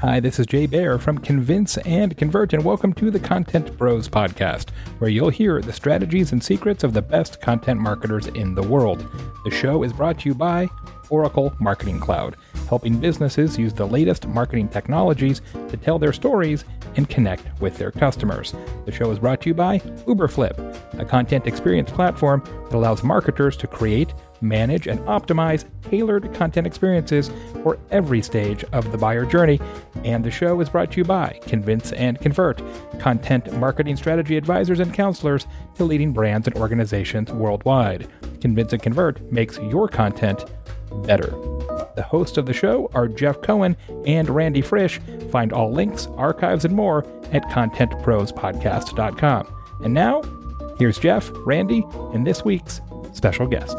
Hi, 0.00 0.18
this 0.18 0.38
is 0.38 0.46
Jay 0.46 0.64
Baer 0.64 0.98
from 0.98 1.18
Convince 1.18 1.76
and 1.76 2.16
Convert, 2.16 2.54
and 2.54 2.64
welcome 2.64 2.94
to 2.94 3.10
the 3.10 3.20
Content 3.20 3.76
Pros 3.76 4.08
podcast, 4.08 4.70
where 4.98 5.10
you'll 5.10 5.28
hear 5.28 5.60
the 5.60 5.74
strategies 5.74 6.32
and 6.32 6.42
secrets 6.42 6.84
of 6.84 6.94
the 6.94 7.02
best 7.02 7.42
content 7.42 7.78
marketers 7.78 8.28
in 8.28 8.54
the 8.54 8.62
world. 8.62 9.06
The 9.44 9.50
show 9.50 9.82
is 9.82 9.92
brought 9.92 10.20
to 10.20 10.30
you 10.30 10.34
by 10.34 10.70
Oracle 11.10 11.54
Marketing 11.58 12.00
Cloud, 12.00 12.36
helping 12.66 12.98
businesses 12.98 13.58
use 13.58 13.74
the 13.74 13.86
latest 13.86 14.26
marketing 14.26 14.68
technologies 14.68 15.42
to 15.68 15.76
tell 15.76 15.98
their 15.98 16.14
stories 16.14 16.64
and 16.96 17.06
connect 17.06 17.60
with 17.60 17.76
their 17.76 17.90
customers. 17.90 18.54
The 18.86 18.92
show 18.92 19.10
is 19.10 19.18
brought 19.18 19.42
to 19.42 19.50
you 19.50 19.54
by 19.54 19.80
Uberflip, 20.06 20.98
a 20.98 21.04
content 21.04 21.46
experience 21.46 21.90
platform 21.90 22.42
that 22.70 22.74
allows 22.74 23.04
marketers 23.04 23.54
to 23.58 23.66
create 23.66 24.14
manage, 24.40 24.86
and 24.86 25.00
optimize 25.00 25.64
tailored 25.82 26.32
content 26.34 26.66
experiences 26.66 27.30
for 27.62 27.78
every 27.90 28.22
stage 28.22 28.64
of 28.72 28.90
the 28.92 28.98
buyer 28.98 29.24
journey. 29.24 29.60
And 30.04 30.24
the 30.24 30.30
show 30.30 30.60
is 30.60 30.68
brought 30.68 30.92
to 30.92 30.98
you 30.98 31.04
by 31.04 31.40
Convince 31.42 31.92
and 31.92 32.20
Convert, 32.20 32.62
content 32.98 33.52
marketing 33.58 33.96
strategy 33.96 34.36
advisors 34.36 34.80
and 34.80 34.94
counselors 34.94 35.46
to 35.76 35.84
leading 35.84 36.12
brands 36.12 36.46
and 36.46 36.56
organizations 36.56 37.32
worldwide. 37.32 38.08
Convince 38.40 38.72
and 38.72 38.82
Convert 38.82 39.20
makes 39.32 39.58
your 39.58 39.88
content 39.88 40.44
better. 41.06 41.30
The 41.96 42.06
hosts 42.06 42.38
of 42.38 42.46
the 42.46 42.52
show 42.52 42.90
are 42.94 43.08
Jeff 43.08 43.40
Cohen 43.42 43.76
and 44.06 44.28
Randy 44.28 44.62
Frisch. 44.62 45.00
Find 45.30 45.52
all 45.52 45.72
links, 45.72 46.06
archives, 46.16 46.64
and 46.64 46.74
more 46.74 47.04
at 47.32 47.42
contentprospodcast.com. 47.44 49.54
And 49.84 49.94
now, 49.94 50.22
here's 50.78 50.98
Jeff, 50.98 51.30
Randy, 51.46 51.84
and 52.14 52.26
this 52.26 52.44
week's 52.44 52.80
special 53.12 53.46
guest. 53.46 53.78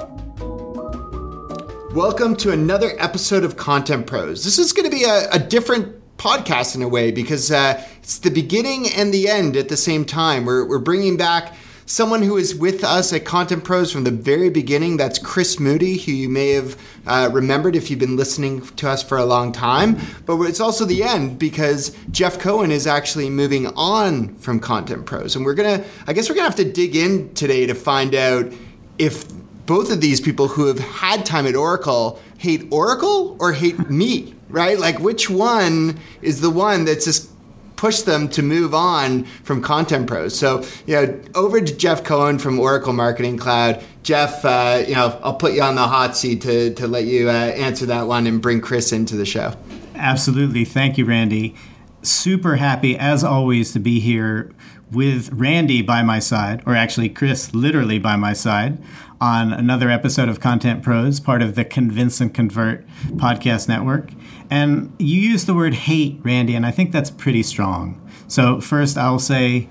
Welcome 1.94 2.38
to 2.38 2.54
another 2.54 2.94
episode 3.00 3.44
of 3.44 3.58
Content 3.58 4.08
Pros. 4.08 4.46
This 4.46 4.58
is 4.58 4.72
going 4.72 4.90
to 4.90 4.96
be 4.96 5.04
a, 5.04 5.30
a 5.32 5.38
different 5.38 6.16
podcast 6.16 6.74
in 6.74 6.82
a 6.84 6.88
way 6.88 7.12
because 7.12 7.52
uh, 7.52 7.86
it's 7.98 8.20
the 8.20 8.30
beginning 8.30 8.88
and 8.96 9.14
the 9.14 9.28
end 9.28 9.58
at 9.58 9.68
the 9.68 9.76
same 9.76 10.06
time. 10.06 10.46
We're, 10.46 10.66
we're 10.66 10.80
bringing 10.80 11.18
back 11.18 11.54
someone 11.86 12.22
who 12.22 12.38
is 12.38 12.56
with 12.56 12.86
us 12.86 13.12
at 13.12 13.26
Content 13.26 13.66
Pros 13.66 13.92
from 13.92 14.06
the 14.06 14.12
very 14.12 14.50
beginning. 14.50 14.96
That's 14.96 15.20
Chris 15.20 15.60
Moody, 15.60 15.98
who 15.98 16.14
you 16.14 16.30
may 16.30 16.52
have 16.52 16.82
uh, 17.06 17.30
remembered 17.34 17.76
if 17.76 17.90
you've 17.90 18.00
been 18.00 18.16
listening 18.16 18.62
to 18.62 18.90
us 18.90 19.04
for 19.04 19.18
a 19.18 19.26
long 19.26 19.52
time. 19.52 20.00
But 20.26 20.42
it's 20.44 20.62
also 20.62 20.86
the 20.86 21.04
end 21.04 21.40
because 21.40 21.94
Jeff 22.10 22.40
Cohen 22.40 22.72
is 22.72 22.88
actually 22.88 23.30
moving 23.30 23.68
on 23.68 24.34
from 24.36 24.62
Content 24.62 25.06
Pros. 25.06 25.36
And 25.36 25.44
we're 25.44 25.56
going 25.56 25.82
to, 25.82 25.88
I 26.08 26.14
guess 26.14 26.30
we're 26.30 26.36
going 26.36 26.50
to 26.50 26.58
have 26.58 26.66
to 26.66 26.72
dig 26.72 26.96
in 26.96 27.34
today 27.34 27.66
to 27.66 27.76
find 27.76 28.16
out 28.16 28.50
if 28.98 29.41
both 29.72 29.90
of 29.90 30.02
these 30.02 30.20
people 30.20 30.50
who 30.50 30.66
have 30.68 30.80
had 30.80 31.26
time 31.26 31.48
at 31.48 31.56
Oracle 31.56 32.20
hate 32.38 32.68
Oracle 32.72 33.38
or 33.40 33.54
hate 33.54 33.90
me, 33.90 34.36
right? 34.50 34.78
Like, 34.78 35.00
which 35.00 35.30
one 35.30 35.98
is 36.22 36.42
the 36.42 36.50
one 36.50 36.84
that's 36.84 37.06
just 37.06 37.30
pushed 37.78 38.06
them 38.06 38.28
to 38.28 38.42
move 38.42 38.74
on 38.74 39.24
from 39.46 39.62
Content 39.62 40.08
Pros? 40.08 40.38
So, 40.38 40.66
you 40.86 40.96
know, 40.96 41.22
over 41.36 41.62
to 41.62 41.78
Jeff 41.78 42.04
Cohen 42.04 42.38
from 42.38 42.60
Oracle 42.60 42.92
Marketing 42.92 43.38
Cloud. 43.38 43.82
Jeff, 44.04 44.44
uh, 44.44 44.84
you 44.86 44.94
know, 44.94 45.18
I'll 45.24 45.36
put 45.36 45.54
you 45.54 45.62
on 45.62 45.76
the 45.76 45.88
hot 45.88 46.18
seat 46.18 46.42
to, 46.42 46.74
to 46.74 46.86
let 46.86 47.06
you 47.06 47.30
uh, 47.30 47.32
answer 47.32 47.86
that 47.86 48.08
one 48.08 48.28
and 48.28 48.42
bring 48.42 48.60
Chris 48.60 48.92
into 48.92 49.16
the 49.16 49.26
show. 49.26 49.54
Absolutely. 49.96 50.66
Thank 50.66 50.98
you, 50.98 51.06
Randy. 51.06 51.56
Super 52.02 52.58
happy, 52.58 52.98
as 52.98 53.24
always, 53.24 53.72
to 53.72 53.80
be 53.80 54.02
here 54.02 54.52
with 54.92 55.32
Randy 55.32 55.82
by 55.82 56.04
my 56.04 56.20
side, 56.20 56.62
or 56.66 56.76
actually 56.76 57.08
Chris 57.08 57.54
literally 57.54 58.00
by 58.00 58.18
my 58.18 58.34
side 58.34 58.78
on 59.22 59.54
another 59.54 59.92
episode 59.92 60.28
of 60.28 60.40
Content 60.40 60.82
Pros, 60.82 61.20
part 61.20 61.44
of 61.44 61.54
the 61.54 61.64
Convince 61.64 62.20
and 62.20 62.34
Convert 62.34 62.86
podcast 63.12 63.70
network. 63.70 64.10
And 64.50 64.94
you 64.98 65.22
use 65.22 65.46
the 65.46 65.54
word 65.54 65.76
hate, 65.76 66.20
Randy, 66.24 66.56
and 66.56 66.66
I 66.66 66.72
think 66.72 66.92
that's 66.92 67.12
pretty 67.12 67.44
strong. 67.44 68.02
So, 68.28 68.60
first, 68.60 68.98
I'll 68.98 69.20
say, 69.20 69.70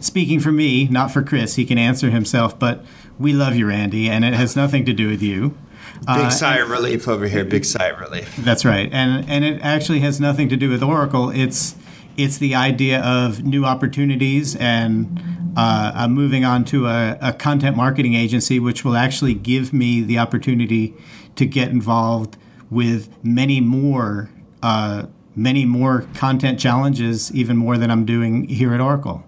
speaking 0.00 0.38
for 0.38 0.52
me, 0.52 0.86
not 0.86 1.10
for 1.10 1.22
Chris, 1.22 1.56
he 1.56 1.64
can 1.64 1.78
answer 1.78 2.10
himself, 2.10 2.58
but 2.58 2.84
we 3.18 3.32
love 3.32 3.56
you, 3.56 3.66
Randy, 3.66 4.08
and 4.08 4.24
it 4.24 4.34
has 4.34 4.54
nothing 4.54 4.84
to 4.86 4.92
do 4.92 5.08
with 5.08 5.20
you. 5.20 5.58
Big 6.00 6.08
uh, 6.08 6.30
sigh 6.30 6.58
of 6.58 6.70
relief 6.70 7.08
over 7.08 7.26
here. 7.26 7.44
Big 7.44 7.64
sigh 7.64 7.88
of 7.88 8.00
relief. 8.00 8.36
That's 8.36 8.64
right, 8.64 8.88
and 8.92 9.28
and 9.28 9.44
it 9.44 9.60
actually 9.62 10.00
has 10.00 10.20
nothing 10.20 10.48
to 10.48 10.56
do 10.56 10.70
with 10.70 10.82
Oracle. 10.82 11.30
It's 11.30 11.76
it's 12.16 12.38
the 12.38 12.54
idea 12.54 13.00
of 13.00 13.42
new 13.44 13.64
opportunities 13.64 14.56
and 14.56 15.20
uh, 15.56 15.92
I'm 15.94 16.12
moving 16.12 16.44
on 16.44 16.64
to 16.66 16.86
a, 16.86 17.18
a, 17.20 17.32
content 17.34 17.76
marketing 17.76 18.14
agency, 18.14 18.58
which 18.58 18.84
will 18.84 18.96
actually 18.96 19.34
give 19.34 19.72
me 19.72 20.00
the 20.00 20.18
opportunity 20.18 20.94
to 21.36 21.44
get 21.44 21.68
involved 21.68 22.38
with 22.70 23.12
many 23.22 23.60
more, 23.60 24.30
uh, 24.62 25.06
many 25.36 25.66
more 25.66 26.06
content 26.14 26.58
challenges, 26.58 27.30
even 27.34 27.58
more 27.58 27.76
than 27.76 27.90
I'm 27.90 28.06
doing 28.06 28.48
here 28.48 28.72
at 28.72 28.80
Oracle. 28.80 29.24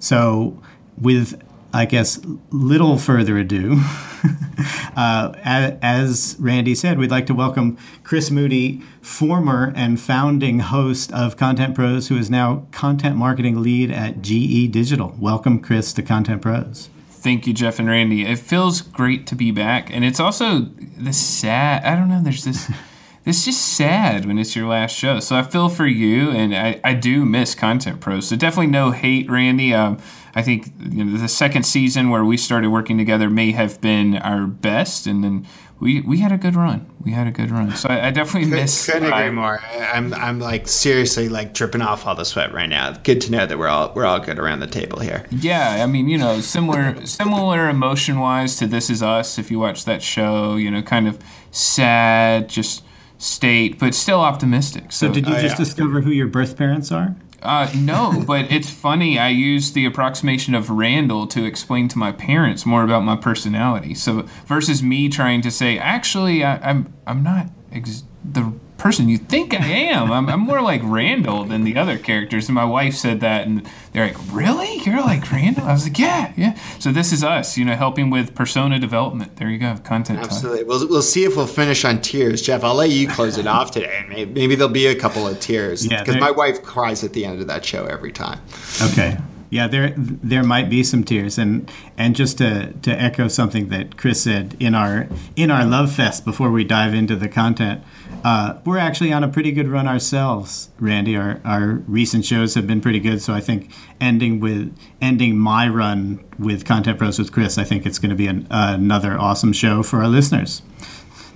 So, 0.00 0.60
with 0.98 1.40
I 1.74 1.86
guess 1.86 2.20
little 2.52 2.98
further 2.98 3.36
ado, 3.36 3.72
uh, 4.96 5.32
as, 5.42 6.36
Randy 6.38 6.72
said, 6.72 7.00
we'd 7.00 7.10
like 7.10 7.26
to 7.26 7.34
welcome 7.34 7.76
Chris 8.04 8.30
Moody, 8.30 8.80
former 9.02 9.72
and 9.74 10.00
founding 10.00 10.60
host 10.60 11.12
of 11.12 11.36
Content 11.36 11.74
Pros, 11.74 12.06
who 12.06 12.16
is 12.16 12.30
now 12.30 12.68
content 12.70 13.16
marketing 13.16 13.60
lead 13.60 13.90
at 13.90 14.22
GE 14.22 14.70
Digital. 14.70 15.16
Welcome, 15.18 15.58
Chris, 15.58 15.92
to 15.94 16.02
Content 16.02 16.42
Pros. 16.42 16.90
Thank 17.08 17.44
you, 17.48 17.52
Jeff 17.52 17.80
and 17.80 17.88
Randy. 17.88 18.24
It 18.24 18.38
feels 18.38 18.80
great 18.80 19.26
to 19.26 19.34
be 19.34 19.50
back, 19.50 19.92
and 19.92 20.04
it's 20.04 20.20
also 20.20 20.60
the 20.96 21.12
sad. 21.12 21.82
I 21.82 21.96
don't 21.96 22.08
know. 22.08 22.22
There's 22.22 22.44
this. 22.44 22.70
it's 23.24 23.44
just 23.44 23.60
sad 23.60 24.26
when 24.26 24.38
it's 24.38 24.54
your 24.54 24.68
last 24.68 24.94
show. 24.94 25.18
So 25.18 25.34
I 25.34 25.42
feel 25.42 25.68
for 25.68 25.86
you, 25.86 26.30
and 26.30 26.54
I, 26.54 26.80
I 26.84 26.94
do 26.94 27.24
miss 27.24 27.56
Content 27.56 28.00
Pros. 28.00 28.28
So 28.28 28.36
definitely 28.36 28.68
no 28.68 28.92
hate, 28.92 29.28
Randy. 29.28 29.74
Um, 29.74 29.98
I 30.34 30.42
think 30.42 30.72
you 30.80 31.04
know, 31.04 31.16
the 31.16 31.28
second 31.28 31.64
season 31.64 32.10
where 32.10 32.24
we 32.24 32.36
started 32.36 32.70
working 32.70 32.98
together 32.98 33.30
may 33.30 33.52
have 33.52 33.80
been 33.80 34.16
our 34.16 34.46
best, 34.46 35.06
and 35.06 35.22
then 35.22 35.46
we 35.80 36.00
we 36.00 36.18
had 36.18 36.32
a 36.32 36.36
good 36.36 36.56
run. 36.56 36.90
We 37.00 37.12
had 37.12 37.26
a 37.26 37.30
good 37.30 37.50
run. 37.50 37.76
So 37.76 37.88
I, 37.88 38.08
I 38.08 38.10
definitely 38.10 38.50
could, 38.50 38.58
miss. 38.58 38.86
Couldn't 38.86 39.12
agree 39.12 39.30
more. 39.30 39.60
I'm 39.60 40.12
I'm 40.14 40.40
like 40.40 40.66
seriously 40.66 41.28
like 41.28 41.54
dripping 41.54 41.82
off 41.82 42.06
all 42.06 42.14
the 42.14 42.24
sweat 42.24 42.52
right 42.52 42.68
now. 42.68 42.92
Good 42.92 43.20
to 43.22 43.30
know 43.30 43.46
that 43.46 43.58
we're 43.58 43.68
all 43.68 43.92
we're 43.94 44.06
all 44.06 44.20
good 44.20 44.38
around 44.38 44.60
the 44.60 44.66
table 44.66 44.98
here. 45.00 45.26
Yeah, 45.30 45.82
I 45.82 45.86
mean 45.86 46.08
you 46.08 46.18
know 46.18 46.40
similar 46.40 47.04
similar 47.06 47.68
emotion 47.68 48.18
wise 48.18 48.56
to 48.56 48.66
This 48.66 48.90
Is 48.90 49.02
Us. 49.02 49.38
If 49.38 49.50
you 49.50 49.58
watch 49.58 49.84
that 49.84 50.02
show, 50.02 50.56
you 50.56 50.70
know 50.70 50.82
kind 50.82 51.06
of 51.06 51.18
sad, 51.50 52.48
just 52.48 52.82
state, 53.18 53.78
but 53.78 53.94
still 53.94 54.20
optimistic. 54.20 54.92
So, 54.92 55.06
so 55.06 55.12
did 55.12 55.26
you 55.26 55.34
uh, 55.34 55.40
just 55.40 55.54
yeah. 55.58 55.64
discover 55.64 56.00
who 56.00 56.10
your 56.10 56.26
birth 56.26 56.56
parents 56.56 56.92
are? 56.92 57.16
Uh, 57.44 57.70
no, 57.76 58.24
but 58.26 58.50
it's 58.50 58.70
funny. 58.70 59.18
I 59.18 59.28
used 59.28 59.74
the 59.74 59.84
approximation 59.84 60.54
of 60.54 60.70
Randall 60.70 61.26
to 61.26 61.44
explain 61.44 61.88
to 61.88 61.98
my 61.98 62.10
parents 62.10 62.64
more 62.64 62.82
about 62.82 63.04
my 63.04 63.16
personality. 63.16 63.94
So 63.94 64.22
versus 64.46 64.82
me 64.82 65.10
trying 65.10 65.42
to 65.42 65.50
say, 65.50 65.78
actually, 65.78 66.42
I, 66.42 66.54
am 66.56 66.62
I'm, 67.06 67.18
I'm 67.18 67.22
not 67.22 67.48
ex- 67.70 68.04
the 68.24 68.54
person 68.84 69.08
you 69.08 69.16
think 69.16 69.58
I 69.58 69.64
am. 69.64 70.12
I'm, 70.12 70.28
I'm 70.28 70.40
more 70.40 70.60
like 70.60 70.82
Randall 70.84 71.44
than 71.44 71.64
the 71.64 71.78
other 71.78 71.96
characters. 71.96 72.48
And 72.48 72.54
my 72.54 72.66
wife 72.66 72.94
said 72.94 73.20
that, 73.20 73.46
and 73.46 73.66
they're 73.92 74.08
like, 74.08 74.16
"Really? 74.30 74.76
You're 74.80 75.00
like 75.00 75.32
Randall?" 75.32 75.64
I 75.64 75.72
was 75.72 75.84
like, 75.84 75.98
"Yeah, 75.98 76.34
yeah." 76.36 76.58
So 76.78 76.92
this 76.92 77.10
is 77.10 77.24
us, 77.24 77.56
you 77.56 77.64
know, 77.64 77.76
helping 77.76 78.10
with 78.10 78.34
persona 78.34 78.78
development. 78.78 79.36
There 79.36 79.48
you 79.48 79.56
go, 79.56 79.74
content. 79.84 80.18
Absolutely. 80.18 80.64
We'll, 80.64 80.86
we'll 80.86 81.00
see 81.00 81.24
if 81.24 81.34
we'll 81.34 81.46
finish 81.46 81.82
on 81.86 82.02
tears, 82.02 82.42
Jeff. 82.42 82.62
I'll 82.62 82.74
let 82.74 82.90
you 82.90 83.08
close 83.08 83.38
it 83.38 83.46
off 83.46 83.70
today. 83.70 84.04
Maybe, 84.06 84.30
maybe 84.30 84.54
there'll 84.54 84.70
be 84.72 84.86
a 84.88 84.94
couple 84.94 85.26
of 85.26 85.40
tears 85.40 85.88
because 85.88 86.14
yeah, 86.14 86.20
my 86.20 86.30
wife 86.30 86.62
cries 86.62 87.02
at 87.02 87.14
the 87.14 87.24
end 87.24 87.40
of 87.40 87.46
that 87.46 87.64
show 87.64 87.86
every 87.86 88.12
time. 88.12 88.38
Okay. 88.82 89.16
Yeah, 89.48 89.68
there 89.68 89.94
there 89.96 90.42
might 90.42 90.68
be 90.68 90.82
some 90.82 91.04
tears, 91.04 91.38
and 91.38 91.70
and 91.96 92.16
just 92.16 92.38
to, 92.38 92.72
to 92.82 92.90
echo 92.90 93.28
something 93.28 93.68
that 93.68 93.96
Chris 93.96 94.20
said 94.20 94.56
in 94.58 94.74
our 94.74 95.06
in 95.36 95.50
our 95.50 95.64
love 95.64 95.92
fest 95.92 96.24
before 96.24 96.50
we 96.50 96.64
dive 96.64 96.92
into 96.92 97.14
the 97.14 97.28
content, 97.28 97.82
uh, 98.24 98.58
we're 98.64 98.78
actually 98.78 99.12
on 99.12 99.22
a 99.22 99.28
pretty 99.28 99.52
good 99.52 99.68
run 99.68 99.86
ourselves, 99.86 100.70
Randy. 100.80 101.14
Our 101.14 101.42
our 101.44 101.82
recent 101.86 102.24
shows 102.24 102.54
have 102.54 102.66
been 102.66 102.80
pretty 102.80 102.98
good, 102.98 103.20
so 103.20 103.34
I 103.34 103.40
think 103.40 103.70
ending 104.00 104.40
with 104.40 104.74
ending 105.02 105.36
my 105.36 105.68
run 105.68 106.24
with 106.38 106.64
Content 106.64 106.98
Pros 106.98 107.18
with 107.18 107.32
Chris, 107.32 107.58
I 107.58 107.64
think 107.64 107.84
it's 107.84 107.98
going 107.98 108.08
to 108.08 108.16
be 108.16 108.26
an, 108.26 108.46
uh, 108.50 108.72
another 108.78 109.18
awesome 109.18 109.52
show 109.52 109.82
for 109.82 109.98
our 109.98 110.08
listeners. 110.08 110.62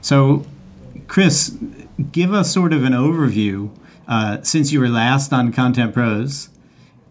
So, 0.01 0.47
Chris, 1.09 1.59
give 2.11 2.33
us 2.33 2.55
sort 2.55 2.73
of 2.73 2.85
an 2.85 2.95
overview 2.95 3.71
uh, 4.09 4.41
since 4.41 4.73
you 4.73 4.81
were 4.81 4.89
last 4.89 5.31
on 5.31 5.53
Content 5.53 5.93
Pros. 5.93 6.49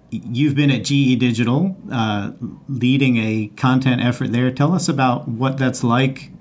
You've 0.09 0.55
been 0.55 0.71
at 0.71 0.85
GE 0.85 1.19
Digital, 1.19 1.77
uh, 1.91 2.31
leading 2.67 3.17
a 3.17 3.51
content 3.57 4.01
effort 4.01 4.31
there. 4.31 4.49
Tell 4.49 4.73
us 4.73 4.89
about 4.89 5.27
what 5.27 5.59
that's 5.59 5.83
like, 5.83 6.31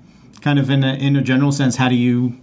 kind 0.41 0.57
of 0.57 0.71
in 0.71 0.83
a, 0.83 0.93
in 0.95 1.15
a 1.15 1.21
general 1.21 1.51
sense. 1.51 1.75
How 1.75 1.89
do 1.89 1.95
you 1.95 2.41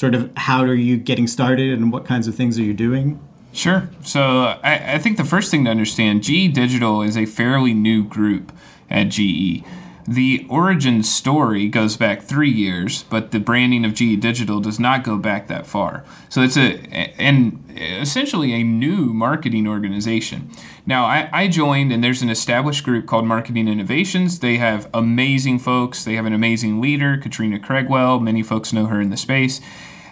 sort 0.00 0.14
of 0.14 0.34
how 0.34 0.62
are 0.62 0.74
you 0.74 0.96
getting 0.96 1.26
started 1.26 1.78
and 1.78 1.92
what 1.92 2.06
kinds 2.06 2.26
of 2.26 2.34
things 2.34 2.58
are 2.58 2.62
you 2.62 2.72
doing? 2.72 3.20
Sure. 3.52 3.90
So 4.02 4.22
I, 4.62 4.94
I 4.94 4.98
think 4.98 5.18
the 5.18 5.26
first 5.26 5.50
thing 5.50 5.66
to 5.66 5.70
understand, 5.70 6.22
GE 6.22 6.54
Digital 6.54 7.02
is 7.02 7.18
a 7.18 7.26
fairly 7.26 7.74
new 7.74 8.02
group 8.02 8.50
at 8.88 9.10
GE. 9.10 9.62
The 10.08 10.46
origin 10.48 11.02
story 11.02 11.68
goes 11.68 11.98
back 11.98 12.22
three 12.22 12.50
years, 12.50 13.02
but 13.10 13.30
the 13.30 13.40
branding 13.40 13.84
of 13.84 13.92
GE 13.92 14.18
Digital 14.20 14.58
does 14.58 14.80
not 14.80 15.04
go 15.04 15.18
back 15.18 15.48
that 15.48 15.66
far. 15.66 16.02
So 16.30 16.40
it's 16.40 16.56
a, 16.56 16.78
and 17.20 17.62
essentially 17.76 18.54
a 18.54 18.62
new 18.62 19.12
marketing 19.12 19.68
organization. 19.68 20.50
Now, 20.86 21.04
I, 21.04 21.28
I, 21.30 21.48
joined, 21.48 21.92
and 21.92 22.02
there's 22.02 22.22
an 22.22 22.30
established 22.30 22.84
group 22.84 23.06
called 23.06 23.26
Marketing 23.26 23.68
Innovations. 23.68 24.38
They 24.38 24.56
have 24.56 24.88
amazing 24.94 25.58
folks. 25.58 26.04
They 26.04 26.14
have 26.14 26.24
an 26.24 26.32
amazing 26.32 26.80
leader, 26.80 27.18
Katrina 27.18 27.58
Craigwell. 27.58 28.18
Many 28.18 28.42
folks 28.42 28.72
know 28.72 28.86
her 28.86 29.00
in 29.00 29.10
the 29.10 29.18
space. 29.18 29.60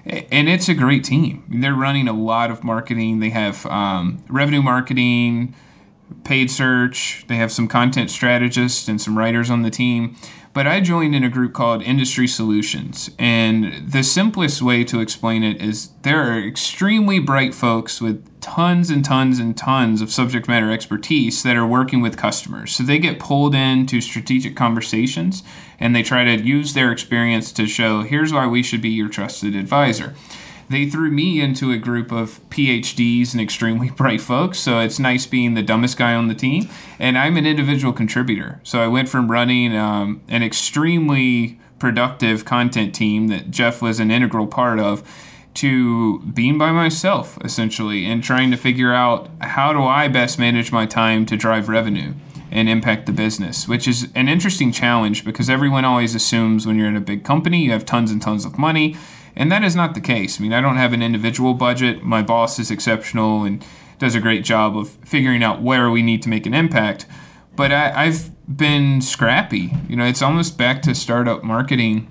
And 0.08 0.49
it's 0.49 0.69
a 0.69 0.75
great 0.75 1.05
team. 1.05 1.44
They're 1.49 1.75
running 1.75 2.08
a 2.08 2.12
lot 2.12 2.50
of 2.50 2.64
marketing. 2.64 3.20
They 3.20 3.31
have 3.31 3.66
um, 3.66 4.25
revenue 4.28 4.62
marketing, 4.62 5.55
paid 6.25 6.50
search. 6.50 7.25
They 7.28 7.37
have 7.37 7.52
some 7.52 7.69
content 7.69 8.10
strategists 8.10 8.88
and 8.88 9.00
some 9.00 9.16
writers 9.16 9.50
on 9.50 9.62
the 9.62 9.70
team. 9.70 10.16
But 10.55 10.66
I 10.66 10.81
joined 10.81 11.14
in 11.14 11.22
a 11.22 11.28
group 11.28 11.52
called 11.52 11.82
Industry 11.82 12.26
Solutions. 12.26 13.10
And 13.19 13.93
the 13.93 14.02
simplest 14.02 14.60
way 14.60 14.82
to 14.84 15.00
explain 15.00 15.44
it 15.44 15.62
is 15.62 15.90
there 16.02 16.20
are 16.20 16.38
extremely 16.38 17.19
bright 17.19 17.55
folks 17.55 18.00
with 18.00 18.25
tons 18.40 18.90
and 18.90 19.05
tons 19.05 19.38
and 19.38 19.56
tons 19.56 20.00
of 20.00 20.10
subject 20.10 20.49
matter 20.49 20.70
expertise 20.70 21.43
that 21.43 21.56
are 21.56 21.66
working 21.66 22.00
with 22.00 22.16
customers. 22.16 22.75
So 22.75 22.82
they 22.82 22.99
get 22.99 23.20
pulled 23.20 23.54
into 23.54 24.00
strategic 24.00 24.56
conversations 24.56 25.43
and 25.78 25.94
they 25.94 26.02
try 26.02 26.25
to 26.25 26.43
use 26.43 26.72
their 26.72 26.90
experience 26.90 27.52
to 27.52 27.66
show 27.66 28.02
here's 28.02 28.32
why 28.32 28.46
we 28.46 28.62
should 28.62 28.82
be 28.82 28.90
your 28.90 29.08
trusted 29.08 29.54
advisor 29.54 30.14
they 30.68 30.88
threw 30.88 31.10
me 31.10 31.40
into 31.40 31.70
a 31.72 31.78
group 31.78 32.12
of 32.12 32.40
PhDs 32.50 33.32
and 33.32 33.40
extremely 33.40 33.90
bright 33.96 34.20
folks. 34.20 34.58
So 34.58 34.80
it's 34.80 34.98
nice 34.98 35.26
being 35.26 35.54
the 35.54 35.62
dumbest 35.62 35.96
guy 35.96 36.14
on 36.14 36.28
the 36.28 36.34
team. 36.34 36.68
And 36.98 37.16
I'm 37.16 37.36
an 37.36 37.46
individual 37.46 37.92
contributor. 37.92 38.60
So 38.64 38.80
I 38.80 38.86
went 38.86 39.08
from 39.08 39.30
running 39.30 39.74
um, 39.76 40.22
an 40.28 40.42
extremely 40.42 41.58
productive 41.78 42.44
content 42.44 42.94
team 42.94 43.28
that 43.28 43.50
Jeff 43.50 43.80
was 43.80 44.00
an 44.00 44.10
integral 44.10 44.46
part 44.46 44.80
of 44.80 45.02
to 45.54 46.20
being 46.20 46.58
by 46.58 46.70
myself 46.70 47.38
essentially 47.44 48.04
and 48.06 48.22
trying 48.22 48.50
to 48.50 48.56
figure 48.56 48.92
out 48.92 49.28
how 49.40 49.72
do 49.72 49.82
I 49.82 50.08
best 50.08 50.38
manage 50.38 50.70
my 50.70 50.86
time 50.86 51.26
to 51.26 51.36
drive 51.36 51.68
revenue 51.68 52.14
and 52.50 52.68
impact 52.68 53.06
the 53.06 53.12
business, 53.12 53.68
which 53.68 53.86
is 53.86 54.08
an 54.14 54.28
interesting 54.28 54.72
challenge 54.72 55.24
because 55.24 55.50
everyone 55.50 55.84
always 55.84 56.14
assumes 56.14 56.66
when 56.66 56.78
you're 56.78 56.88
in 56.88 56.96
a 56.96 57.00
big 57.00 57.24
company 57.24 57.62
you 57.62 57.72
have 57.72 57.84
tons 57.84 58.10
and 58.10 58.22
tons 58.22 58.44
of 58.44 58.58
money 58.58 58.96
and 59.38 59.50
that 59.50 59.64
is 59.64 59.75
not 59.75 59.94
the 59.94 60.00
case. 60.00 60.38
I 60.38 60.43
mean, 60.43 60.52
I 60.52 60.61
don't 60.61 60.76
have 60.76 60.93
an 60.93 61.00
individual 61.00 61.55
budget. 61.55 62.02
My 62.02 62.23
boss 62.23 62.58
is 62.58 62.70
exceptional 62.70 63.44
and 63.44 63.64
does 63.99 64.14
a 64.14 64.20
great 64.20 64.44
job 64.44 64.76
of 64.76 64.90
figuring 65.05 65.43
out 65.43 65.62
where 65.62 65.90
we 65.90 66.02
need 66.02 66.23
to 66.23 66.29
make 66.29 66.44
an 66.44 66.55
impact. 66.55 67.06
But 67.56 67.73
I, 67.73 68.05
I've 68.05 68.31
been 68.55 69.00
scrappy. 69.00 69.73
You 69.88 69.96
know, 69.96 70.05
it's 70.05 70.23
almost 70.23 70.58
back 70.58 70.82
to 70.82 70.94
startup 70.94 71.43
marketing 71.43 72.11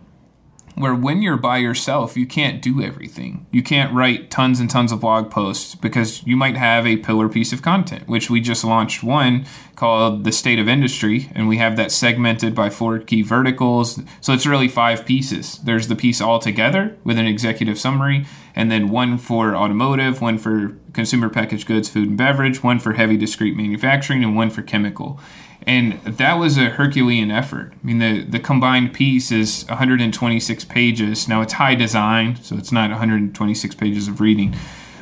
where 0.77 0.93
when 0.93 1.23
you're 1.23 1.37
by 1.37 1.57
yourself, 1.57 2.15
you 2.15 2.27
can't 2.27 2.61
do 2.61 2.81
everything. 2.81 3.47
You 3.51 3.63
can't 3.63 3.93
write 3.93 4.29
tons 4.29 4.59
and 4.59 4.69
tons 4.69 4.91
of 4.91 5.01
blog 5.01 5.31
posts 5.31 5.73
because 5.73 6.21
you 6.25 6.37
might 6.37 6.55
have 6.55 6.85
a 6.85 6.97
pillar 6.97 7.27
piece 7.27 7.51
of 7.51 7.63
content, 7.63 8.07
which 8.07 8.29
we 8.29 8.39
just 8.41 8.63
launched 8.63 9.03
one 9.03 9.45
called 9.75 10.23
The 10.23 10.31
State 10.31 10.59
of 10.59 10.67
Industry, 10.67 11.31
and 11.33 11.47
we 11.47 11.57
have 11.57 11.77
that 11.77 11.91
segmented 11.91 12.53
by 12.53 12.69
four 12.69 12.99
key 12.99 13.23
verticals. 13.23 13.99
So 14.21 14.33
it's 14.33 14.45
really 14.45 14.67
five 14.67 15.05
pieces. 15.05 15.57
There's 15.63 15.87
the 15.87 15.95
piece 15.95 16.21
all 16.21 16.39
together 16.39 16.95
with 17.03 17.17
an 17.17 17.25
executive 17.25 17.79
summary, 17.79 18.25
and 18.55 18.71
then 18.71 18.89
one 18.89 19.17
for 19.17 19.55
automotive, 19.55 20.21
one 20.21 20.37
for 20.37 20.77
consumer 20.93 21.29
packaged 21.29 21.67
goods, 21.67 21.89
food 21.89 22.09
and 22.09 22.17
beverage, 22.17 22.61
one 22.61 22.79
for 22.79 22.93
heavy 22.93 23.17
discrete 23.17 23.57
manufacturing, 23.57 24.23
and 24.23 24.35
one 24.35 24.51
for 24.51 24.61
chemical 24.61 25.19
and 25.67 26.01
that 26.03 26.35
was 26.35 26.57
a 26.57 26.69
Herculean 26.69 27.29
effort. 27.29 27.73
I 27.73 27.85
mean, 27.85 27.99
the 27.99 28.23
the 28.23 28.39
combined 28.39 28.93
piece 28.93 29.31
is 29.31 29.65
126 29.67 30.65
pages. 30.65 31.27
Now 31.27 31.41
it's 31.41 31.53
high 31.53 31.75
design, 31.75 32.37
so 32.37 32.55
it's 32.55 32.71
not 32.71 32.89
126 32.89 33.75
pages 33.75 34.07
of 34.07 34.21
reading, 34.21 34.55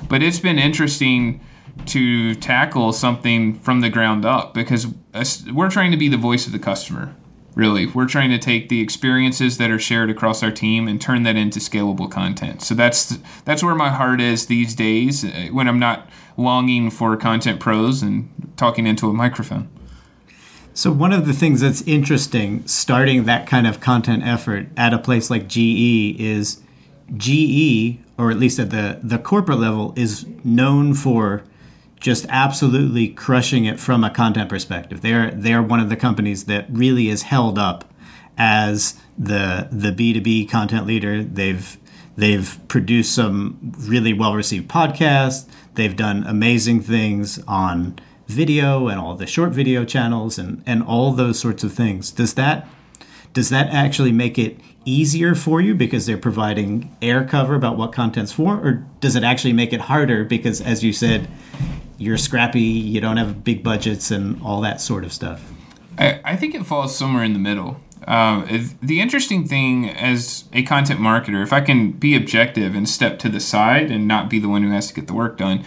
but 0.09 0.23
it's 0.23 0.39
been 0.39 0.57
interesting 0.57 1.39
to 1.85 2.33
tackle 2.35 2.93
something 2.93 3.59
from 3.59 3.81
the 3.81 3.89
ground 3.89 4.25
up 4.25 4.53
because 4.53 4.87
we're 5.53 5.69
trying 5.69 5.91
to 5.91 5.97
be 5.97 6.07
the 6.07 6.17
voice 6.17 6.47
of 6.47 6.51
the 6.51 6.59
customer. 6.59 7.15
Really, 7.53 7.85
we're 7.85 8.07
trying 8.07 8.31
to 8.31 8.39
take 8.39 8.67
the 8.67 8.81
experiences 8.81 9.57
that 9.59 9.69
are 9.71 9.79
shared 9.79 10.09
across 10.09 10.43
our 10.43 10.51
team 10.51 10.87
and 10.89 10.99
turn 10.99 11.23
that 11.23 11.37
into 11.37 11.59
scalable 11.59 12.09
content. 12.09 12.61
So 12.63 12.73
that's 12.73 13.17
that's 13.45 13.63
where 13.63 13.75
my 13.75 13.89
heart 13.91 14.19
is 14.19 14.47
these 14.47 14.73
days 14.73 15.23
uh, 15.23 15.49
when 15.51 15.67
I'm 15.67 15.79
not 15.79 16.09
longing 16.37 16.89
for 16.89 17.15
content 17.15 17.59
pros 17.59 18.01
and 18.01 18.29
talking 18.57 18.87
into 18.87 19.09
a 19.09 19.13
microphone. 19.13 19.69
So, 20.75 20.91
one 20.91 21.13
of 21.13 21.25
the 21.25 21.31
things 21.31 21.61
that's 21.61 21.81
interesting 21.83 22.67
starting 22.67 23.23
that 23.23 23.47
kind 23.47 23.65
of 23.65 23.79
content 23.79 24.23
effort 24.27 24.67
at 24.75 24.93
a 24.93 24.97
place 24.97 25.29
like 25.29 25.47
GE 25.47 26.19
is 26.19 26.61
GE, 27.15 27.97
or 28.17 28.29
at 28.29 28.37
least 28.37 28.59
at 28.59 28.71
the, 28.71 28.99
the 29.01 29.17
corporate 29.17 29.59
level, 29.59 29.93
is 29.95 30.25
known 30.43 30.93
for 30.93 31.45
just 32.01 32.25
absolutely 32.27 33.07
crushing 33.07 33.63
it 33.63 33.79
from 33.79 34.03
a 34.03 34.09
content 34.09 34.49
perspective. 34.49 34.99
They're 34.99 35.31
they're 35.31 35.63
one 35.63 35.79
of 35.79 35.87
the 35.87 35.95
companies 35.95 36.43
that 36.43 36.65
really 36.69 37.07
is 37.07 37.21
held 37.21 37.57
up 37.57 37.85
as 38.37 38.99
the 39.17 39.69
the 39.71 39.93
B2B 39.93 40.49
content 40.49 40.85
leader. 40.85 41.23
They've 41.23 41.77
they've 42.17 42.59
produced 42.67 43.15
some 43.15 43.73
really 43.79 44.11
well 44.11 44.35
received 44.35 44.67
podcasts. 44.67 45.47
They've 45.75 45.95
done 45.95 46.25
amazing 46.27 46.81
things 46.81 47.39
on 47.47 47.97
video 48.27 48.87
and 48.87 48.99
all 48.99 49.15
the 49.15 49.27
short 49.27 49.51
video 49.51 49.85
channels 49.85 50.37
and, 50.37 50.63
and 50.65 50.83
all 50.83 51.11
those 51.11 51.39
sorts 51.39 51.63
of 51.63 51.73
things. 51.73 52.11
Does 52.11 52.33
that 52.35 52.67
does 53.33 53.49
that 53.49 53.67
actually 53.67 54.13
make 54.13 54.39
it 54.39 54.57
easier 54.85 55.35
for 55.35 55.59
you 55.59 55.75
because 55.75 56.05
they're 56.05 56.17
providing 56.17 56.95
air 57.01 57.25
cover 57.25 57.53
about 57.53 57.77
what 57.77 57.91
content's 57.91 58.31
for, 58.31 58.55
or 58.55 58.85
does 59.01 59.17
it 59.17 59.25
actually 59.25 59.51
make 59.51 59.73
it 59.73 59.81
harder 59.81 60.23
because, 60.23 60.61
as 60.61 60.83
you 60.83 60.93
said, 60.93 61.27
you're 61.97 62.17
scrappy, 62.17 62.61
you 62.61 63.01
don't 63.01 63.17
have 63.17 63.43
big 63.43 63.61
budgets, 63.61 64.09
and 64.09 64.41
all 64.41 64.61
that 64.61 64.79
sort 64.79 65.03
of 65.03 65.11
stuff? 65.11 65.51
I, 65.97 66.21
I 66.23 66.35
think 66.37 66.55
it 66.55 66.65
falls 66.65 66.97
somewhere 66.97 67.25
in 67.25 67.33
the 67.33 67.39
middle. 67.39 67.81
Uh, 68.07 68.45
the 68.81 69.01
interesting 69.01 69.45
thing 69.45 69.89
as 69.89 70.45
a 70.53 70.63
content 70.63 71.01
marketer, 71.01 71.43
if 71.43 71.51
I 71.51 71.59
can 71.59 71.91
be 71.91 72.15
objective 72.15 72.73
and 72.73 72.87
step 72.87 73.19
to 73.19 73.29
the 73.29 73.39
side 73.41 73.91
and 73.91 74.07
not 74.07 74.29
be 74.29 74.39
the 74.39 74.47
one 74.47 74.63
who 74.63 74.69
has 74.69 74.87
to 74.87 74.93
get 74.93 75.07
the 75.07 75.13
work 75.13 75.37
done, 75.37 75.65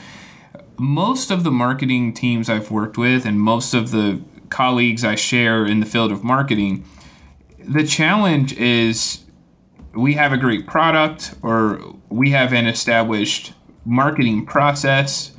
most 0.79 1.31
of 1.31 1.45
the 1.45 1.51
marketing 1.51 2.13
teams 2.13 2.49
I've 2.49 2.71
worked 2.71 2.97
with 2.97 3.27
and 3.27 3.41
most 3.41 3.75
of 3.75 3.91
the 3.91 4.23
colleagues 4.49 5.05
I 5.05 5.17
share 5.17 5.67
in 5.67 5.81
the 5.81 5.87
field 5.87 6.13
of 6.13 6.23
marketing, 6.23 6.85
the 7.59 7.85
challenge 7.85 8.53
is 8.55 9.25
we 9.95 10.15
have 10.15 10.33
a 10.33 10.37
great 10.37 10.67
product 10.67 11.35
or 11.43 11.81
we 12.09 12.31
have 12.31 12.53
an 12.53 12.67
established 12.67 13.53
marketing 13.85 14.47
process. 14.47 15.33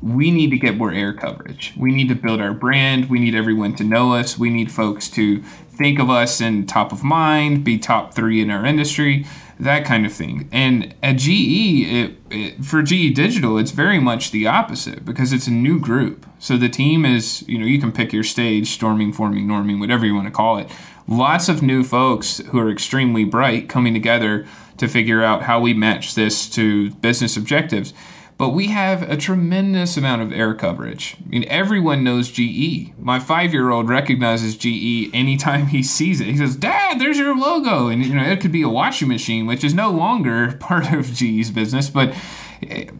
We 0.00 0.30
need 0.30 0.50
to 0.50 0.58
get 0.58 0.76
more 0.76 0.92
air 0.92 1.12
coverage. 1.12 1.74
We 1.76 1.92
need 1.92 2.08
to 2.08 2.14
build 2.14 2.40
our 2.40 2.54
brand. 2.54 3.10
We 3.10 3.20
need 3.20 3.34
everyone 3.34 3.76
to 3.76 3.84
know 3.84 4.14
us. 4.14 4.38
We 4.38 4.50
need 4.50 4.72
folks 4.72 5.08
to 5.10 5.42
think 5.42 5.98
of 5.98 6.10
us 6.10 6.40
in 6.40 6.66
top 6.66 6.92
of 6.92 7.04
mind, 7.04 7.64
be 7.64 7.78
top 7.78 8.14
three 8.14 8.40
in 8.40 8.50
our 8.50 8.64
industry 8.64 9.26
that 9.62 9.84
kind 9.84 10.04
of 10.04 10.12
thing. 10.12 10.48
And 10.50 10.94
at 11.02 11.18
GE, 11.18 11.28
it, 11.28 12.16
it, 12.30 12.64
for 12.64 12.82
GE 12.82 13.14
Digital, 13.14 13.58
it's 13.58 13.70
very 13.70 14.00
much 14.00 14.32
the 14.32 14.46
opposite 14.46 15.04
because 15.04 15.32
it's 15.32 15.46
a 15.46 15.52
new 15.52 15.78
group. 15.78 16.26
So 16.40 16.56
the 16.56 16.68
team 16.68 17.04
is, 17.04 17.46
you 17.48 17.58
know, 17.58 17.66
you 17.66 17.80
can 17.80 17.92
pick 17.92 18.12
your 18.12 18.24
stage, 18.24 18.70
storming, 18.70 19.12
forming, 19.12 19.46
norming, 19.46 19.78
whatever 19.78 20.04
you 20.04 20.16
want 20.16 20.26
to 20.26 20.32
call 20.32 20.58
it. 20.58 20.68
Lots 21.06 21.48
of 21.48 21.62
new 21.62 21.84
folks 21.84 22.38
who 22.38 22.58
are 22.58 22.70
extremely 22.70 23.24
bright 23.24 23.68
coming 23.68 23.94
together 23.94 24.46
to 24.78 24.88
figure 24.88 25.22
out 25.22 25.42
how 25.42 25.60
we 25.60 25.74
match 25.74 26.14
this 26.14 26.48
to 26.50 26.90
business 26.94 27.36
objectives 27.36 27.94
but 28.38 28.50
we 28.50 28.68
have 28.68 29.02
a 29.08 29.16
tremendous 29.16 29.96
amount 29.96 30.22
of 30.22 30.32
air 30.32 30.54
coverage. 30.54 31.16
I 31.24 31.28
mean, 31.28 31.44
everyone 31.48 32.02
knows 32.02 32.30
GE. 32.30 32.92
My 32.98 33.18
five-year-old 33.18 33.88
recognizes 33.88 34.56
GE 34.56 35.14
anytime 35.14 35.68
he 35.68 35.82
sees 35.82 36.20
it. 36.20 36.26
He 36.26 36.36
says, 36.36 36.56
"Dad, 36.56 36.98
there's 36.98 37.18
your 37.18 37.36
logo," 37.36 37.88
and 37.88 38.04
you 38.04 38.14
know 38.14 38.24
it 38.24 38.40
could 38.40 38.52
be 38.52 38.62
a 38.62 38.68
washing 38.68 39.08
machine, 39.08 39.46
which 39.46 39.64
is 39.64 39.74
no 39.74 39.90
longer 39.90 40.52
part 40.60 40.92
of 40.92 41.12
GE's 41.12 41.50
business, 41.50 41.90
but 41.90 42.14
it, 42.60 42.90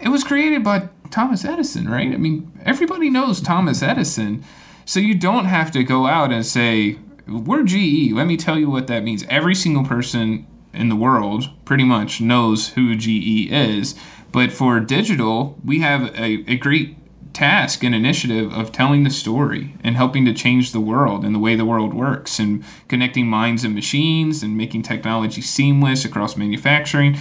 it 0.00 0.08
was 0.08 0.24
created 0.24 0.62
by 0.62 0.88
Thomas 1.10 1.44
Edison, 1.44 1.88
right? 1.88 2.12
I 2.12 2.16
mean, 2.16 2.52
everybody 2.64 3.10
knows 3.10 3.40
Thomas 3.40 3.82
Edison, 3.82 4.44
so 4.84 5.00
you 5.00 5.14
don't 5.14 5.46
have 5.46 5.70
to 5.72 5.82
go 5.82 6.06
out 6.06 6.30
and 6.32 6.44
say, 6.44 6.98
"We're 7.26 7.64
GE." 7.64 8.12
Let 8.12 8.26
me 8.26 8.36
tell 8.36 8.58
you 8.58 8.70
what 8.70 8.86
that 8.88 9.02
means. 9.02 9.24
Every 9.28 9.54
single 9.54 9.84
person 9.84 10.46
in 10.72 10.88
the 10.88 10.96
world 10.96 11.48
pretty 11.64 11.84
much 11.84 12.20
knows 12.20 12.70
who 12.70 12.94
GE 12.96 13.50
is 13.50 13.94
but 14.34 14.50
for 14.50 14.80
digital, 14.80 15.56
we 15.64 15.78
have 15.78 16.12
a, 16.16 16.44
a 16.50 16.56
great 16.56 16.96
task 17.32 17.84
and 17.84 17.94
initiative 17.94 18.52
of 18.52 18.72
telling 18.72 19.04
the 19.04 19.10
story 19.10 19.76
and 19.84 19.94
helping 19.94 20.24
to 20.24 20.34
change 20.34 20.72
the 20.72 20.80
world 20.80 21.24
and 21.24 21.32
the 21.32 21.38
way 21.38 21.54
the 21.54 21.64
world 21.64 21.94
works 21.94 22.40
and 22.40 22.64
connecting 22.88 23.28
minds 23.28 23.62
and 23.62 23.76
machines 23.76 24.42
and 24.42 24.56
making 24.56 24.82
technology 24.82 25.40
seamless 25.40 26.04
across 26.04 26.36
manufacturing. 26.36 27.16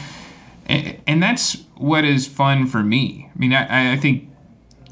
And, 0.65 0.99
and 1.05 1.21
that's 1.21 1.63
what 1.75 2.03
is 2.03 2.25
fun 2.25 2.65
for 2.65 2.81
me. 2.81 3.29
I 3.35 3.37
mean, 3.37 3.53
I, 3.53 3.93
I 3.93 3.95
think 3.95 4.27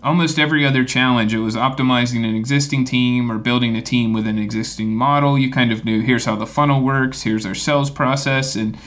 almost 0.04 0.38
every 0.38 0.64
other 0.64 0.86
challenge, 0.86 1.34
it 1.34 1.40
was 1.40 1.56
optimizing 1.56 2.24
an 2.24 2.36
existing 2.36 2.86
team 2.86 3.32
or 3.32 3.40
building 3.40 3.76
a 3.76 3.82
team 3.82 4.14
with 4.14 4.28
an 4.28 4.38
existing 4.38 4.90
model. 4.90 5.40
You 5.40 5.50
kind 5.50 5.72
of 5.72 5.86
knew 5.86 6.02
here's 6.02 6.26
how 6.26 6.36
the 6.36 6.46
funnel 6.46 6.84
works, 6.84 7.24
here's 7.24 7.48
our 7.48 7.56
sales 7.56 7.90
process, 7.90 8.56
and 8.56 8.78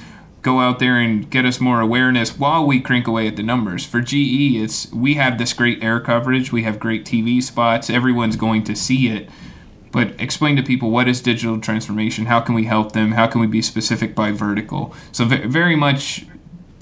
go 0.44 0.60
out 0.60 0.78
there 0.78 0.98
and 0.98 1.28
get 1.30 1.44
us 1.44 1.58
more 1.58 1.80
awareness 1.80 2.38
while 2.38 2.64
we 2.64 2.78
crank 2.78 3.08
away 3.08 3.26
at 3.26 3.34
the 3.34 3.42
numbers. 3.42 3.84
For 3.84 4.00
GE, 4.00 4.56
it's 4.56 4.92
we 4.92 5.14
have 5.14 5.38
this 5.38 5.52
great 5.52 5.82
air 5.82 5.98
coverage, 5.98 6.52
we 6.52 6.62
have 6.62 6.78
great 6.78 7.04
TV 7.04 7.42
spots, 7.42 7.90
everyone's 7.90 8.36
going 8.36 8.62
to 8.64 8.76
see 8.76 9.08
it. 9.08 9.28
But 9.90 10.20
explain 10.20 10.56
to 10.56 10.62
people 10.62 10.90
what 10.90 11.08
is 11.08 11.20
digital 11.20 11.58
transformation, 11.60 12.26
how 12.26 12.40
can 12.40 12.54
we 12.54 12.64
help 12.64 12.92
them, 12.92 13.12
how 13.12 13.26
can 13.26 13.40
we 13.40 13.46
be 13.46 13.62
specific 13.62 14.14
by 14.14 14.32
vertical. 14.32 14.94
So 15.12 15.24
very 15.24 15.76
much 15.76 16.26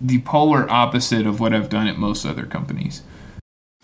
the 0.00 0.20
polar 0.22 0.68
opposite 0.68 1.26
of 1.26 1.38
what 1.38 1.54
I've 1.54 1.68
done 1.68 1.86
at 1.86 1.96
most 1.96 2.26
other 2.26 2.46
companies. 2.46 3.02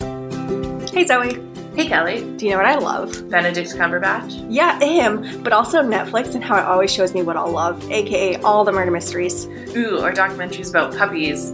Hey 0.01 1.05
Zoe. 1.05 1.48
Hey 1.79 1.87
Kelly. 1.87 2.29
Do 2.35 2.45
you 2.45 2.51
know 2.51 2.57
what 2.57 2.65
I 2.65 2.75
love? 2.75 3.29
Benedict 3.29 3.69
Cumberbatch? 3.69 4.45
Yeah, 4.49 4.77
him, 4.81 5.41
but 5.43 5.53
also 5.53 5.81
Netflix 5.81 6.35
and 6.35 6.43
how 6.43 6.57
it 6.57 6.65
always 6.65 6.91
shows 6.91 7.13
me 7.13 7.21
what 7.21 7.37
I'll 7.37 7.53
love, 7.53 7.89
aka 7.89 8.35
all 8.41 8.65
the 8.65 8.73
murder 8.73 8.91
mysteries. 8.91 9.45
Ooh, 9.77 10.03
or 10.03 10.11
documentaries 10.11 10.69
about 10.69 10.93
puppies. 10.93 11.53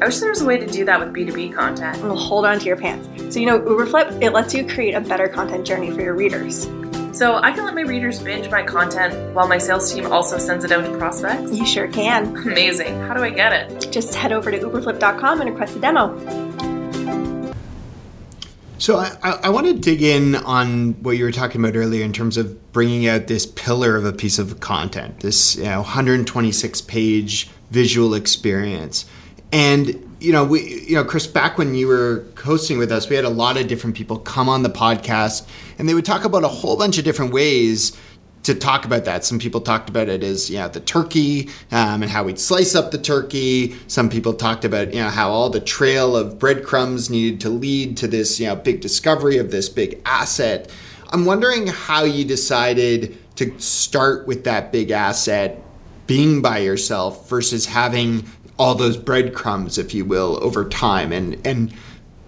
I 0.00 0.06
wish 0.06 0.20
there 0.20 0.30
was 0.30 0.40
a 0.40 0.44
way 0.44 0.56
to 0.56 0.68
do 0.68 0.84
that 0.84 1.00
with 1.00 1.12
B2B 1.12 1.52
content. 1.52 2.00
Well, 2.00 2.14
hold 2.14 2.44
on 2.44 2.60
to 2.60 2.64
your 2.64 2.76
pants. 2.76 3.34
So, 3.34 3.40
you 3.40 3.46
know, 3.46 3.58
Uberflip, 3.58 4.22
it 4.22 4.30
lets 4.30 4.54
you 4.54 4.64
create 4.64 4.94
a 4.94 5.00
better 5.00 5.26
content 5.26 5.66
journey 5.66 5.90
for 5.90 6.00
your 6.00 6.14
readers. 6.14 6.68
So 7.12 7.34
I 7.34 7.50
can 7.50 7.64
let 7.64 7.74
my 7.74 7.80
readers 7.80 8.20
binge 8.20 8.48
my 8.48 8.62
content 8.62 9.34
while 9.34 9.48
my 9.48 9.58
sales 9.58 9.92
team 9.92 10.06
also 10.12 10.38
sends 10.38 10.64
it 10.64 10.70
out 10.70 10.84
to 10.84 10.96
prospects? 10.96 11.52
You 11.52 11.66
sure 11.66 11.88
can. 11.88 12.36
Amazing. 12.36 13.00
How 13.00 13.14
do 13.14 13.24
I 13.24 13.30
get 13.30 13.52
it? 13.52 13.90
Just 13.90 14.14
head 14.14 14.30
over 14.30 14.52
to 14.52 14.58
uberflip.com 14.60 15.40
and 15.40 15.50
request 15.50 15.74
a 15.74 15.80
demo. 15.80 16.45
So 18.78 18.98
I, 18.98 19.38
I 19.42 19.48
want 19.48 19.66
to 19.66 19.74
dig 19.74 20.02
in 20.02 20.34
on 20.36 20.92
what 21.02 21.12
you 21.12 21.24
were 21.24 21.32
talking 21.32 21.62
about 21.62 21.76
earlier 21.76 22.04
in 22.04 22.12
terms 22.12 22.36
of 22.36 22.72
bringing 22.72 23.06
out 23.06 23.26
this 23.26 23.46
pillar 23.46 23.96
of 23.96 24.04
a 24.04 24.12
piece 24.12 24.38
of 24.38 24.60
content, 24.60 25.20
this 25.20 25.56
you 25.56 25.64
know, 25.64 25.78
126 25.78 26.82
page 26.82 27.48
visual 27.70 28.14
experience. 28.14 29.06
And 29.50 30.02
you 30.20 30.32
know, 30.32 30.44
we 30.44 30.84
you 30.84 30.94
know, 30.94 31.04
Chris, 31.04 31.26
back 31.26 31.56
when 31.56 31.74
you 31.74 31.88
were 31.88 32.26
hosting 32.38 32.78
with 32.78 32.92
us, 32.92 33.08
we 33.08 33.16
had 33.16 33.24
a 33.24 33.30
lot 33.30 33.56
of 33.56 33.66
different 33.66 33.96
people 33.96 34.18
come 34.18 34.48
on 34.48 34.62
the 34.62 34.70
podcast, 34.70 35.46
and 35.78 35.88
they 35.88 35.94
would 35.94 36.04
talk 36.04 36.24
about 36.24 36.44
a 36.44 36.48
whole 36.48 36.76
bunch 36.76 36.98
of 36.98 37.04
different 37.04 37.32
ways 37.32 37.96
to 38.46 38.54
talk 38.54 38.84
about 38.84 39.04
that. 39.04 39.24
Some 39.24 39.40
people 39.40 39.60
talked 39.60 39.88
about 39.88 40.08
it 40.08 40.22
as 40.22 40.48
yeah 40.48 40.68
the 40.68 40.80
turkey 40.80 41.48
um, 41.72 42.02
and 42.02 42.10
how 42.10 42.24
we'd 42.24 42.38
slice 42.38 42.74
up 42.74 42.92
the 42.92 42.98
turkey. 42.98 43.76
Some 43.88 44.08
people 44.08 44.32
talked 44.32 44.64
about 44.64 44.94
you 44.94 45.00
know 45.00 45.08
how 45.08 45.30
all 45.30 45.50
the 45.50 45.60
trail 45.60 46.16
of 46.16 46.38
breadcrumbs 46.38 47.10
needed 47.10 47.40
to 47.42 47.50
lead 47.50 47.96
to 47.98 48.06
this 48.06 48.38
you 48.38 48.46
know 48.46 48.56
big 48.56 48.80
discovery 48.80 49.38
of 49.38 49.50
this 49.50 49.68
big 49.68 50.00
asset. 50.06 50.70
I'm 51.10 51.24
wondering 51.24 51.66
how 51.66 52.04
you 52.04 52.24
decided 52.24 53.16
to 53.36 53.58
start 53.58 54.26
with 54.26 54.44
that 54.44 54.72
big 54.72 54.90
asset 54.90 55.60
being 56.06 56.40
by 56.40 56.58
yourself 56.58 57.28
versus 57.28 57.66
having 57.66 58.24
all 58.58 58.74
those 58.74 58.96
breadcrumbs, 58.96 59.76
if 59.76 59.92
you 59.92 60.04
will, 60.04 60.38
over 60.42 60.68
time, 60.68 61.12
and 61.12 61.44
and 61.44 61.72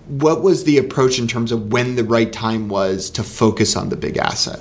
what 0.08 0.42
was 0.42 0.64
the 0.64 0.78
approach 0.78 1.20
in 1.20 1.28
terms 1.28 1.52
of 1.52 1.70
when 1.70 1.94
the 1.94 2.02
right 2.02 2.32
time 2.32 2.68
was 2.68 3.08
to 3.10 3.22
focus 3.22 3.76
on 3.76 3.88
the 3.88 3.96
big 3.96 4.16
asset? 4.16 4.58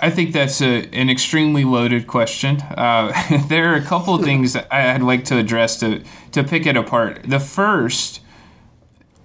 I 0.00 0.10
think 0.10 0.32
that's 0.32 0.60
a, 0.60 0.88
an 0.92 1.08
extremely 1.08 1.64
loaded 1.64 2.06
question. 2.06 2.60
Uh, 2.60 3.12
there 3.48 3.72
are 3.72 3.76
a 3.76 3.82
couple 3.82 4.14
of 4.14 4.22
things 4.24 4.52
that 4.52 4.72
I'd 4.72 5.02
like 5.02 5.24
to 5.26 5.38
address 5.38 5.78
to, 5.80 6.02
to 6.32 6.44
pick 6.44 6.66
it 6.66 6.76
apart. 6.76 7.22
The 7.24 7.40
first, 7.40 8.20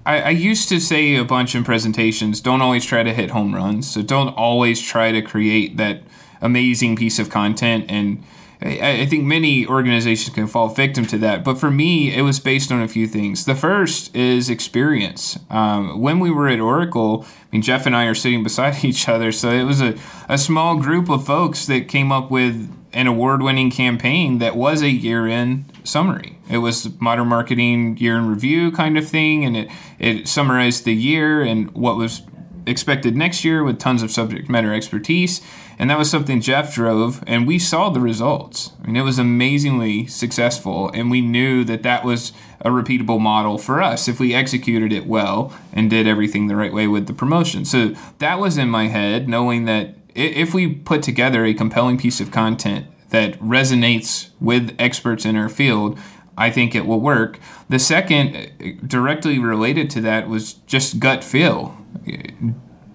I, 0.06 0.22
I, 0.22 0.30
used 0.30 0.70
to 0.70 0.80
say 0.80 1.16
a 1.16 1.26
bunch 1.26 1.56
in 1.56 1.64
presentations 1.64 2.40
don't 2.40 2.62
always 2.62 2.86
try 2.86 3.04
to 3.04 3.14
hit 3.14 3.32
home 3.32 3.54
runs. 3.54 3.90
So 3.92 4.02
don't 4.02 4.30
always 4.30 4.82
try 4.82 5.12
to 5.12 5.22
create 5.22 5.78
that 5.78 6.04
amazing 6.42 6.96
piece 6.96 7.20
of 7.20 7.30
content 7.30 7.86
and 7.90 8.24
I, 8.62 9.02
I 9.02 9.06
think 9.06 9.26
many 9.26 9.68
organizations 9.68 10.34
can 10.34 10.48
fall 10.48 10.70
victim 10.70 11.06
to 11.08 11.18
that. 11.20 11.44
But 11.44 11.60
for 11.60 11.70
me, 11.70 12.16
it 12.16 12.22
was 12.22 12.40
based 12.40 12.72
on 12.72 12.82
a 12.82 12.88
few 12.88 13.08
things. 13.08 13.46
The 13.46 13.56
first 13.56 14.16
is 14.16 14.50
experience. 14.50 15.38
Um, 15.50 16.02
when 16.02 16.20
we 16.20 16.32
were 16.32 16.48
at 16.48 16.60
Oracle, 16.60 17.26
I 17.26 17.46
mean, 17.52 17.62
Jeff 17.62 17.86
and 17.86 17.96
I 17.96 18.06
are 18.06 18.16
sitting 18.16 18.44
beside 18.44 18.84
each 18.84 19.08
other, 19.08 19.32
so 19.32 19.50
it 19.50 19.64
was 19.64 19.82
a, 19.82 19.96
a 20.28 20.38
small 20.38 20.78
group 20.78 21.10
of 21.10 21.26
folks 21.26 21.66
that 21.68 21.88
came 21.88 22.12
up 22.12 22.32
with 22.32 22.74
an 22.94 23.06
award 23.06 23.44
winning 23.44 23.70
campaign 23.70 24.40
that 24.40 24.56
was 24.56 24.82
a 24.82 24.90
year 24.90 25.28
in 25.28 25.66
summary. 25.84 26.40
It 26.50 26.60
was 26.60 27.00
modern 27.00 27.28
marketing 27.28 27.98
year 27.98 28.18
in 28.18 28.28
review 28.28 28.72
kind 28.72 28.98
of 28.98 29.08
thing, 29.08 29.46
and 29.46 29.58
it, 29.58 29.70
it 30.00 30.28
summarized 30.28 30.86
the 30.86 30.96
year 30.96 31.44
and 31.44 31.72
what 31.72 31.98
was 31.98 32.24
expected 32.66 33.16
next 33.16 33.46
year 33.46 33.64
with 33.64 33.80
tons 33.80 34.04
of 34.04 34.12
subject 34.12 34.50
matter 34.50 34.74
expertise. 34.74 35.42
And 35.80 35.90
that 35.90 35.98
was 35.98 36.10
something 36.10 36.42
Jeff 36.42 36.74
drove, 36.74 37.24
and 37.28 37.46
we 37.46 37.60
saw 37.60 37.90
the 37.90 38.00
results. 38.00 38.72
I 38.82 38.88
mean, 38.88 38.96
it 38.96 39.04
was 39.04 39.20
amazingly 39.20 40.08
successful, 40.08 40.90
and 40.90 41.12
we 41.12 41.22
knew 41.22 41.64
that 41.66 41.84
that 41.84 42.04
was 42.04 42.34
a 42.62 42.70
repeatable 42.70 43.20
model 43.20 43.60
for 43.60 43.82
us 43.82 44.08
if 44.08 44.20
we 44.20 44.34
executed 44.34 44.92
it 44.92 45.06
well 45.06 45.54
and 45.72 45.90
did 45.90 46.08
everything 46.08 46.48
the 46.48 46.56
right 46.56 46.74
way 46.74 46.88
with 46.88 47.06
the 47.06 47.14
promotion. 47.14 47.64
So 47.64 47.94
that 48.18 48.40
was 48.40 48.58
in 48.58 48.70
my 48.70 48.88
head, 48.88 49.30
knowing 49.30 49.66
that 49.66 49.94
if 50.16 50.54
we 50.54 50.74
put 50.74 51.04
together 51.04 51.46
a 51.46 51.54
compelling 51.54 52.00
piece 52.00 52.20
of 52.20 52.32
content 52.32 52.88
that 53.10 53.40
resonates 53.40 54.30
with 54.42 54.76
experts 54.80 55.26
in 55.26 55.36
our 55.36 55.48
field, 55.48 56.00
I 56.36 56.50
think 56.50 56.74
it 56.74 56.88
will 56.88 57.00
work. 57.00 57.40
The 57.70 57.80
second, 57.80 58.36
uh, 58.36 58.86
directly 58.86 59.38
related 59.38 59.90
to 59.92 60.02
that, 60.02 60.28
was 60.28 60.54
just 60.54 61.00
gut 61.00 61.24
feel 61.24 61.78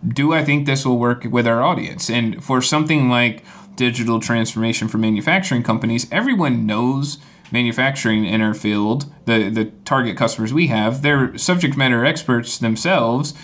do 0.07 0.33
I 0.33 0.45
think 0.45 0.67
this 0.67 0.85
will 0.85 0.99
work 0.99 1.25
with 1.25 1.47
our 1.47 1.63
audience? 1.63 2.11
And 2.11 2.43
for 2.43 2.61
something 2.61 3.09
like 3.09 3.45
digital 3.77 4.21
transformation 4.21 4.89
for 4.89 4.99
manufacturing 4.99 5.63
companies, 5.63 6.07
everyone 6.11 6.67
knows 6.67 7.19
manufacturing 7.51 8.25
in 8.25 8.41
our 8.41 8.55
field, 8.55 9.13
the, 9.27 9.49
the 9.51 9.67
target 9.85 10.17
customers 10.17 10.53
we 10.53 10.69
have, 10.69 11.03
they're 11.03 11.37
subject 11.37 11.77
matter 11.77 12.05
experts 12.05 12.59
themselves, 12.59 13.35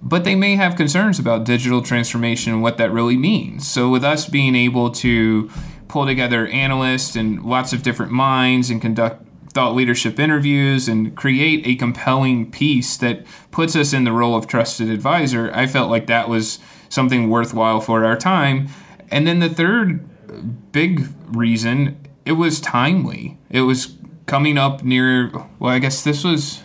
but 0.00 0.24
they 0.24 0.34
may 0.34 0.56
have 0.56 0.76
concerns 0.76 1.18
about 1.18 1.44
digital 1.44 1.82
transformation 1.82 2.52
and 2.52 2.62
what 2.62 2.78
that 2.78 2.92
really 2.92 3.16
means. 3.16 3.68
So, 3.68 3.88
with 3.90 4.04
us 4.04 4.28
being 4.28 4.54
able 4.54 4.90
to 4.92 5.50
pull 5.88 6.06
together 6.06 6.46
analysts 6.48 7.16
and 7.16 7.42
lots 7.44 7.72
of 7.72 7.82
different 7.82 8.12
minds 8.12 8.70
and 8.70 8.80
conduct 8.80 9.24
thought 9.54 9.74
leadership 9.74 10.18
interviews 10.18 10.88
and 10.88 11.16
create 11.16 11.66
a 11.66 11.76
compelling 11.76 12.50
piece 12.50 12.96
that 12.96 13.24
puts 13.52 13.76
us 13.76 13.92
in 13.92 14.04
the 14.04 14.12
role 14.12 14.36
of 14.36 14.46
trusted 14.46 14.90
advisor, 14.90 15.50
I 15.54 15.66
felt 15.66 15.90
like 15.90 16.08
that 16.08 16.28
was 16.28 16.58
something 16.88 17.30
worthwhile 17.30 17.80
for 17.80 18.04
our 18.04 18.16
time. 18.16 18.68
And 19.10 19.26
then 19.26 19.38
the 19.38 19.48
third 19.48 20.72
big 20.72 21.06
reason, 21.28 21.96
it 22.24 22.32
was 22.32 22.60
timely. 22.60 23.38
It 23.48 23.62
was 23.62 23.96
coming 24.26 24.58
up 24.58 24.82
near, 24.82 25.30
well, 25.58 25.72
I 25.72 25.78
guess 25.78 26.02
this 26.02 26.24
was 26.24 26.62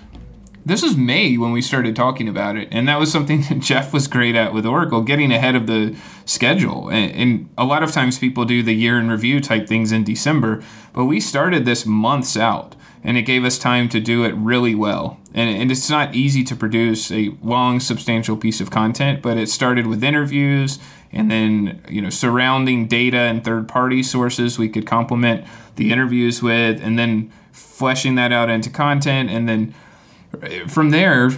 this 0.65 0.83
was 0.83 0.95
May 0.95 1.37
when 1.37 1.51
we 1.51 1.61
started 1.61 1.95
talking 1.95 2.27
about 2.27 2.55
it, 2.55 2.67
and 2.71 2.87
that 2.87 2.99
was 2.99 3.11
something 3.11 3.41
that 3.49 3.59
Jeff 3.59 3.93
was 3.93 4.07
great 4.07 4.35
at 4.35 4.53
with 4.53 4.65
Oracle, 4.65 5.01
getting 5.01 5.31
ahead 5.31 5.55
of 5.55 5.67
the 5.67 5.95
schedule. 6.25 6.89
And, 6.89 7.11
and, 7.11 7.49
a 7.57 7.65
lot 7.65 7.81
of 7.81 7.91
times 7.91 8.19
people 8.19 8.45
do 8.45 8.61
the 8.61 8.73
year 8.73 8.99
in 8.99 9.09
review 9.09 9.39
type 9.39 9.67
things 9.67 9.91
in 9.91 10.03
December, 10.03 10.63
but 10.93 11.05
we 11.05 11.19
started 11.19 11.65
this 11.65 11.85
months 11.85 12.37
out 12.37 12.75
and 13.03 13.17
it 13.17 13.23
gave 13.23 13.45
us 13.45 13.57
time 13.57 13.89
to 13.89 13.99
do 13.99 14.23
it 14.23 14.33
really 14.35 14.75
well. 14.75 15.19
And, 15.33 15.49
and, 15.49 15.71
it's 15.71 15.89
not 15.89 16.15
easy 16.15 16.43
to 16.45 16.55
produce 16.55 17.11
a 17.11 17.35
long, 17.41 17.79
substantial 17.79 18.35
piece 18.35 18.59
of 18.59 18.71
content, 18.71 19.21
but 19.21 19.37
it 19.37 19.47
started 19.49 19.87
with 19.87 20.03
interviews 20.03 20.79
and 21.11 21.29
then 21.31 21.81
you 21.89 22.01
know 22.01 22.09
surrounding 22.09 22.87
data 22.87 23.17
and 23.17 23.43
third-party 23.43 24.03
sources 24.03 24.59
we 24.59 24.69
could 24.69 24.85
complement 24.85 25.45
the 25.75 25.91
interviews 25.91 26.41
with, 26.41 26.81
and 26.81 26.99
then 26.99 27.31
fleshing 27.51 28.15
that 28.15 28.31
out 28.31 28.49
into 28.49 28.69
content, 28.69 29.29
and 29.29 29.47
then 29.47 29.73
from 30.67 30.89
there 30.89 31.31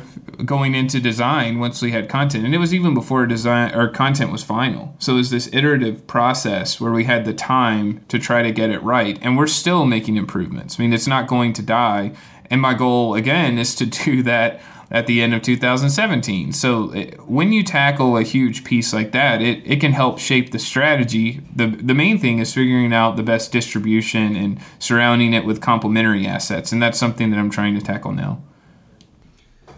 going 0.45 0.75
into 0.75 0.99
design 0.99 1.59
once 1.59 1.81
we 1.81 1.91
had 1.91 2.09
content 2.09 2.45
and 2.45 2.55
it 2.55 2.57
was 2.57 2.73
even 2.73 2.93
before 2.93 3.25
design 3.25 3.73
or 3.73 3.87
content 3.87 4.31
was 4.31 4.43
final. 4.43 4.95
So 4.99 5.13
it 5.13 5.17
was 5.17 5.29
this 5.29 5.49
iterative 5.53 6.07
process 6.07 6.79
where 6.79 6.91
we 6.91 7.03
had 7.03 7.25
the 7.25 7.33
time 7.33 8.03
to 8.07 8.19
try 8.19 8.41
to 8.41 8.51
get 8.51 8.69
it 8.69 8.81
right 8.83 9.17
and 9.21 9.37
we're 9.37 9.47
still 9.47 9.85
making 9.85 10.17
improvements. 10.17 10.79
I 10.79 10.83
mean 10.83 10.93
it's 10.93 11.07
not 11.07 11.27
going 11.27 11.53
to 11.53 11.61
die 11.61 12.13
and 12.49 12.61
my 12.61 12.73
goal 12.73 13.15
again 13.15 13.57
is 13.57 13.75
to 13.75 13.85
do 14.05 14.23
that 14.23 14.61
at 14.89 15.07
the 15.07 15.21
end 15.21 15.33
of 15.33 15.41
2017 15.41 16.51
so 16.51 16.91
it, 16.91 17.17
when 17.25 17.53
you 17.53 17.63
tackle 17.63 18.17
a 18.17 18.23
huge 18.23 18.65
piece 18.65 18.91
like 18.91 19.13
that 19.13 19.41
it, 19.41 19.65
it 19.65 19.79
can 19.79 19.93
help 19.93 20.19
shape 20.19 20.51
the 20.51 20.59
strategy. 20.59 21.39
The, 21.55 21.67
the 21.67 21.93
main 21.93 22.17
thing 22.17 22.39
is 22.39 22.53
figuring 22.53 22.93
out 22.93 23.15
the 23.15 23.23
best 23.23 23.53
distribution 23.53 24.35
and 24.35 24.59
surrounding 24.79 25.33
it 25.33 25.45
with 25.45 25.61
complementary 25.61 26.27
assets 26.27 26.71
and 26.71 26.81
that's 26.81 26.99
something 26.99 27.29
that 27.31 27.39
i'm 27.39 27.49
trying 27.49 27.73
to 27.73 27.81
tackle 27.81 28.11
now 28.11 28.41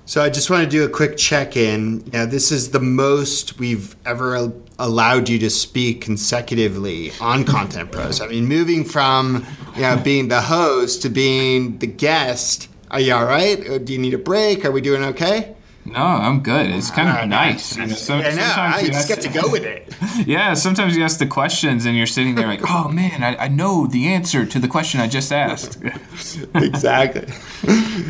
so 0.05 0.21
I 0.21 0.29
just 0.29 0.49
want 0.49 0.63
to 0.63 0.69
do 0.69 0.83
a 0.83 0.89
quick 0.89 1.17
check-in. 1.17 2.03
Now, 2.11 2.25
this 2.25 2.51
is 2.51 2.71
the 2.71 2.79
most 2.79 3.57
we've 3.59 3.95
ever 4.05 4.51
allowed 4.79 5.29
you 5.29 5.39
to 5.39 5.49
speak 5.49 6.01
consecutively 6.01 7.11
on 7.21 7.43
Content 7.55 7.91
Pros. 7.91 8.19
I 8.21 8.27
mean, 8.27 8.45
moving 8.45 8.83
from 8.83 9.45
you 9.75 9.81
know 9.81 9.97
being 9.97 10.27
the 10.27 10.41
host 10.41 11.01
to 11.03 11.09
being 11.09 11.77
the 11.79 11.87
guest. 11.87 12.69
Are 12.91 12.99
you 12.99 13.13
all 13.13 13.25
right? 13.25 13.83
Do 13.83 13.93
you 13.93 13.99
need 13.99 14.13
a 14.13 14.19
break? 14.19 14.65
Are 14.65 14.71
we 14.71 14.81
doing 14.81 15.03
okay? 15.03 15.55
No, 15.85 16.01
I'm 16.01 16.41
good. 16.41 16.67
It's 16.67 16.89
kind 16.89 17.09
of 17.09 17.15
ah, 17.15 17.25
nice. 17.25 17.75
You 17.75 17.87
know, 17.87 17.93
so, 17.93 18.17
Yeah, 18.17 18.31
sometimes 18.31 18.75
I 18.75 18.79
you 18.81 18.87
just 18.87 19.07
get 19.07 19.21
to 19.21 19.29
go 19.29 19.49
with 19.49 19.63
it. 19.63 19.93
Yeah, 20.27 20.53
sometimes 20.53 20.95
you 20.95 21.03
ask 21.03 21.17
the 21.17 21.25
questions 21.25 21.85
and 21.85 21.97
you're 21.97 22.05
sitting 22.05 22.35
there 22.35 22.47
like, 22.47 22.61
oh 22.69 22.87
man, 22.87 23.23
I, 23.23 23.45
I 23.45 23.47
know 23.47 23.87
the 23.87 24.07
answer 24.07 24.45
to 24.45 24.59
the 24.59 24.67
question 24.67 25.01
I 25.01 25.07
just 25.07 25.31
asked. 25.31 25.81
exactly. 26.55 27.27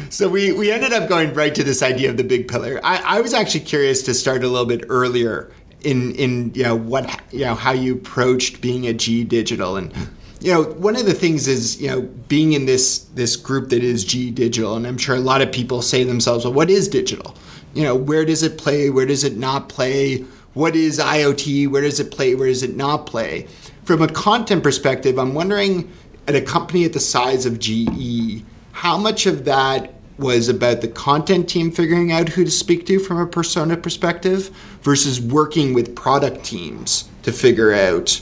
So 0.09 0.27
we, 0.27 0.51
we 0.51 0.71
ended 0.71 0.91
up 0.91 1.07
going 1.07 1.33
right 1.33 1.55
to 1.55 1.63
this 1.63 1.81
idea 1.81 2.09
of 2.09 2.17
the 2.17 2.23
big 2.23 2.47
pillar. 2.47 2.79
I, 2.83 3.17
I 3.17 3.21
was 3.21 3.33
actually 3.33 3.61
curious 3.61 4.03
to 4.03 4.13
start 4.13 4.43
a 4.43 4.47
little 4.47 4.65
bit 4.65 4.85
earlier 4.89 5.51
in 5.83 6.13
in 6.15 6.51
you 6.53 6.63
know 6.63 6.75
what 6.75 7.21
you 7.31 7.45
know 7.45 7.55
how 7.55 7.71
you 7.71 7.95
approached 7.95 8.61
being 8.61 8.87
a 8.87 8.93
GE 8.93 9.27
Digital 9.27 9.75
and 9.75 9.93
you 10.39 10.51
know 10.51 10.63
one 10.63 10.95
of 10.95 11.05
the 11.05 11.13
things 11.13 11.47
is 11.47 11.81
you 11.81 11.87
know 11.87 12.01
being 12.01 12.53
in 12.53 12.65
this 12.65 12.99
this 13.15 13.35
group 13.35 13.69
that 13.69 13.83
is 13.83 14.03
GE 14.05 14.33
Digital 14.33 14.75
and 14.75 14.87
I'm 14.87 14.97
sure 14.97 15.15
a 15.15 15.19
lot 15.19 15.41
of 15.41 15.51
people 15.51 15.81
say 15.81 16.03
to 16.03 16.09
themselves, 16.09 16.45
well, 16.45 16.53
what 16.53 16.69
is 16.69 16.87
digital? 16.87 17.35
You 17.73 17.83
know, 17.83 17.95
where 17.95 18.25
does 18.25 18.43
it 18.43 18.57
play? 18.57 18.89
Where 18.89 19.05
does 19.05 19.23
it 19.23 19.37
not 19.37 19.69
play? 19.69 20.25
What 20.53 20.75
is 20.75 20.99
IoT? 20.99 21.69
Where 21.69 21.81
does 21.81 21.99
it 21.99 22.11
play? 22.11 22.35
Where 22.35 22.47
does 22.47 22.63
it 22.63 22.75
not 22.75 23.05
play? 23.07 23.47
From 23.83 24.01
a 24.01 24.07
content 24.07 24.63
perspective, 24.63 25.17
I'm 25.17 25.33
wondering 25.33 25.91
at 26.27 26.35
a 26.35 26.41
company 26.41 26.85
at 26.85 26.93
the 26.93 26.99
size 26.99 27.45
of 27.45 27.59
GE, 27.59 28.43
how 28.71 28.97
much 28.97 29.25
of 29.25 29.45
that 29.45 29.93
was 30.17 30.47
about 30.47 30.81
the 30.81 30.87
content 30.87 31.49
team 31.49 31.71
figuring 31.71 32.11
out 32.11 32.29
who 32.29 32.45
to 32.45 32.51
speak 32.51 32.85
to 32.85 32.99
from 32.99 33.17
a 33.17 33.25
persona 33.25 33.75
perspective 33.75 34.49
versus 34.81 35.19
working 35.19 35.73
with 35.73 35.95
product 35.95 36.43
teams 36.43 37.09
to 37.23 37.31
figure 37.31 37.73
out 37.73 38.21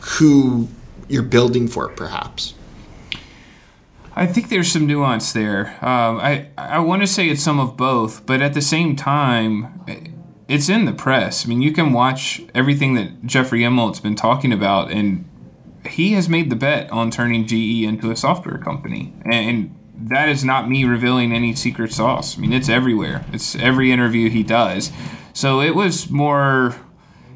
who 0.00 0.68
you're 1.08 1.22
building 1.22 1.68
for, 1.68 1.88
perhaps? 1.88 2.54
I 4.18 4.26
think 4.26 4.48
there's 4.48 4.72
some 4.72 4.84
nuance 4.88 5.32
there. 5.32 5.68
Um, 5.80 6.18
I 6.18 6.48
I 6.58 6.80
want 6.80 7.02
to 7.02 7.06
say 7.06 7.28
it's 7.28 7.42
some 7.42 7.60
of 7.60 7.76
both, 7.76 8.26
but 8.26 8.42
at 8.42 8.52
the 8.52 8.60
same 8.60 8.96
time, 8.96 9.80
it's 10.48 10.68
in 10.68 10.86
the 10.86 10.92
press. 10.92 11.46
I 11.46 11.48
mean, 11.48 11.62
you 11.62 11.72
can 11.72 11.92
watch 11.92 12.42
everything 12.52 12.94
that 12.94 13.24
Jeffrey 13.24 13.60
Immelt's 13.60 14.00
been 14.00 14.16
talking 14.16 14.52
about, 14.52 14.90
and 14.90 15.24
he 15.88 16.14
has 16.14 16.28
made 16.28 16.50
the 16.50 16.56
bet 16.56 16.90
on 16.90 17.12
turning 17.12 17.46
GE 17.46 17.84
into 17.84 18.10
a 18.10 18.16
software 18.16 18.58
company, 18.58 19.14
and 19.24 19.72
that 19.94 20.28
is 20.28 20.44
not 20.44 20.68
me 20.68 20.82
revealing 20.82 21.32
any 21.32 21.54
secret 21.54 21.92
sauce. 21.92 22.36
I 22.36 22.40
mean, 22.40 22.52
it's 22.52 22.68
everywhere. 22.68 23.24
It's 23.32 23.54
every 23.54 23.92
interview 23.92 24.30
he 24.30 24.42
does. 24.42 24.90
So 25.32 25.60
it 25.60 25.76
was 25.76 26.10
more, 26.10 26.74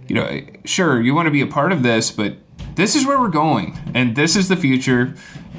you 0.09 0.17
know, 0.17 0.41
sure 0.65 1.01
you 1.01 1.15
want 1.15 1.27
to 1.27 1.31
be 1.31 1.43
a 1.43 1.47
part 1.47 1.71
of 1.71 1.85
this, 1.85 2.11
but 2.11 2.39
this 2.75 2.97
is 2.97 3.07
where 3.07 3.21
we're 3.21 3.29
going, 3.29 3.79
and 3.95 4.17
this 4.17 4.35
is 4.35 4.49
the 4.49 4.57
future. 4.57 5.15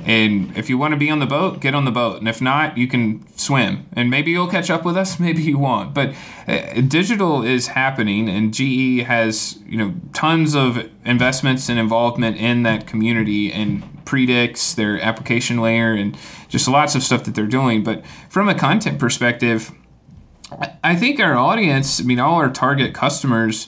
And 0.05 0.55
if 0.57 0.69
you 0.69 0.77
want 0.77 0.93
to 0.93 0.97
be 0.97 1.09
on 1.09 1.19
the 1.19 1.25
boat, 1.25 1.61
get 1.61 1.73
on 1.73 1.85
the 1.85 1.91
boat. 1.91 2.19
And 2.19 2.27
if 2.27 2.41
not, 2.41 2.77
you 2.77 2.87
can 2.87 3.25
swim. 3.37 3.87
And 3.93 4.09
maybe 4.09 4.31
you'll 4.31 4.47
catch 4.49 4.69
up 4.69 4.83
with 4.83 4.97
us, 4.97 5.19
maybe 5.27 5.41
you 5.41 5.57
won't. 5.57 5.93
But 5.93 6.13
uh, 6.47 6.81
digital 6.81 7.43
is 7.43 7.67
happening, 7.67 8.29
and 8.29 8.53
GE 8.53 9.03
has 9.05 9.59
you 9.65 9.77
know 9.77 9.93
tons 10.13 10.55
of 10.55 10.89
investments 11.05 11.69
and 11.69 11.79
involvement 11.79 12.37
in 12.37 12.63
that 12.63 12.87
community 12.87 13.51
and 13.51 13.83
Predix 14.05 14.75
their 14.75 14.99
application 14.99 15.61
layer 15.61 15.93
and 15.93 16.17
just 16.49 16.67
lots 16.67 16.95
of 16.95 17.03
stuff 17.03 17.23
that 17.23 17.35
they're 17.35 17.47
doing. 17.47 17.83
But 17.83 18.05
from 18.29 18.49
a 18.49 18.55
content 18.55 18.99
perspective, 18.99 19.71
I 20.83 20.95
think 20.95 21.19
our 21.19 21.35
audience, 21.35 22.01
I 22.01 22.03
mean, 22.03 22.19
all 22.19 22.35
our 22.35 22.49
target 22.49 22.93
customers, 22.93 23.67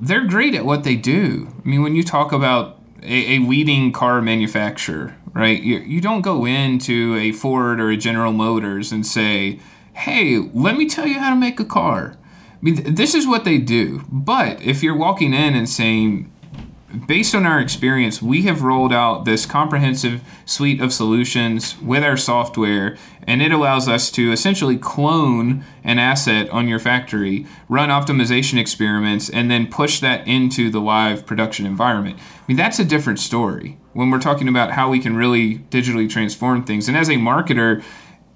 they're 0.00 0.26
great 0.26 0.54
at 0.54 0.64
what 0.64 0.84
they 0.84 0.96
do. 0.96 1.54
I 1.64 1.68
mean, 1.68 1.82
when 1.82 1.94
you 1.94 2.02
talk 2.02 2.32
about 2.32 2.80
a, 3.04 3.36
a 3.36 3.38
leading 3.38 3.92
car 3.92 4.20
manufacturer, 4.22 5.16
right? 5.32 5.60
You, 5.62 5.78
you 5.78 6.00
don't 6.00 6.22
go 6.22 6.44
into 6.44 7.16
a 7.16 7.32
Ford 7.32 7.80
or 7.80 7.90
a 7.90 7.96
General 7.96 8.32
Motors 8.32 8.92
and 8.92 9.06
say, 9.06 9.60
hey, 9.92 10.38
let 10.52 10.76
me 10.76 10.88
tell 10.88 11.06
you 11.06 11.18
how 11.18 11.30
to 11.30 11.36
make 11.36 11.60
a 11.60 11.64
car. 11.64 12.16
I 12.16 12.56
mean, 12.60 12.76
th- 12.76 12.96
this 12.96 13.14
is 13.14 13.26
what 13.26 13.44
they 13.44 13.58
do. 13.58 14.02
But 14.10 14.60
if 14.62 14.82
you're 14.82 14.96
walking 14.96 15.34
in 15.34 15.54
and 15.54 15.68
saying, 15.68 16.32
based 17.06 17.34
on 17.34 17.46
our 17.46 17.60
experience, 17.60 18.22
we 18.22 18.42
have 18.42 18.62
rolled 18.62 18.92
out 18.92 19.24
this 19.24 19.46
comprehensive 19.46 20.22
suite 20.44 20.80
of 20.80 20.92
solutions 20.92 21.80
with 21.80 22.02
our 22.02 22.16
software, 22.16 22.96
and 23.26 23.42
it 23.42 23.52
allows 23.52 23.88
us 23.88 24.10
to 24.12 24.32
essentially 24.32 24.76
clone 24.76 25.64
an 25.82 25.98
asset 25.98 26.48
on 26.50 26.68
your 26.68 26.78
factory, 26.78 27.46
run 27.68 27.88
optimization 27.88 28.58
experiments, 28.58 29.28
and 29.28 29.50
then 29.50 29.66
push 29.66 30.00
that 30.00 30.26
into 30.26 30.70
the 30.70 30.80
live 30.80 31.26
production 31.26 31.66
environment. 31.66 32.18
I 32.18 32.42
mean, 32.48 32.56
that's 32.56 32.78
a 32.78 32.84
different 32.84 33.18
story 33.18 33.78
when 33.92 34.10
we're 34.10 34.20
talking 34.20 34.48
about 34.48 34.72
how 34.72 34.90
we 34.90 35.00
can 35.00 35.16
really 35.16 35.58
digitally 35.70 36.08
transform 36.08 36.64
things. 36.64 36.88
And 36.88 36.96
as 36.96 37.08
a 37.08 37.14
marketer, 37.14 37.82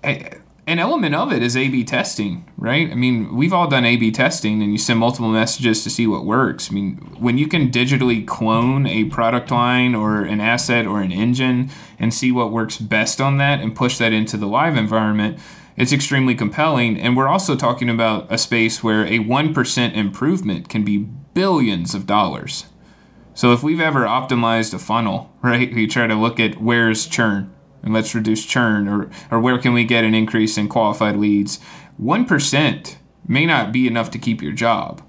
a- 0.04 0.38
an 0.68 0.78
element 0.78 1.14
of 1.14 1.32
it 1.32 1.42
is 1.42 1.56
A 1.56 1.68
B 1.68 1.82
testing, 1.82 2.46
right? 2.58 2.90
I 2.90 2.94
mean, 2.94 3.34
we've 3.34 3.54
all 3.54 3.68
done 3.68 3.86
A 3.86 3.96
B 3.96 4.10
testing 4.10 4.62
and 4.62 4.70
you 4.70 4.76
send 4.76 4.98
multiple 4.98 5.30
messages 5.30 5.82
to 5.82 5.88
see 5.88 6.06
what 6.06 6.26
works. 6.26 6.70
I 6.70 6.74
mean, 6.74 6.96
when 7.18 7.38
you 7.38 7.48
can 7.48 7.70
digitally 7.70 8.26
clone 8.26 8.86
a 8.86 9.04
product 9.04 9.50
line 9.50 9.94
or 9.94 10.20
an 10.20 10.42
asset 10.42 10.86
or 10.86 11.00
an 11.00 11.10
engine 11.10 11.70
and 11.98 12.12
see 12.12 12.30
what 12.30 12.52
works 12.52 12.76
best 12.76 13.18
on 13.18 13.38
that 13.38 13.60
and 13.60 13.74
push 13.74 13.96
that 13.96 14.12
into 14.12 14.36
the 14.36 14.46
live 14.46 14.76
environment, 14.76 15.38
it's 15.78 15.92
extremely 15.92 16.34
compelling. 16.34 17.00
And 17.00 17.16
we're 17.16 17.28
also 17.28 17.56
talking 17.56 17.88
about 17.88 18.30
a 18.30 18.36
space 18.36 18.82
where 18.82 19.06
a 19.06 19.20
1% 19.20 19.94
improvement 19.94 20.68
can 20.68 20.84
be 20.84 20.98
billions 20.98 21.94
of 21.94 22.04
dollars. 22.04 22.66
So 23.32 23.54
if 23.54 23.62
we've 23.62 23.80
ever 23.80 24.00
optimized 24.00 24.74
a 24.74 24.78
funnel, 24.78 25.32
right, 25.42 25.72
we 25.72 25.86
try 25.86 26.06
to 26.06 26.14
look 26.14 26.38
at 26.38 26.60
where's 26.60 27.06
churn 27.06 27.54
and 27.82 27.92
let's 27.94 28.14
reduce 28.14 28.44
churn 28.44 28.88
or, 28.88 29.10
or 29.30 29.40
where 29.40 29.58
can 29.58 29.72
we 29.72 29.84
get 29.84 30.04
an 30.04 30.14
increase 30.14 30.58
in 30.58 30.68
qualified 30.68 31.16
leads. 31.16 31.58
1% 32.00 32.96
may 33.26 33.46
not 33.46 33.72
be 33.72 33.86
enough 33.86 34.10
to 34.10 34.18
keep 34.18 34.42
your 34.42 34.52
job. 34.52 35.02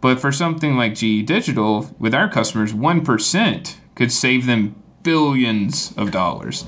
But 0.00 0.20
for 0.20 0.32
something 0.32 0.76
like 0.76 0.94
GE 0.94 1.24
Digital, 1.26 1.94
with 1.98 2.14
our 2.14 2.28
customers, 2.28 2.72
1% 2.72 3.76
could 3.94 4.10
save 4.10 4.46
them 4.46 4.74
billions 5.02 5.94
of 5.96 6.10
dollars. 6.10 6.64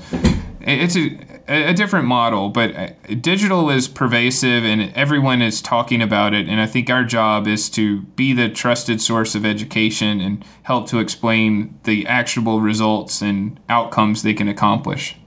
It's 0.61 0.95
a, 0.95 1.19
a 1.47 1.73
different 1.73 2.07
model, 2.07 2.49
but 2.49 2.75
uh, 2.75 2.89
digital 3.21 3.69
is 3.69 3.87
pervasive 3.87 4.63
and 4.63 4.91
everyone 4.95 5.41
is 5.41 5.61
talking 5.61 6.01
about 6.01 6.33
it. 6.33 6.47
And 6.47 6.59
I 6.59 6.65
think 6.65 6.89
our 6.89 7.03
job 7.03 7.45
is 7.45 7.69
to 7.71 8.01
be 8.01 8.33
the 8.33 8.49
trusted 8.49 8.99
source 8.99 9.35
of 9.35 9.45
education 9.45 10.19
and 10.21 10.43
help 10.63 10.87
to 10.89 10.99
explain 10.99 11.79
the 11.83 12.07
actionable 12.07 12.61
results 12.61 13.21
and 13.21 13.59
outcomes 13.69 14.23
they 14.23 14.33
can 14.33 14.47
accomplish. 14.47 15.17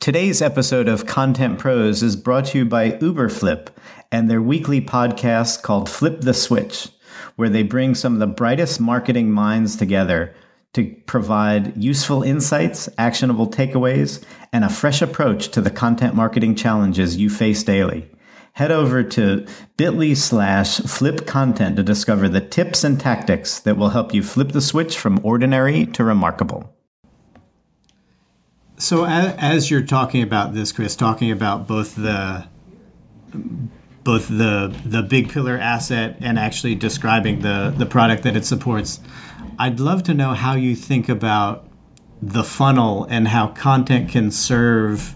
Today's 0.00 0.40
episode 0.40 0.88
of 0.88 1.04
Content 1.04 1.58
Pros 1.58 2.02
is 2.02 2.16
brought 2.16 2.46
to 2.46 2.58
you 2.60 2.64
by 2.64 2.92
Uberflip 2.92 3.68
and 4.10 4.30
their 4.30 4.40
weekly 4.40 4.80
podcast 4.80 5.60
called 5.60 5.90
Flip 5.90 6.22
the 6.22 6.32
Switch, 6.32 6.88
where 7.36 7.50
they 7.50 7.62
bring 7.62 7.94
some 7.94 8.14
of 8.14 8.18
the 8.18 8.26
brightest 8.26 8.80
marketing 8.80 9.30
minds 9.30 9.76
together 9.76 10.34
to 10.72 10.96
provide 11.04 11.76
useful 11.76 12.22
insights, 12.22 12.88
actionable 12.96 13.46
takeaways, 13.46 14.24
and 14.54 14.64
a 14.64 14.70
fresh 14.70 15.02
approach 15.02 15.48
to 15.48 15.60
the 15.60 15.70
content 15.70 16.14
marketing 16.14 16.54
challenges 16.54 17.18
you 17.18 17.28
face 17.28 17.62
daily. 17.62 18.10
Head 18.54 18.72
over 18.72 19.02
to 19.02 19.46
bit.ly 19.76 20.14
slash 20.14 20.78
flip 20.78 21.26
content 21.26 21.76
to 21.76 21.82
discover 21.82 22.26
the 22.26 22.40
tips 22.40 22.84
and 22.84 22.98
tactics 22.98 23.60
that 23.60 23.76
will 23.76 23.90
help 23.90 24.14
you 24.14 24.22
flip 24.22 24.52
the 24.52 24.62
switch 24.62 24.98
from 24.98 25.20
ordinary 25.22 25.84
to 25.84 26.02
remarkable. 26.02 26.74
So 28.80 29.04
as, 29.04 29.34
as 29.36 29.70
you're 29.70 29.82
talking 29.82 30.22
about 30.22 30.54
this, 30.54 30.72
Chris, 30.72 30.96
talking 30.96 31.30
about 31.30 31.68
both 31.68 31.96
the 31.96 32.46
both 34.02 34.28
the 34.28 34.74
the 34.86 35.02
big 35.02 35.28
pillar 35.28 35.58
asset 35.58 36.16
and 36.20 36.38
actually 36.38 36.76
describing 36.76 37.40
the 37.40 37.74
the 37.76 37.84
product 37.84 38.22
that 38.22 38.36
it 38.36 38.46
supports, 38.46 39.00
I'd 39.58 39.80
love 39.80 40.02
to 40.04 40.14
know 40.14 40.32
how 40.32 40.54
you 40.54 40.74
think 40.74 41.10
about 41.10 41.68
the 42.22 42.42
funnel 42.42 43.04
and 43.10 43.28
how 43.28 43.48
content 43.48 44.08
can 44.08 44.30
serve 44.30 45.14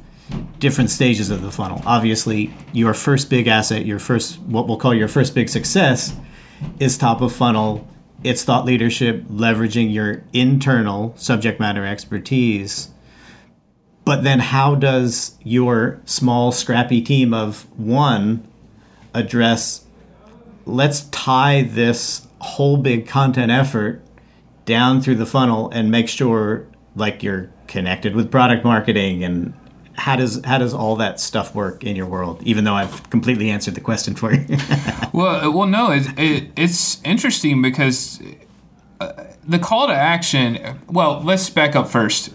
different 0.58 0.90
stages 0.90 1.30
of 1.30 1.40
the 1.40 1.50
funnel. 1.50 1.80
Obviously, 1.86 2.52
your 2.74 2.92
first 2.92 3.30
big 3.30 3.46
asset, 3.46 3.86
your 3.86 3.98
first 3.98 4.38
what 4.40 4.68
we'll 4.68 4.76
call 4.76 4.92
your 4.92 5.08
first 5.08 5.34
big 5.34 5.48
success 5.48 6.14
is 6.78 6.98
top 6.98 7.22
of 7.22 7.32
funnel. 7.32 7.88
It's 8.22 8.44
thought 8.44 8.66
leadership, 8.66 9.24
leveraging 9.24 9.92
your 9.92 10.22
internal 10.34 11.14
subject 11.16 11.60
matter 11.60 11.86
expertise 11.86 12.90
but 14.04 14.22
then 14.22 14.38
how 14.38 14.74
does 14.74 15.36
your 15.42 16.00
small 16.04 16.52
scrappy 16.52 17.00
team 17.00 17.32
of 17.32 17.66
one 17.78 18.46
address 19.14 19.84
let's 20.66 21.02
tie 21.10 21.62
this 21.62 22.26
whole 22.40 22.76
big 22.76 23.06
content 23.06 23.50
effort 23.50 24.02
down 24.64 25.00
through 25.00 25.14
the 25.14 25.26
funnel 25.26 25.70
and 25.70 25.90
make 25.90 26.08
sure 26.08 26.66
like 26.96 27.22
you're 27.22 27.50
connected 27.66 28.14
with 28.14 28.30
product 28.30 28.64
marketing 28.64 29.22
and 29.24 29.54
how 29.96 30.16
does 30.16 30.44
how 30.44 30.58
does 30.58 30.74
all 30.74 30.96
that 30.96 31.20
stuff 31.20 31.54
work 31.54 31.84
in 31.84 31.94
your 31.94 32.06
world 32.06 32.42
even 32.42 32.64
though 32.64 32.74
i've 32.74 33.08
completely 33.10 33.50
answered 33.50 33.74
the 33.74 33.80
question 33.80 34.14
for 34.14 34.32
you 34.34 34.56
Well, 35.14 35.46
uh, 35.46 35.50
well, 35.52 35.68
no, 35.68 35.92
it, 35.92 36.08
it, 36.18 36.50
it's 36.56 37.00
interesting 37.04 37.62
because 37.62 38.20
uh, 39.00 39.12
the 39.46 39.60
call 39.60 39.86
to 39.86 39.94
action. 39.94 40.80
Well, 40.88 41.20
let's 41.22 41.48
back 41.48 41.76
up 41.76 41.86
first. 41.86 42.30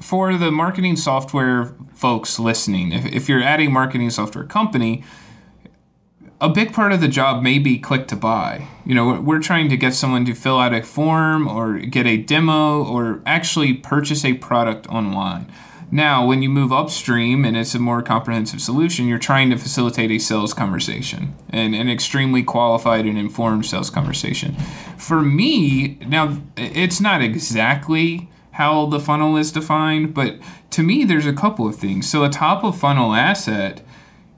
For 0.00 0.36
the 0.36 0.50
marketing 0.50 0.96
software 0.96 1.74
folks 1.94 2.38
listening, 2.38 2.92
if, 2.92 3.06
if 3.06 3.28
you're 3.28 3.42
at 3.42 3.60
a 3.60 3.68
marketing 3.68 4.10
software 4.10 4.44
company, 4.44 5.04
a 6.40 6.48
big 6.48 6.72
part 6.72 6.92
of 6.92 7.02
the 7.02 7.08
job 7.08 7.42
may 7.42 7.58
be 7.58 7.78
click 7.78 8.08
to 8.08 8.16
buy. 8.16 8.66
You 8.86 8.94
know, 8.94 9.20
we're 9.20 9.40
trying 9.40 9.68
to 9.68 9.76
get 9.76 9.92
someone 9.92 10.24
to 10.24 10.34
fill 10.34 10.58
out 10.58 10.72
a 10.72 10.82
form 10.82 11.46
or 11.46 11.78
get 11.78 12.06
a 12.06 12.16
demo 12.16 12.82
or 12.82 13.20
actually 13.26 13.74
purchase 13.74 14.24
a 14.24 14.34
product 14.34 14.86
online. 14.86 15.52
Now, 15.92 16.24
when 16.24 16.40
you 16.40 16.48
move 16.48 16.72
upstream 16.72 17.44
and 17.44 17.56
it's 17.56 17.74
a 17.74 17.78
more 17.78 18.00
comprehensive 18.00 18.60
solution, 18.60 19.06
you're 19.06 19.18
trying 19.18 19.50
to 19.50 19.56
facilitate 19.58 20.10
a 20.12 20.18
sales 20.18 20.54
conversation 20.54 21.34
and 21.50 21.74
an 21.74 21.90
extremely 21.90 22.44
qualified 22.44 23.06
and 23.06 23.18
informed 23.18 23.66
sales 23.66 23.90
conversation. 23.90 24.54
For 24.96 25.20
me, 25.20 25.98
now 26.06 26.38
it's 26.56 27.00
not 27.00 27.22
exactly 27.22 28.30
how 28.60 28.84
the 28.84 29.00
funnel 29.00 29.38
is 29.38 29.50
defined, 29.50 30.12
but 30.12 30.36
to 30.68 30.82
me, 30.82 31.02
there's 31.02 31.24
a 31.24 31.32
couple 31.32 31.66
of 31.66 31.76
things. 31.76 32.06
So, 32.06 32.24
a 32.24 32.28
top 32.28 32.62
of 32.62 32.78
funnel 32.78 33.14
asset 33.14 33.80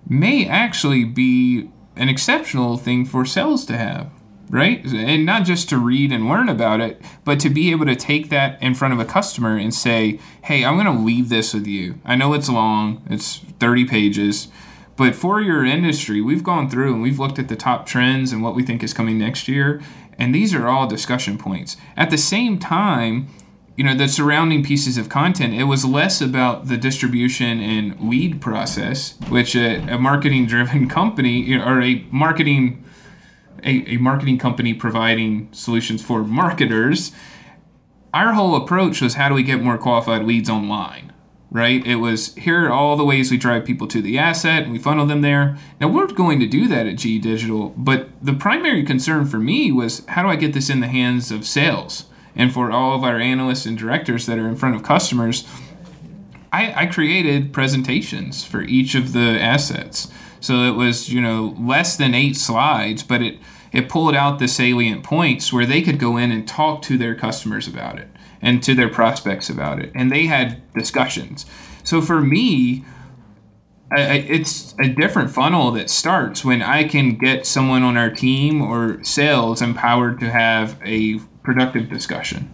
may 0.08 0.46
actually 0.46 1.02
be 1.04 1.68
an 1.96 2.08
exceptional 2.08 2.76
thing 2.76 3.04
for 3.04 3.24
sales 3.24 3.66
to 3.66 3.76
have, 3.76 4.12
right? 4.48 4.86
And 4.86 5.26
not 5.26 5.44
just 5.44 5.68
to 5.70 5.76
read 5.76 6.12
and 6.12 6.28
learn 6.28 6.48
about 6.48 6.80
it, 6.80 7.02
but 7.24 7.40
to 7.40 7.50
be 7.50 7.72
able 7.72 7.84
to 7.86 7.96
take 7.96 8.30
that 8.30 8.62
in 8.62 8.76
front 8.76 8.94
of 8.94 9.00
a 9.00 9.04
customer 9.04 9.56
and 9.56 9.74
say, 9.74 10.20
hey, 10.44 10.64
I'm 10.64 10.76
going 10.76 10.96
to 10.96 11.02
leave 11.02 11.28
this 11.28 11.52
with 11.52 11.66
you. 11.66 11.98
I 12.04 12.14
know 12.14 12.32
it's 12.32 12.48
long, 12.48 13.04
it's 13.10 13.38
30 13.58 13.86
pages. 13.86 14.46
But 14.94 15.16
for 15.16 15.40
your 15.40 15.64
industry, 15.64 16.20
we've 16.20 16.44
gone 16.44 16.70
through 16.70 16.92
and 16.92 17.02
we've 17.02 17.18
looked 17.18 17.40
at 17.40 17.48
the 17.48 17.56
top 17.56 17.86
trends 17.86 18.30
and 18.30 18.40
what 18.40 18.54
we 18.54 18.62
think 18.62 18.84
is 18.84 18.94
coming 18.94 19.18
next 19.18 19.48
year. 19.48 19.82
And 20.16 20.32
these 20.32 20.54
are 20.54 20.68
all 20.68 20.86
discussion 20.86 21.38
points. 21.38 21.76
At 21.96 22.10
the 22.10 22.18
same 22.18 22.60
time, 22.60 23.26
you 23.76 23.84
know 23.84 23.94
the 23.94 24.08
surrounding 24.08 24.62
pieces 24.62 24.98
of 24.98 25.08
content 25.08 25.54
it 25.54 25.64
was 25.64 25.84
less 25.84 26.20
about 26.20 26.68
the 26.68 26.76
distribution 26.76 27.60
and 27.60 28.08
lead 28.08 28.40
process 28.40 29.14
which 29.28 29.54
a, 29.54 29.78
a 29.92 29.98
marketing 29.98 30.46
driven 30.46 30.88
company 30.98 31.54
or 31.54 31.80
a 31.80 32.06
marketing 32.10 32.84
a, 33.64 33.94
a 33.94 33.96
marketing 33.96 34.38
company 34.38 34.74
providing 34.74 35.48
solutions 35.52 36.02
for 36.02 36.22
marketers 36.22 37.12
our 38.12 38.32
whole 38.34 38.54
approach 38.54 39.00
was 39.00 39.14
how 39.14 39.28
do 39.28 39.34
we 39.34 39.42
get 39.42 39.62
more 39.62 39.78
qualified 39.78 40.24
leads 40.24 40.50
online 40.50 41.08
right? 41.54 41.86
It 41.86 41.96
was 41.96 42.34
here 42.36 42.64
are 42.64 42.72
all 42.72 42.96
the 42.96 43.04
ways 43.04 43.30
we 43.30 43.36
drive 43.36 43.66
people 43.66 43.86
to 43.88 44.00
the 44.00 44.18
asset 44.18 44.62
and 44.62 44.72
we 44.72 44.78
funnel 44.78 45.04
them 45.04 45.20
there. 45.20 45.58
Now 45.78 45.88
we're 45.88 46.06
going 46.06 46.40
to 46.40 46.46
do 46.46 46.66
that 46.68 46.86
at 46.86 46.96
GE 46.96 47.20
digital 47.20 47.74
but 47.76 48.08
the 48.22 48.32
primary 48.32 48.82
concern 48.84 49.26
for 49.26 49.38
me 49.38 49.70
was 49.70 50.04
how 50.06 50.22
do 50.22 50.28
i 50.28 50.36
get 50.36 50.54
this 50.54 50.70
in 50.70 50.80
the 50.80 50.88
hands 50.88 51.30
of 51.30 51.46
sales 51.46 52.06
and 52.34 52.52
for 52.52 52.70
all 52.70 52.94
of 52.94 53.04
our 53.04 53.18
analysts 53.18 53.66
and 53.66 53.76
directors 53.76 54.26
that 54.26 54.38
are 54.38 54.48
in 54.48 54.56
front 54.56 54.74
of 54.74 54.82
customers, 54.82 55.46
I, 56.52 56.82
I 56.82 56.86
created 56.86 57.52
presentations 57.52 58.44
for 58.44 58.62
each 58.62 58.94
of 58.94 59.12
the 59.12 59.40
assets. 59.40 60.08
So 60.40 60.62
it 60.62 60.72
was, 60.72 61.08
you 61.08 61.20
know, 61.20 61.56
less 61.58 61.96
than 61.96 62.14
eight 62.14 62.36
slides, 62.36 63.02
but 63.02 63.22
it, 63.22 63.38
it 63.70 63.88
pulled 63.88 64.14
out 64.14 64.38
the 64.38 64.48
salient 64.48 65.04
points 65.04 65.52
where 65.52 65.66
they 65.66 65.82
could 65.82 65.98
go 65.98 66.16
in 66.16 66.30
and 66.30 66.46
talk 66.46 66.82
to 66.82 66.98
their 66.98 67.14
customers 67.14 67.66
about 67.66 67.98
it 67.98 68.08
and 68.42 68.62
to 68.64 68.74
their 68.74 68.88
prospects 68.88 69.48
about 69.48 69.78
it. 69.78 69.92
And 69.94 70.10
they 70.10 70.26
had 70.26 70.60
discussions. 70.74 71.46
So 71.84 72.02
for 72.02 72.20
me, 72.20 72.84
it's 73.92 74.74
a 74.82 74.88
different 74.88 75.30
funnel 75.30 75.70
that 75.72 75.90
starts 75.90 76.44
when 76.44 76.62
I 76.62 76.84
can 76.84 77.16
get 77.16 77.46
someone 77.46 77.82
on 77.82 77.96
our 77.96 78.10
team 78.10 78.62
or 78.62 79.02
sales 79.04 79.62
empowered 79.62 80.18
to 80.20 80.30
have 80.30 80.78
a 80.84 81.20
productive 81.42 81.88
discussion. 81.88 82.52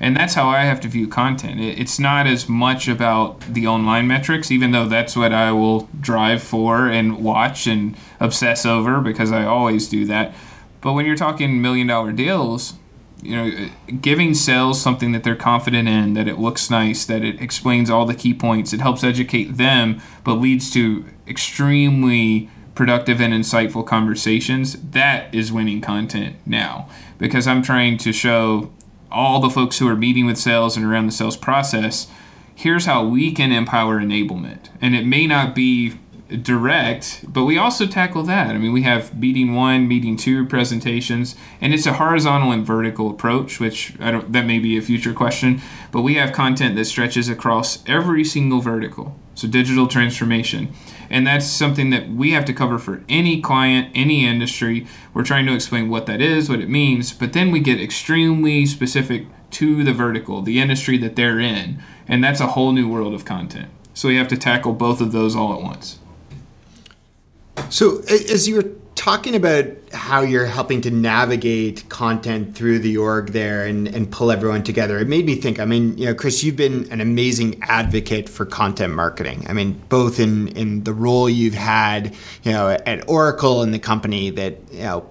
And 0.00 0.16
that's 0.16 0.32
how 0.32 0.48
I 0.48 0.62
have 0.62 0.80
to 0.80 0.88
view 0.88 1.06
content. 1.06 1.60
It's 1.60 1.98
not 1.98 2.26
as 2.26 2.48
much 2.48 2.88
about 2.88 3.40
the 3.42 3.66
online 3.66 4.06
metrics, 4.06 4.50
even 4.50 4.70
though 4.70 4.86
that's 4.86 5.14
what 5.14 5.32
I 5.34 5.52
will 5.52 5.90
drive 6.00 6.42
for 6.42 6.88
and 6.88 7.22
watch 7.22 7.66
and 7.66 7.94
obsess 8.18 8.64
over 8.64 9.02
because 9.02 9.30
I 9.30 9.44
always 9.44 9.88
do 9.88 10.06
that. 10.06 10.34
But 10.80 10.94
when 10.94 11.04
you're 11.04 11.16
talking 11.16 11.60
million 11.60 11.86
dollar 11.86 12.12
deals, 12.12 12.74
you 13.22 13.36
know, 13.36 13.68
giving 14.00 14.32
sales 14.32 14.80
something 14.80 15.12
that 15.12 15.22
they're 15.22 15.36
confident 15.36 15.86
in, 15.86 16.14
that 16.14 16.26
it 16.26 16.38
looks 16.38 16.70
nice, 16.70 17.04
that 17.04 17.22
it 17.22 17.38
explains 17.38 17.90
all 17.90 18.06
the 18.06 18.14
key 18.14 18.32
points, 18.32 18.72
it 18.72 18.80
helps 18.80 19.04
educate 19.04 19.58
them, 19.58 20.00
but 20.24 20.34
leads 20.34 20.70
to 20.70 21.04
extremely 21.28 22.48
productive 22.80 23.20
and 23.20 23.34
insightful 23.34 23.86
conversations, 23.86 24.80
that 24.92 25.34
is 25.34 25.52
winning 25.52 25.82
content 25.82 26.34
now. 26.46 26.88
Because 27.18 27.46
I'm 27.46 27.62
trying 27.62 27.98
to 27.98 28.10
show 28.10 28.72
all 29.12 29.38
the 29.38 29.50
folks 29.50 29.78
who 29.78 29.86
are 29.86 29.94
meeting 29.94 30.24
with 30.24 30.38
sales 30.38 30.78
and 30.78 30.86
around 30.86 31.04
the 31.04 31.12
sales 31.12 31.36
process 31.36 32.06
here's 32.60 32.84
how 32.84 33.02
we 33.02 33.32
can 33.32 33.52
empower 33.52 33.98
enablement. 33.98 34.68
And 34.82 34.94
it 34.94 35.06
may 35.06 35.26
not 35.26 35.54
be 35.54 35.94
direct, 36.42 37.24
but 37.26 37.44
we 37.44 37.56
also 37.56 37.86
tackle 37.86 38.22
that. 38.24 38.48
I 38.48 38.58
mean, 38.58 38.72
we 38.72 38.82
have 38.82 39.18
meeting 39.18 39.54
one, 39.54 39.88
meeting 39.88 40.16
two 40.16 40.46
presentations, 40.46 41.36
and 41.60 41.72
it's 41.72 41.86
a 41.86 41.94
horizontal 41.94 42.52
and 42.52 42.64
vertical 42.64 43.10
approach, 43.10 43.60
which 43.60 43.94
I 43.98 44.10
don't, 44.10 44.32
that 44.32 44.44
may 44.44 44.58
be 44.58 44.76
a 44.76 44.82
future 44.82 45.14
question, 45.14 45.62
but 45.90 46.02
we 46.02 46.14
have 46.16 46.32
content 46.32 46.76
that 46.76 46.84
stretches 46.84 47.30
across 47.30 47.82
every 47.86 48.24
single 48.24 48.60
vertical. 48.60 49.16
So 49.34 49.48
digital 49.48 49.86
transformation. 49.86 50.74
And 51.10 51.26
that's 51.26 51.46
something 51.46 51.90
that 51.90 52.08
we 52.08 52.30
have 52.32 52.44
to 52.44 52.52
cover 52.52 52.78
for 52.78 53.02
any 53.08 53.40
client, 53.40 53.90
any 53.94 54.24
industry. 54.24 54.86
We're 55.12 55.24
trying 55.24 55.46
to 55.46 55.54
explain 55.54 55.90
what 55.90 56.06
that 56.06 56.20
is, 56.20 56.48
what 56.48 56.60
it 56.60 56.68
means, 56.68 57.12
but 57.12 57.32
then 57.32 57.50
we 57.50 57.58
get 57.58 57.80
extremely 57.80 58.64
specific 58.64 59.26
to 59.52 59.82
the 59.82 59.92
vertical, 59.92 60.40
the 60.40 60.60
industry 60.60 60.96
that 60.98 61.16
they're 61.16 61.40
in. 61.40 61.82
And 62.06 62.22
that's 62.22 62.40
a 62.40 62.46
whole 62.48 62.72
new 62.72 62.88
world 62.88 63.12
of 63.12 63.24
content. 63.24 63.68
So 63.92 64.08
we 64.08 64.16
have 64.16 64.28
to 64.28 64.36
tackle 64.36 64.72
both 64.72 65.00
of 65.00 65.10
those 65.10 65.34
all 65.34 65.52
at 65.52 65.60
once. 65.60 65.98
So, 67.68 68.00
as 68.08 68.48
you 68.48 68.56
were 68.56 68.70
talking 69.00 69.34
about 69.34 69.64
how 69.94 70.20
you're 70.20 70.44
helping 70.44 70.82
to 70.82 70.90
navigate 70.90 71.88
content 71.88 72.54
through 72.54 72.78
the 72.78 72.98
org 72.98 73.28
there 73.28 73.64
and, 73.64 73.88
and 73.88 74.12
pull 74.12 74.30
everyone 74.30 74.62
together, 74.62 74.98
it 74.98 75.08
made 75.08 75.24
me 75.24 75.36
think. 75.36 75.58
I 75.58 75.64
mean, 75.64 75.96
you 75.96 76.04
know, 76.04 76.14
Chris, 76.14 76.44
you've 76.44 76.56
been 76.56 76.86
an 76.92 77.00
amazing 77.00 77.62
advocate 77.62 78.28
for 78.28 78.44
content 78.44 78.92
marketing. 78.92 79.46
I 79.48 79.54
mean, 79.54 79.80
both 79.88 80.20
in 80.20 80.48
in 80.48 80.84
the 80.84 80.92
role 80.92 81.30
you've 81.30 81.54
had, 81.54 82.14
you 82.42 82.52
know, 82.52 82.68
at 82.68 83.08
Oracle 83.08 83.62
and 83.62 83.72
the 83.72 83.78
company 83.78 84.28
that 84.28 84.58
you 84.70 84.82
know 84.82 85.08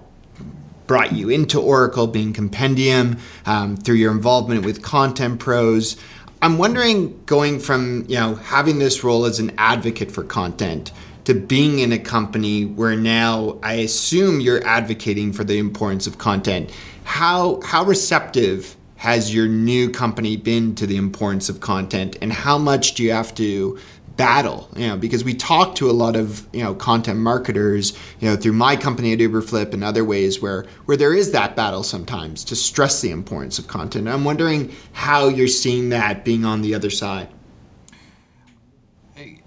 brought 0.86 1.12
you 1.12 1.28
into 1.28 1.60
Oracle, 1.60 2.06
being 2.06 2.32
Compendium, 2.32 3.18
um, 3.44 3.76
through 3.76 3.96
your 3.96 4.12
involvement 4.12 4.64
with 4.64 4.82
Content 4.82 5.40
Pros. 5.40 5.96
I'm 6.40 6.58
wondering, 6.58 7.20
going 7.26 7.58
from 7.58 8.04
you 8.06 8.20
know 8.20 8.36
having 8.36 8.78
this 8.78 9.02
role 9.02 9.24
as 9.24 9.40
an 9.40 9.50
advocate 9.58 10.12
for 10.12 10.22
content 10.22 10.92
to 11.30 11.38
being 11.38 11.78
in 11.78 11.92
a 11.92 11.98
company 11.98 12.64
where 12.64 12.96
now 12.96 13.56
I 13.62 13.74
assume 13.74 14.40
you're 14.40 14.66
advocating 14.66 15.32
for 15.32 15.44
the 15.44 15.58
importance 15.58 16.08
of 16.08 16.18
content. 16.18 16.72
How 17.04 17.60
how 17.60 17.84
receptive 17.84 18.76
has 18.96 19.32
your 19.32 19.46
new 19.46 19.90
company 19.90 20.36
been 20.36 20.74
to 20.74 20.88
the 20.88 20.96
importance 20.96 21.48
of 21.48 21.60
content 21.60 22.16
and 22.20 22.32
how 22.32 22.58
much 22.58 22.94
do 22.94 23.04
you 23.04 23.12
have 23.12 23.32
to 23.36 23.78
battle? 24.16 24.68
You 24.74 24.88
know 24.88 24.96
because 24.96 25.22
we 25.22 25.34
talk 25.34 25.76
to 25.76 25.88
a 25.88 25.92
lot 25.92 26.16
of 26.16 26.48
you 26.52 26.64
know 26.64 26.74
content 26.74 27.20
marketers 27.20 27.96
you 28.18 28.28
know 28.28 28.34
through 28.34 28.54
my 28.54 28.74
company 28.74 29.12
at 29.12 29.20
uberflip 29.20 29.72
and 29.72 29.84
other 29.84 30.04
ways 30.04 30.42
where 30.42 30.66
where 30.86 30.96
there 30.96 31.14
is 31.14 31.30
that 31.30 31.54
battle 31.54 31.84
sometimes 31.84 32.42
to 32.42 32.56
stress 32.56 33.02
the 33.02 33.12
importance 33.12 33.56
of 33.60 33.68
content. 33.68 34.08
I'm 34.08 34.24
wondering 34.24 34.74
how 34.94 35.28
you're 35.28 35.46
seeing 35.46 35.90
that 35.90 36.24
being 36.24 36.44
on 36.44 36.62
the 36.62 36.74
other 36.74 36.90
side 36.90 37.28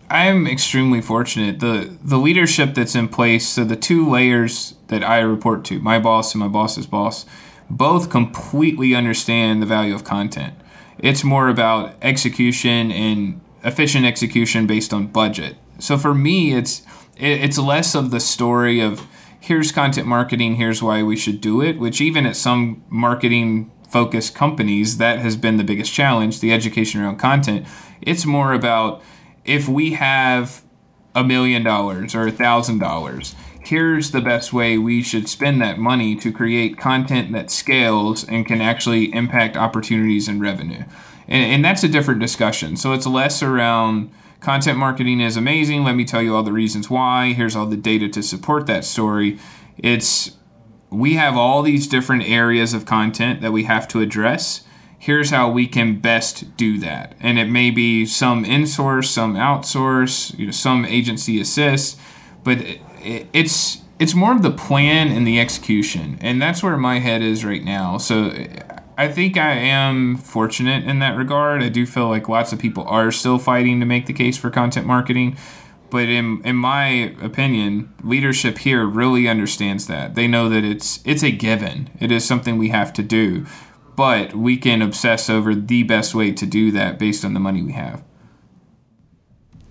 I 0.09 0.25
am 0.25 0.45
extremely 0.45 1.01
fortunate. 1.01 1.59
The 1.59 1.97
the 2.03 2.17
leadership 2.17 2.75
that's 2.75 2.93
in 2.95 3.07
place, 3.07 3.47
so 3.47 3.63
the 3.63 3.75
two 3.75 4.07
layers 4.07 4.75
that 4.87 5.03
I 5.03 5.19
report 5.19 5.65
to, 5.65 5.79
my 5.79 5.97
boss 5.97 6.33
and 6.33 6.39
my 6.39 6.47
boss's 6.47 6.85
boss, 6.85 7.25
both 7.69 8.09
completely 8.09 8.93
understand 8.93 9.61
the 9.61 9.65
value 9.65 9.95
of 9.95 10.03
content. 10.03 10.53
It's 10.99 11.23
more 11.23 11.47
about 11.49 11.95
execution 12.01 12.91
and 12.91 13.41
efficient 13.63 14.05
execution 14.05 14.67
based 14.67 14.93
on 14.93 15.07
budget. 15.07 15.55
So 15.79 15.97
for 15.97 16.13
me, 16.13 16.53
it's 16.53 16.83
it's 17.17 17.57
less 17.57 17.95
of 17.95 18.11
the 18.11 18.19
story 18.19 18.81
of 18.81 19.07
here's 19.39 19.71
content 19.71 20.07
marketing, 20.07 20.55
here's 20.55 20.83
why 20.83 21.03
we 21.03 21.15
should 21.15 21.41
do 21.41 21.61
it, 21.61 21.79
which 21.79 21.99
even 21.99 22.25
at 22.25 22.35
some 22.35 22.83
marketing 22.89 23.71
focused 23.89 24.33
companies, 24.35 24.97
that 24.97 25.19
has 25.19 25.35
been 25.35 25.57
the 25.57 25.63
biggest 25.63 25.93
challenge, 25.93 26.39
the 26.39 26.51
education 26.53 27.01
around 27.01 27.17
content. 27.17 27.65
It's 28.01 28.25
more 28.25 28.53
about 28.53 29.01
if 29.45 29.67
we 29.67 29.93
have 29.93 30.63
a 31.15 31.23
million 31.23 31.63
dollars 31.63 32.15
or 32.15 32.27
a 32.27 32.31
thousand 32.31 32.79
dollars, 32.79 33.35
here's 33.65 34.11
the 34.11 34.21
best 34.21 34.51
way 34.51 34.77
we 34.77 35.01
should 35.01 35.27
spend 35.27 35.61
that 35.61 35.77
money 35.77 36.15
to 36.15 36.31
create 36.31 36.77
content 36.77 37.31
that 37.33 37.51
scales 37.51 38.23
and 38.27 38.45
can 38.45 38.61
actually 38.61 39.13
impact 39.13 39.55
opportunities 39.55 40.27
and 40.27 40.41
revenue. 40.41 40.83
And, 41.27 41.53
and, 41.53 41.65
that's 41.65 41.83
a 41.83 41.87
different 41.87 42.19
discussion. 42.19 42.75
So 42.75 42.91
it's 42.91 43.05
less 43.05 43.41
around 43.41 44.11
content 44.41 44.77
marketing 44.77 45.21
is 45.21 45.37
amazing. 45.37 45.83
Let 45.85 45.95
me 45.95 46.03
tell 46.03 46.21
you 46.21 46.35
all 46.35 46.43
the 46.43 46.51
reasons 46.51 46.89
why. 46.89 47.33
Here's 47.33 47.55
all 47.55 47.65
the 47.65 47.77
data 47.77 48.09
to 48.09 48.21
support 48.21 48.67
that 48.67 48.83
story. 48.83 49.39
It's 49.77 50.35
we 50.89 51.13
have 51.13 51.35
all 51.37 51.63
these 51.63 51.87
different 51.87 52.23
areas 52.23 52.73
of 52.73 52.85
content 52.85 53.41
that 53.41 53.51
we 53.51 53.63
have 53.63 53.87
to 53.87 54.01
address 54.01 54.63
here's 55.03 55.31
how 55.31 55.49
we 55.49 55.67
can 55.67 55.99
best 55.99 56.55
do 56.55 56.79
that. 56.79 57.13
And 57.19 57.37
it 57.37 57.49
may 57.49 57.71
be 57.71 58.05
some 58.05 58.45
insource, 58.45 59.07
some 59.07 59.35
outsource, 59.35 60.37
you 60.39 60.45
know, 60.45 60.51
some 60.53 60.85
agency 60.85 61.41
assist, 61.41 61.99
but 62.45 62.59
it's 63.01 63.81
it's 63.99 64.15
more 64.15 64.31
of 64.31 64.43
the 64.43 64.51
plan 64.51 65.09
and 65.09 65.27
the 65.27 65.41
execution, 65.41 66.17
and 66.21 66.41
that's 66.41 66.63
where 66.63 66.77
my 66.77 66.99
head 66.99 67.21
is 67.21 67.43
right 67.43 67.63
now. 67.63 67.97
So 67.97 68.31
I 68.97 69.09
think 69.09 69.35
I 69.35 69.51
am 69.51 70.15
fortunate 70.15 70.85
in 70.85 70.99
that 70.99 71.17
regard. 71.17 71.61
I 71.61 71.69
do 71.69 71.85
feel 71.85 72.07
like 72.07 72.29
lots 72.29 72.53
of 72.53 72.59
people 72.59 72.85
are 72.85 73.11
still 73.11 73.39
fighting 73.39 73.81
to 73.81 73.85
make 73.85 74.05
the 74.05 74.13
case 74.13 74.37
for 74.37 74.49
content 74.49 74.87
marketing. 74.87 75.37
But 75.89 76.09
in, 76.09 76.41
in 76.43 76.55
my 76.55 77.13
opinion, 77.21 77.93
leadership 78.03 78.57
here 78.59 78.85
really 78.85 79.27
understands 79.27 79.87
that. 79.87 80.15
They 80.15 80.27
know 80.27 80.47
that 80.47 80.63
it's 80.63 81.01
it's 81.05 81.23
a 81.23 81.31
given. 81.31 81.89
It 81.99 82.09
is 82.09 82.23
something 82.23 82.57
we 82.57 82.69
have 82.69 82.93
to 82.93 83.03
do. 83.03 83.45
But 83.95 84.33
we 84.33 84.57
can 84.57 84.81
obsess 84.81 85.29
over 85.29 85.53
the 85.53 85.83
best 85.83 86.15
way 86.15 86.31
to 86.31 86.45
do 86.45 86.71
that 86.71 86.97
based 86.97 87.23
on 87.23 87.33
the 87.33 87.39
money 87.39 87.61
we 87.61 87.73
have. 87.73 88.03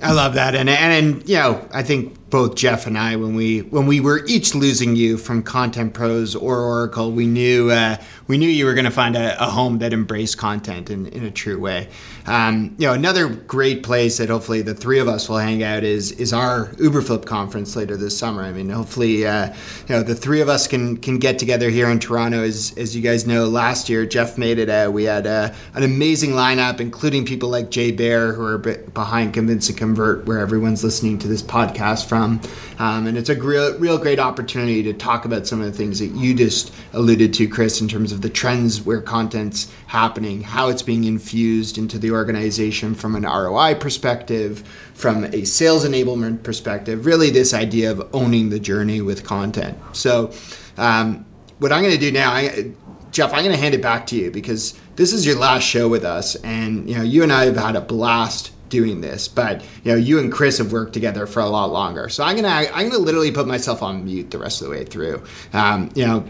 I 0.01 0.13
love 0.13 0.35
that, 0.35 0.55
and, 0.55 0.69
and 0.69 0.93
and 1.15 1.29
you 1.29 1.37
know, 1.37 1.69
I 1.73 1.83
think 1.83 2.17
both 2.33 2.55
Jeff 2.55 2.87
and 2.87 2.97
I, 2.97 3.17
when 3.17 3.35
we 3.35 3.61
when 3.61 3.87
we 3.87 4.01
were 4.01 4.25
each 4.27 4.55
losing 4.55 4.97
you 4.97 5.19
from 5.19 5.43
Content 5.43 5.93
Pros 5.93 6.35
or 6.35 6.61
Oracle, 6.61 7.13
we 7.13 7.27
knew 7.27 7.71
uh, 7.71 7.99
we 8.27 8.39
knew 8.39 8.49
you 8.49 8.65
were 8.65 8.73
going 8.73 8.87
to 8.87 8.91
find 8.91 9.17
a, 9.17 9.39
a, 9.39 9.51
home 9.51 9.81
that 9.81 9.93
embraced 9.93 10.39
content 10.39 10.89
in, 10.89 11.07
in 11.09 11.25
a 11.25 11.31
true 11.31 11.61
way. 11.61 11.91
Um, 12.25 12.75
you 12.79 12.87
know, 12.87 12.95
another 12.95 13.29
great 13.29 13.83
place 13.83 14.17
that 14.17 14.31
hopefully 14.31 14.63
the 14.63 14.75
three 14.75 14.99
of 14.99 15.09
us 15.09 15.29
will 15.29 15.37
hang 15.37 15.63
out 15.63 15.85
is 15.85 16.13
is 16.13 16.33
our 16.33 16.69
Uberflip 16.77 17.27
conference 17.27 17.77
later 17.77 17.99
this 17.99 18.17
summer. 18.17 18.43
I 18.43 18.51
mean, 18.51 18.71
hopefully, 18.71 19.27
uh, 19.27 19.49
you 19.89 19.95
know, 19.95 20.03
the 20.03 20.15
three 20.15 20.41
of 20.41 20.49
us 20.49 20.67
can 20.67 20.97
can 20.97 21.19
get 21.19 21.39
together 21.39 21.69
here 21.69 21.91
in 21.91 21.99
Toronto. 21.99 22.43
As 22.43 22.73
as 22.79 22.97
you 22.97 23.03
guys 23.03 23.27
know, 23.27 23.45
last 23.45 23.91
year 23.91 24.07
Jeff 24.07 24.39
made 24.39 24.59
it 24.59 24.71
out. 24.71 24.95
We 24.95 25.05
had 25.05 25.27
uh, 25.27 25.53
an 25.75 25.83
amazing 25.83 26.31
lineup, 26.31 26.81
including 26.81 27.27
people 27.27 27.51
like 27.51 27.71
Jay 27.71 27.91
Baer, 27.91 28.33
who 28.33 28.47
are 28.47 28.57
behind 28.57 29.35
Convince 29.35 29.69
and 29.69 29.77
Convert, 29.77 30.25
where 30.25 30.39
everyone's 30.39 30.83
listening 30.83 31.19
to 31.19 31.29
this 31.29 31.43
podcast 31.43 32.07
from. 32.07 32.22
Um, 32.23 33.07
and 33.07 33.19
it's 33.19 33.29
a 33.29 33.35
real, 33.35 33.79
real 33.79 33.99
great 33.99 34.19
opportunity 34.19 34.83
to 34.85 34.93
talk 34.93 35.25
about 35.25 35.47
some 35.47 35.61
of 35.61 35.67
the 35.67 35.73
things 35.73 35.99
that 35.99 36.09
you 36.09 36.35
just 36.35 36.73
alluded 36.93 37.35
to, 37.35 37.49
Chris, 37.49 37.81
in 37.81 37.89
terms 37.89 38.13
of 38.13 38.23
the 38.23 38.31
trends 38.31 38.81
where 38.83 39.01
content's 39.01 39.73
happening, 39.87 40.43
how 40.43 40.69
it's 40.69 40.83
being 40.83 41.05
infused 41.05 41.79
into 41.79 41.99
the 41.99 42.11
organization 42.11 42.95
from 42.95 43.15
an 43.15 43.25
ROI 43.25 43.75
perspective, 43.77 44.67
from 44.95 45.25
a 45.25 45.45
sales 45.45 45.85
enablement 45.85 46.43
perspective, 46.43 47.07
really 47.07 47.31
this 47.31 47.53
idea 47.55 47.91
of 47.91 48.09
owning 48.15 48.51
the 48.51 48.61
journey 48.61 49.01
with 49.01 49.25
content. 49.25 49.77
So, 49.93 50.33
um, 50.77 51.27
what 51.59 51.73
I'm 51.73 51.83
going 51.83 51.95
to 51.95 52.01
do 52.01 52.11
now, 52.11 52.33
I, 52.33 52.73
Jeff, 53.13 53.33
I'm 53.33 53.41
going 53.41 53.55
to 53.55 53.61
hand 53.61 53.75
it 53.75 53.83
back 53.83 54.07
to 54.09 54.17
you 54.17 54.31
because 54.31 54.79
this 54.97 55.13
is 55.13 55.25
your 55.25 55.37
last 55.37 55.63
show 55.63 55.89
with 55.89 56.05
us, 56.05 56.35
and 56.37 56.89
you 56.89 56.97
know 56.97 57.03
you 57.03 57.23
and 57.23 57.33
I 57.33 57.45
have 57.45 57.57
had 57.57 57.77
a 57.77 57.81
blast 57.81 58.53
doing 58.73 59.03
this, 59.03 59.29
but 59.29 59.63
you 59.85 59.93
know, 59.93 59.95
you 59.95 60.19
and 60.19 60.33
Chris 60.33 60.59
have 60.59 60.73
worked 60.73 60.95
together 60.95 61.27
for 61.27 61.41
a 61.41 61.49
lot 61.49 61.71
longer. 61.71 62.09
So 62.09 62.25
I'm 62.25 62.35
gonna 62.35 62.49
I'm 62.49 62.89
gonna 62.89 62.99
literally 62.99 63.31
put 63.31 63.47
myself 63.47 63.83
on 63.83 64.05
mute 64.05 64.33
the 64.33 64.39
rest 64.39 64.63
of 64.63 64.67
the 64.67 64.71
way 64.73 64.85
through. 64.85 65.23
Um, 65.53 65.91
you 65.95 66.07
know, 66.07 66.25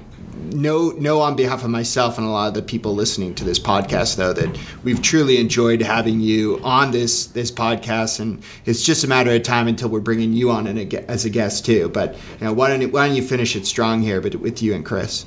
no 0.53 0.91
no 0.91 1.21
on 1.21 1.37
behalf 1.37 1.63
of 1.63 1.71
myself 1.71 2.19
and 2.19 2.27
a 2.27 2.31
lot 2.31 2.49
of 2.49 2.55
the 2.55 2.63
people 2.63 2.95
listening 2.95 3.35
to 3.37 3.45
this 3.45 3.59
podcast 3.59 4.17
though 4.17 4.33
that 4.33 4.59
we've 4.83 5.01
truly 5.01 5.39
enjoyed 5.39 5.81
having 5.81 6.21
you 6.21 6.61
on 6.65 6.91
this 6.91 7.27
this 7.27 7.51
podcast. 7.53 8.19
And 8.19 8.43
it's 8.67 8.83
just 8.83 9.05
a 9.05 9.09
matter 9.09 9.31
of 9.31 9.43
time 9.45 9.69
until 9.69 9.89
we're 9.89 10.01
bringing 10.01 10.33
you 10.33 10.51
on 10.51 10.67
a, 10.67 10.87
as 11.09 11.25
a 11.25 11.31
guest 11.31 11.65
too. 11.65 11.89
But 11.89 12.15
you 12.41 12.47
know 12.47 12.53
why 12.53 12.77
don't 12.77 12.93
why 12.93 13.07
don't 13.07 13.17
you 13.17 13.23
finish 13.23 13.55
it 13.55 13.67
strong 13.67 14.03
here 14.03 14.21
but 14.21 14.35
with 14.35 14.63
you 14.63 14.75
and 14.75 14.85
Chris? 14.85 15.25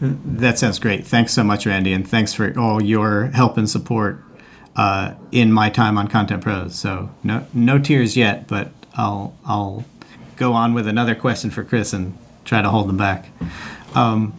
That 0.00 0.58
sounds 0.58 0.78
great. 0.80 1.06
Thanks 1.06 1.32
so 1.32 1.44
much 1.44 1.64
Randy 1.64 1.92
and 1.92 2.06
thanks 2.06 2.34
for 2.34 2.58
all 2.58 2.82
your 2.82 3.26
help 3.26 3.56
and 3.56 3.70
support 3.70 4.25
uh, 4.76 5.14
in 5.32 5.52
my 5.52 5.70
time 5.70 5.98
on 5.98 6.06
Content 6.06 6.42
Pros. 6.42 6.78
So 6.78 7.10
no 7.24 7.46
no 7.52 7.78
tears 7.78 8.16
yet, 8.16 8.46
but 8.46 8.70
I'll 8.94 9.34
I'll 9.44 9.84
go 10.36 10.52
on 10.52 10.74
with 10.74 10.86
another 10.86 11.14
question 11.14 11.50
for 11.50 11.64
Chris 11.64 11.92
and 11.92 12.16
try 12.44 12.62
to 12.62 12.68
hold 12.68 12.88
them 12.88 12.96
back. 12.96 13.28
Um, 13.94 14.34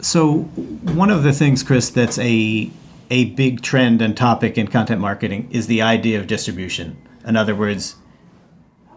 so 0.00 0.40
one 0.42 1.10
of 1.10 1.22
the 1.22 1.32
things, 1.32 1.62
Chris, 1.62 1.90
that's 1.90 2.18
a 2.18 2.70
a 3.10 3.26
big 3.26 3.62
trend 3.62 4.02
and 4.02 4.16
topic 4.16 4.58
in 4.58 4.68
content 4.68 5.00
marketing 5.00 5.48
is 5.50 5.66
the 5.66 5.80
idea 5.80 6.20
of 6.20 6.26
distribution. 6.26 6.96
In 7.26 7.36
other 7.36 7.54
words, 7.54 7.96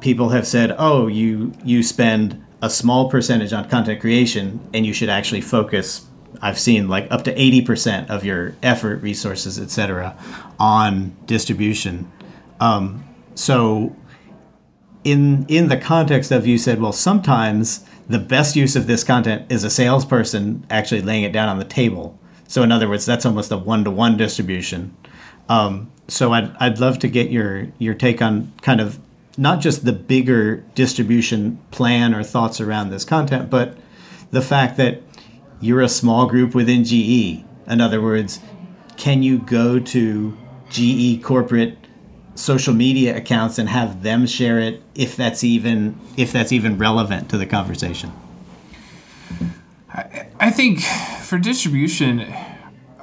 people 0.02 0.30
have 0.30 0.46
said, 0.46 0.76
"Oh, 0.78 1.08
you 1.08 1.54
you 1.64 1.82
spend 1.82 2.44
a 2.62 2.70
small 2.70 3.10
percentage 3.10 3.54
on 3.54 3.68
content 3.70 4.02
creation, 4.02 4.60
and 4.74 4.86
you 4.86 4.94
should 4.94 5.10
actually 5.10 5.42
focus 5.42 6.06
I've 6.42 6.60
seen 6.60 6.88
like 6.88 7.08
up 7.12 7.24
to 7.26 7.36
80% 7.36 8.10
of 8.10 8.24
your 8.24 8.56
effort, 8.62 9.02
resources, 9.02 9.60
etc., 9.60 10.16
on 10.60 11.16
distribution. 11.26 12.12
Um, 12.60 13.04
so, 13.36 13.96
in 15.04 15.46
in 15.48 15.68
the 15.68 15.78
context 15.78 16.32
of 16.32 16.46
you 16.46 16.58
said, 16.58 16.80
well, 16.80 16.94
sometimes 16.94 17.86
the 18.08 18.20
best 18.20 18.56
use 18.56 18.76
of 18.76 18.88
this 18.88 19.04
content 19.04 19.52
is 19.52 19.64
a 19.64 19.70
salesperson 19.70 20.66
actually 20.70 21.02
laying 21.02 21.24
it 21.24 21.32
down 21.32 21.50
on 21.50 21.58
the 21.58 21.66
table. 21.66 22.20
So, 22.48 22.62
in 22.64 22.72
other 22.72 22.88
words, 22.88 23.06
that's 23.06 23.26
almost 23.26 23.52
a 23.52 23.58
one 23.58 23.84
to 23.86 23.92
one 23.92 24.18
distribution. 24.18 24.96
Um, 25.50 25.92
so, 26.08 26.34
I'd 26.34 26.56
I'd 26.58 26.80
love 26.80 27.00
to 27.00 27.08
get 27.08 27.32
your 27.32 27.68
your 27.80 27.94
take 27.94 28.22
on 28.22 28.54
kind 28.62 28.80
of 28.80 29.00
not 29.38 29.62
just 29.62 29.86
the 29.86 29.94
bigger 29.94 30.58
distribution 30.76 31.60
plan 31.72 32.14
or 32.14 32.24
thoughts 32.24 32.60
around 32.60 32.90
this 32.90 33.06
content, 33.06 33.50
but 33.50 33.78
the 34.32 34.42
fact 34.42 34.78
that 34.78 35.02
you're 35.62 35.82
a 35.82 35.90
small 35.90 36.26
group 36.26 36.54
within 36.54 36.84
GE. 36.84 37.46
In 37.68 37.80
other 37.80 38.02
words, 38.02 38.40
can 38.98 39.24
you 39.24 39.38
go 39.38 39.80
to 39.80 40.38
GE 40.70 41.24
corporate 41.24 41.78
social 42.36 42.74
media 42.74 43.16
accounts 43.16 43.58
and 43.58 43.70
have 43.70 44.04
them 44.04 44.26
share 44.26 44.60
it 44.60 44.82
if 44.96 45.16
that's 45.16 45.44
even 45.44 45.98
if 46.18 46.32
that's 46.32 46.52
even 46.52 46.78
relevant 46.78 47.30
to 47.30 47.38
the 47.38 47.46
conversation? 47.46 48.12
I 50.40 50.50
think 50.50 50.82
for 50.82 51.38
distribution, 51.38 52.34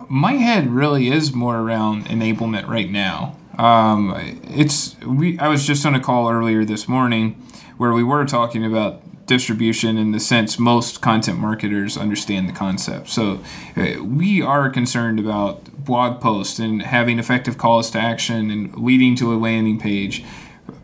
my 0.09 0.33
head 0.33 0.69
really 0.69 1.09
is 1.09 1.35
more 1.35 1.59
around 1.59 2.07
enablement 2.07 2.67
right 2.67 2.91
now. 2.91 3.37
Um, 3.59 4.15
it's 4.45 4.99
we. 5.01 5.39
I 5.39 5.49
was 5.49 5.67
just 5.67 5.85
on 5.85 5.95
a 5.95 6.01
call 6.01 6.31
earlier 6.31 6.65
this 6.65 6.89
morning 6.89 7.35
where 7.77 7.93
we 7.93 8.03
were 8.03 8.25
talking 8.25 8.65
about 8.65 9.03
distribution 9.29 9.97
in 9.97 10.11
the 10.11 10.19
sense 10.19 10.59
most 10.59 11.01
content 11.01 11.39
marketers 11.39 11.97
understand 11.97 12.49
the 12.49 12.53
concept. 12.53 13.09
So 13.09 13.41
uh, 13.77 14.03
we 14.03 14.43
are 14.43 14.69
concerned 14.69 15.21
about 15.21 15.85
blog 15.85 16.21
posts 16.21 16.59
and 16.59 16.83
having 16.83 17.19
effective 17.19 17.57
calls 17.57 17.91
to 17.93 18.01
action 18.01 18.51
and 18.51 18.75
leading 18.77 19.15
to 19.17 19.33
a 19.33 19.37
landing 19.37 19.79
page. 19.79 20.25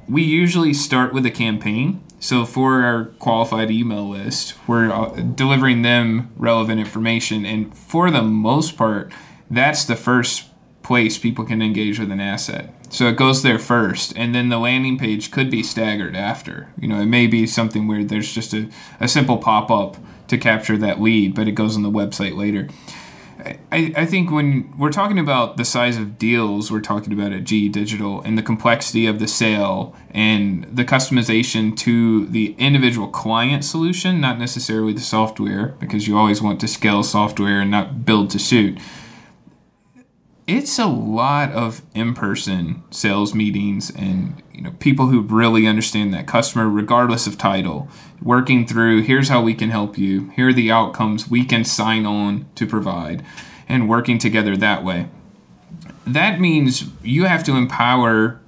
We 0.09 0.23
usually 0.23 0.75
start 0.75 1.13
with 1.13 1.27
a 1.27 1.31
campaign. 1.31 2.03
So 2.21 2.47
for 2.47 2.85
our 2.85 3.07
qualified 3.19 3.71
email 3.71 4.09
list, 4.09 4.55
we're 4.69 4.91
uh, 4.91 5.11
delivering 5.11 5.83
them 5.83 6.33
relevant 6.37 6.81
information 6.81 7.45
and 7.45 7.77
for 7.77 8.11
the 8.11 8.23
most 8.23 8.77
part 8.77 9.13
that's 9.51 9.85
the 9.85 9.97
first 9.97 10.47
place 10.83 11.19
people 11.19 11.45
can 11.45 11.63
engage 11.63 11.99
with 11.99 12.11
an 12.11 12.21
asset. 12.21 12.73
So 12.95 13.09
it 13.09 13.17
goes 13.17 13.43
there 13.43 13.59
first, 13.59 14.13
and 14.15 14.33
then 14.37 14.51
the 14.51 14.59
landing 14.59 14.99
page 14.99 15.33
could 15.33 15.51
be 15.51 15.65
staggered 15.65 16.15
after. 16.15 16.69
You 16.81 16.87
know, 16.87 17.01
it 17.01 17.07
may 17.07 17.27
be 17.27 17.45
something 17.45 17.89
where 17.89 18.05
there's 18.05 18.33
just 18.33 18.55
a, 18.55 18.69
a 19.01 19.09
simple 19.09 19.37
pop 19.37 19.69
up 19.69 19.97
to 20.29 20.39
capture 20.39 20.79
that 20.79 21.01
lead, 21.01 21.35
but 21.35 21.49
it 21.49 21.57
goes 21.57 21.75
on 21.75 21.83
the 21.83 21.91
website 21.91 22.37
later. 22.37 22.69
I, 23.73 23.93
I 23.97 24.07
think 24.07 24.31
when 24.31 24.73
we're 24.79 24.93
talking 24.93 25.19
about 25.19 25.57
the 25.57 25.65
size 25.65 25.97
of 25.97 26.21
deals 26.21 26.71
we're 26.71 26.81
talking 26.81 27.13
about 27.13 27.33
at 27.33 27.43
GE 27.43 27.73
Digital 27.73 28.23
and 28.23 28.39
the 28.39 28.45
complexity 28.45 29.07
of 29.07 29.19
the 29.19 29.27
sale 29.27 29.93
and 30.11 30.63
the 30.65 30.85
customization 30.85 31.77
to 31.79 32.27
the 32.27 32.55
individual 32.59 33.09
client 33.09 33.65
solution, 33.65 34.21
not 34.21 34.39
necessarily 34.39 34.93
the 34.93 35.01
software, 35.01 35.75
because 35.81 36.07
you 36.07 36.17
always 36.17 36.41
want 36.41 36.61
to 36.61 36.69
scale 36.69 37.03
software 37.03 37.61
and 37.61 37.73
not 37.73 38.07
build 38.07 38.31
to 38.31 38.39
suit 38.39 38.79
it's 40.47 40.79
a 40.79 40.87
lot 40.87 41.51
of 41.53 41.81
in-person 41.95 42.83
sales 42.91 43.35
meetings 43.35 43.91
and 43.97 44.43
you 44.53 44.61
know 44.61 44.73
people 44.79 45.07
who 45.07 45.21
really 45.23 45.67
understand 45.67 46.13
that 46.13 46.27
customer 46.27 46.69
regardless 46.69 47.27
of 47.27 47.39
title 47.39 47.89
working 48.23 48.67
through 48.67 49.03
here's 49.03 49.29
how 49.29 49.43
we 49.43 49.55
can 49.55 49.71
help 49.71 49.97
you. 49.99 50.31
Here 50.31 50.49
are 50.49 50.53
the 50.53 50.71
outcomes 50.71 51.29
we 51.29 51.45
can 51.45 51.65
sign 51.65 52.07
on 52.07 52.47
to 52.57 52.67
provide 52.67 53.25
and 53.69 53.89
working 53.89 54.19
together 54.19 54.57
that 54.57 54.85
way. 54.85 55.09
That 56.07 56.41
means 56.41 56.91
you 57.03 57.25
have 57.25 57.45
to 57.45 57.57
empower 57.57 58.41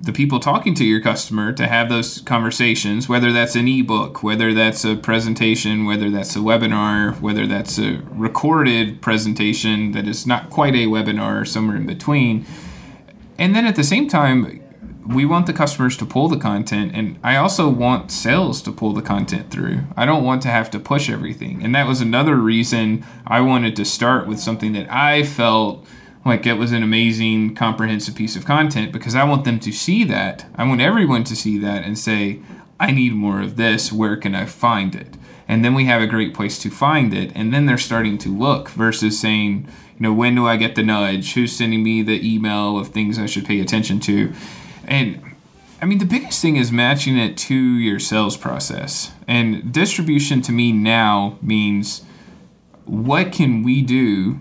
the 0.00 0.12
people 0.12 0.40
talking 0.40 0.74
to 0.74 0.84
your 0.84 1.00
customer 1.00 1.52
to 1.52 1.66
have 1.66 1.88
those 1.88 2.20
conversations, 2.20 3.08
whether 3.08 3.32
that's 3.32 3.56
an 3.56 3.66
ebook, 3.66 4.22
whether 4.22 4.52
that's 4.52 4.84
a 4.84 4.94
presentation, 4.94 5.86
whether 5.86 6.10
that's 6.10 6.36
a 6.36 6.40
webinar, 6.40 7.18
whether 7.20 7.46
that's 7.46 7.78
a 7.78 8.02
recorded 8.10 9.00
presentation 9.00 9.92
that 9.92 10.06
is 10.06 10.26
not 10.26 10.50
quite 10.50 10.74
a 10.74 10.86
webinar 10.86 11.46
somewhere 11.46 11.76
in 11.76 11.86
between. 11.86 12.44
And 13.38 13.54
then 13.54 13.66
at 13.66 13.76
the 13.76 13.84
same 13.84 14.06
time, 14.06 14.62
we 15.06 15.24
want 15.24 15.46
the 15.46 15.52
customers 15.52 15.96
to 15.98 16.06
pull 16.06 16.28
the 16.28 16.36
content, 16.36 16.92
and 16.94 17.18
I 17.22 17.36
also 17.36 17.68
want 17.68 18.10
sales 18.10 18.60
to 18.62 18.72
pull 18.72 18.92
the 18.92 19.02
content 19.02 19.50
through. 19.50 19.82
I 19.96 20.04
don't 20.04 20.24
want 20.24 20.42
to 20.42 20.48
have 20.48 20.70
to 20.72 20.80
push 20.80 21.08
everything. 21.08 21.62
And 21.62 21.74
that 21.74 21.86
was 21.86 22.00
another 22.00 22.36
reason 22.36 23.04
I 23.26 23.40
wanted 23.40 23.76
to 23.76 23.84
start 23.84 24.26
with 24.26 24.40
something 24.40 24.72
that 24.72 24.90
I 24.92 25.22
felt 25.22 25.86
like 26.26 26.46
it 26.46 26.54
was 26.54 26.72
an 26.72 26.82
amazing 26.82 27.54
comprehensive 27.54 28.14
piece 28.14 28.36
of 28.36 28.44
content 28.44 28.92
because 28.92 29.14
I 29.14 29.24
want 29.24 29.44
them 29.44 29.60
to 29.60 29.72
see 29.72 30.04
that. 30.04 30.46
I 30.56 30.66
want 30.66 30.80
everyone 30.80 31.24
to 31.24 31.36
see 31.36 31.58
that 31.58 31.84
and 31.84 31.98
say, 31.98 32.40
I 32.78 32.90
need 32.90 33.14
more 33.14 33.40
of 33.40 33.56
this. 33.56 33.92
Where 33.92 34.16
can 34.16 34.34
I 34.34 34.44
find 34.44 34.94
it? 34.94 35.16
And 35.48 35.64
then 35.64 35.74
we 35.74 35.84
have 35.84 36.02
a 36.02 36.06
great 36.06 36.34
place 36.34 36.58
to 36.58 36.70
find 36.70 37.14
it. 37.14 37.30
And 37.34 37.54
then 37.54 37.66
they're 37.66 37.78
starting 37.78 38.18
to 38.18 38.36
look 38.36 38.68
versus 38.70 39.18
saying, 39.18 39.68
you 39.96 40.02
know, 40.02 40.12
when 40.12 40.34
do 40.34 40.46
I 40.46 40.56
get 40.56 40.74
the 40.74 40.82
nudge? 40.82 41.34
Who's 41.34 41.56
sending 41.56 41.82
me 41.82 42.02
the 42.02 42.34
email 42.34 42.78
of 42.78 42.88
things 42.88 43.18
I 43.18 43.26
should 43.26 43.46
pay 43.46 43.60
attention 43.60 44.00
to? 44.00 44.32
And 44.84 45.22
I 45.80 45.86
mean, 45.86 45.98
the 45.98 46.06
biggest 46.06 46.42
thing 46.42 46.56
is 46.56 46.72
matching 46.72 47.16
it 47.16 47.36
to 47.38 47.54
your 47.54 48.00
sales 48.00 48.36
process. 48.36 49.12
And 49.28 49.72
distribution 49.72 50.42
to 50.42 50.52
me 50.52 50.72
now 50.72 51.38
means 51.40 52.02
what 52.84 53.32
can 53.32 53.62
we 53.62 53.82
do 53.82 54.40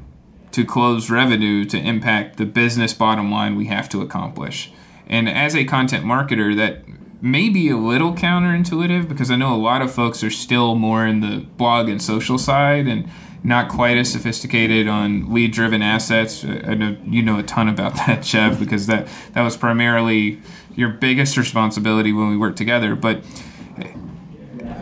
to 0.55 0.65
close 0.65 1.09
revenue 1.09 1.65
to 1.65 1.77
impact 1.77 2.37
the 2.37 2.45
business 2.45 2.93
bottom 2.93 3.29
line 3.29 3.55
we 3.55 3.65
have 3.65 3.89
to 3.89 4.01
accomplish? 4.01 4.71
And 5.07 5.27
as 5.27 5.53
a 5.53 5.65
content 5.65 6.05
marketer, 6.05 6.55
that 6.55 6.83
may 7.21 7.49
be 7.49 7.69
a 7.69 7.75
little 7.75 8.13
counterintuitive 8.13 9.09
because 9.09 9.29
I 9.29 9.35
know 9.35 9.53
a 9.53 9.57
lot 9.57 9.81
of 9.81 9.93
folks 9.93 10.23
are 10.23 10.29
still 10.31 10.75
more 10.75 11.05
in 11.05 11.19
the 11.19 11.45
blog 11.57 11.89
and 11.89 12.01
social 12.01 12.37
side 12.37 12.87
and 12.87 13.09
not 13.43 13.69
quite 13.69 13.97
as 13.97 14.11
sophisticated 14.11 14.87
on 14.87 15.33
lead 15.33 15.51
driven 15.51 15.81
assets. 15.81 16.45
I 16.45 16.73
know 16.73 16.97
you 17.03 17.21
know 17.21 17.37
a 17.37 17.43
ton 17.43 17.67
about 17.67 17.95
that, 18.07 18.25
Chev, 18.25 18.59
because 18.59 18.87
that, 18.87 19.07
that 19.33 19.41
was 19.41 19.57
primarily 19.57 20.39
your 20.73 20.89
biggest 20.89 21.35
responsibility 21.35 22.13
when 22.13 22.29
we 22.29 22.37
worked 22.37 22.57
together. 22.57 22.95
But 22.95 23.23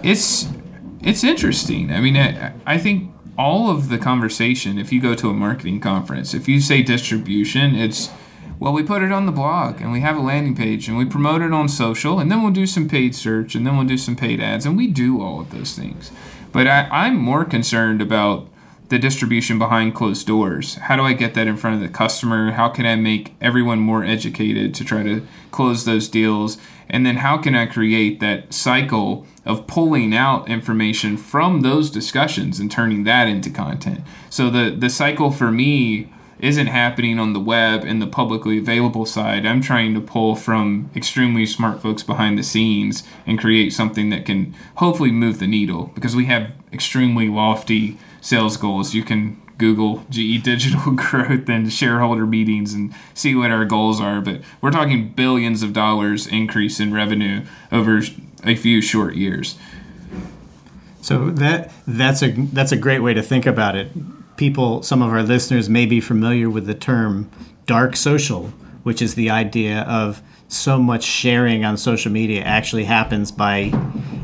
it's 0.03 0.47
it's 1.01 1.23
interesting. 1.23 1.91
I 1.91 1.99
mean, 1.99 2.15
I, 2.15 2.53
I 2.65 2.77
think 2.77 3.12
all 3.37 3.69
of 3.69 3.89
the 3.89 3.97
conversation, 3.97 4.77
if 4.77 4.91
you 4.91 5.01
go 5.01 5.15
to 5.15 5.29
a 5.29 5.33
marketing 5.33 5.79
conference, 5.79 6.33
if 6.33 6.47
you 6.47 6.61
say 6.61 6.83
distribution, 6.83 7.75
it's 7.75 8.09
well, 8.59 8.71
we 8.71 8.83
put 8.83 9.01
it 9.01 9.11
on 9.11 9.25
the 9.25 9.31
blog 9.31 9.81
and 9.81 9.91
we 9.91 10.01
have 10.01 10.15
a 10.15 10.21
landing 10.21 10.55
page 10.55 10.87
and 10.87 10.97
we 10.97 11.05
promote 11.05 11.41
it 11.41 11.51
on 11.51 11.67
social 11.67 12.19
and 12.19 12.31
then 12.31 12.41
we'll 12.41 12.53
do 12.53 12.67
some 12.67 12.87
paid 12.87 13.15
search 13.15 13.55
and 13.55 13.65
then 13.65 13.75
we'll 13.75 13.85
do 13.85 13.97
some 13.97 14.15
paid 14.15 14.39
ads 14.39 14.65
and 14.65 14.77
we 14.77 14.87
do 14.87 15.21
all 15.21 15.41
of 15.41 15.51
those 15.51 15.75
things. 15.75 16.11
But 16.51 16.67
I, 16.67 16.87
I'm 16.89 17.17
more 17.17 17.43
concerned 17.43 18.01
about 18.01 18.47
the 18.89 18.99
distribution 18.99 19.57
behind 19.57 19.95
closed 19.95 20.27
doors. 20.27 20.75
How 20.75 20.95
do 20.95 21.03
I 21.03 21.13
get 21.13 21.33
that 21.33 21.47
in 21.47 21.57
front 21.57 21.75
of 21.75 21.81
the 21.81 21.93
customer? 21.93 22.51
How 22.51 22.69
can 22.69 22.85
I 22.85 22.95
make 22.95 23.33
everyone 23.41 23.79
more 23.79 24.03
educated 24.03 24.75
to 24.75 24.85
try 24.85 25.03
to 25.03 25.25
close 25.51 25.83
those 25.83 26.07
deals? 26.07 26.57
And 26.89 27.05
then 27.05 27.17
how 27.17 27.37
can 27.37 27.55
I 27.55 27.65
create 27.65 28.19
that 28.19 28.53
cycle 28.53 29.25
of 29.45 29.67
pulling 29.67 30.15
out 30.15 30.49
information 30.49 31.17
from 31.17 31.61
those 31.61 31.89
discussions 31.89 32.59
and 32.59 32.71
turning 32.71 33.03
that 33.03 33.27
into 33.27 33.49
content? 33.49 34.01
So 34.29 34.49
the 34.49 34.69
the 34.69 34.89
cycle 34.89 35.31
for 35.31 35.51
me 35.51 36.09
isn't 36.43 36.67
happening 36.67 37.19
on 37.19 37.31
the 37.31 37.39
web 37.39 37.85
and 37.85 38.01
the 38.01 38.07
publicly 38.07 38.57
available 38.57 39.05
side. 39.05 39.45
I'm 39.45 39.61
trying 39.61 39.93
to 39.93 40.01
pull 40.01 40.35
from 40.35 40.89
extremely 40.93 41.45
smart 41.45 41.81
folks 41.81 42.03
behind 42.03 42.37
the 42.37 42.43
scenes 42.43 43.03
and 43.25 43.39
create 43.39 43.71
something 43.71 44.09
that 44.09 44.25
can 44.25 44.53
hopefully 44.75 45.11
move 45.11 45.39
the 45.39 45.47
needle 45.47 45.91
because 45.95 46.17
we 46.17 46.25
have 46.25 46.53
extremely 46.73 47.29
lofty 47.29 47.97
sales 48.19 48.57
goals. 48.57 48.93
You 48.93 49.03
can 49.03 49.41
Google 49.57 50.05
GE 50.09 50.43
Digital 50.43 50.91
growth 50.95 51.47
and 51.49 51.71
shareholder 51.71 52.25
meetings 52.25 52.73
and 52.73 52.93
see 53.13 53.35
what 53.35 53.51
our 53.51 53.65
goals 53.65 54.01
are. 54.01 54.21
But 54.21 54.41
we're 54.61 54.71
talking 54.71 55.09
billions 55.09 55.63
of 55.63 55.73
dollars 55.73 56.27
increase 56.27 56.79
in 56.79 56.93
revenue 56.93 57.45
over 57.71 58.01
a 58.43 58.55
few 58.55 58.81
short 58.81 59.15
years. 59.15 59.57
So 61.01 61.29
that 61.31 61.71
that's 61.85 62.21
a 62.21 62.31
that's 62.31 62.71
a 62.71 62.77
great 62.77 62.99
way 62.99 63.13
to 63.13 63.21
think 63.21 63.45
about 63.45 63.75
it 63.75 63.91
people, 64.37 64.83
some 64.83 65.01
of 65.01 65.09
our 65.09 65.23
listeners 65.23 65.69
may 65.69 65.85
be 65.85 66.01
familiar 66.01 66.49
with 66.49 66.65
the 66.65 66.73
term 66.73 67.29
dark 67.65 67.95
social, 67.95 68.47
which 68.83 69.01
is 69.01 69.15
the 69.15 69.29
idea 69.29 69.81
of 69.81 70.21
so 70.47 70.77
much 70.79 71.03
sharing 71.03 71.65
on 71.65 71.77
social 71.77 72.11
media 72.11 72.43
actually 72.43 72.83
happens 72.83 73.31
by 73.31 73.71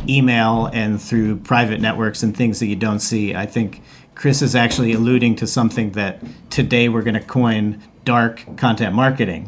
email 0.08 0.68
and 0.74 1.02
through 1.02 1.38
private 1.38 1.80
networks 1.80 2.24
and 2.24 2.36
things 2.36 2.60
that 2.60 2.68
you 2.68 2.76
don't 2.76 3.00
see. 3.00 3.34
I 3.36 3.46
think 3.46 3.82
Chris 4.20 4.42
is 4.42 4.54
actually 4.54 4.92
alluding 4.92 5.34
to 5.34 5.48
something 5.48 5.92
that 5.92 6.22
today 6.50 6.90
we're 6.90 7.04
going 7.04 7.14
to 7.14 7.22
coin 7.22 7.82
dark 8.04 8.44
content 8.58 8.94
marketing, 8.94 9.46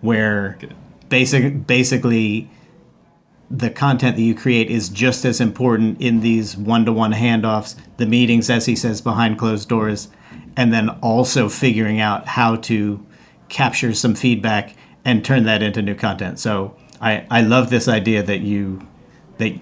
where 0.00 0.58
basic, 1.10 1.66
basically 1.66 2.48
the 3.50 3.68
content 3.68 4.16
that 4.16 4.22
you 4.22 4.34
create 4.34 4.70
is 4.70 4.88
just 4.88 5.26
as 5.26 5.38
important 5.38 6.00
in 6.00 6.20
these 6.20 6.56
one-to-one 6.56 7.12
handoffs, 7.12 7.76
the 7.98 8.06
meetings, 8.06 8.48
as 8.48 8.64
he 8.64 8.74
says, 8.74 9.02
behind 9.02 9.38
closed 9.38 9.68
doors, 9.68 10.08
and 10.56 10.72
then 10.72 10.88
also 11.02 11.46
figuring 11.50 12.00
out 12.00 12.26
how 12.26 12.56
to 12.56 13.04
capture 13.50 13.92
some 13.92 14.14
feedback 14.14 14.74
and 15.04 15.26
turn 15.26 15.44
that 15.44 15.62
into 15.62 15.82
new 15.82 15.94
content. 15.94 16.38
So 16.38 16.74
I, 17.02 17.26
I 17.30 17.42
love 17.42 17.68
this 17.68 17.86
idea 17.86 18.22
that 18.22 18.40
you 18.40 18.80
that 19.36 19.52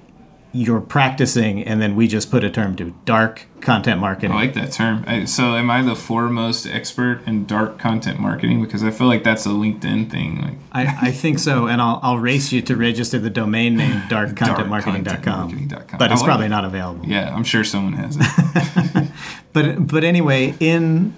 you're 0.55 0.81
practicing 0.81 1.65
and 1.65 1.83
then 1.83 1.97
we 1.97 2.07
just 2.07 2.31
put 2.31 2.45
a 2.45 2.51
term 2.51 2.77
to 2.77 2.95
dark 3.05 3.47
content 3.61 4.01
marketing. 4.01 4.31
I 4.31 4.35
like 4.37 4.55
that 4.55 4.71
term. 4.73 5.03
I, 5.07 5.25
so 5.25 5.57
am 5.57 5.69
I 5.69 5.83
the 5.83 5.97
foremost 5.97 6.67
expert 6.67 7.27
in 7.27 7.45
dark 7.45 7.79
content 7.79 8.21
marketing? 8.21 8.63
Because 8.63 8.85
I 8.85 8.93
feel 8.93 9.09
like 9.09 9.25
that's 9.25 9.47
a 9.47 9.51
LinkedIn 9.51 10.11
thing. 10.11 10.41
Like, 10.41 10.55
I, 10.71 11.09
I 11.09 11.11
think 11.11 11.41
so. 11.41 11.67
And 11.67 11.83
I'll, 11.83 11.99
I'll 12.03 12.19
race 12.19 12.53
you 12.53 12.63
to 12.63 12.77
register 12.77 13.19
the 13.19 13.31
domain 13.31 13.77
name 13.77 14.01
darkcontentmarketing.com. 14.09 15.51
darkcontentmarketing.com. 15.51 15.99
But 15.99 16.13
it's 16.13 16.21
like 16.21 16.29
probably 16.29 16.47
it. 16.47 16.51
not 16.51 16.65
available. 16.65 17.05
Yeah, 17.05 17.35
I'm 17.35 17.45
sure 17.45 17.65
someone 17.65 17.95
has 17.95 18.17
it. 18.19 19.11
But 19.55 19.87
but 19.87 20.03
anyway, 20.03 20.55
in 20.61 21.15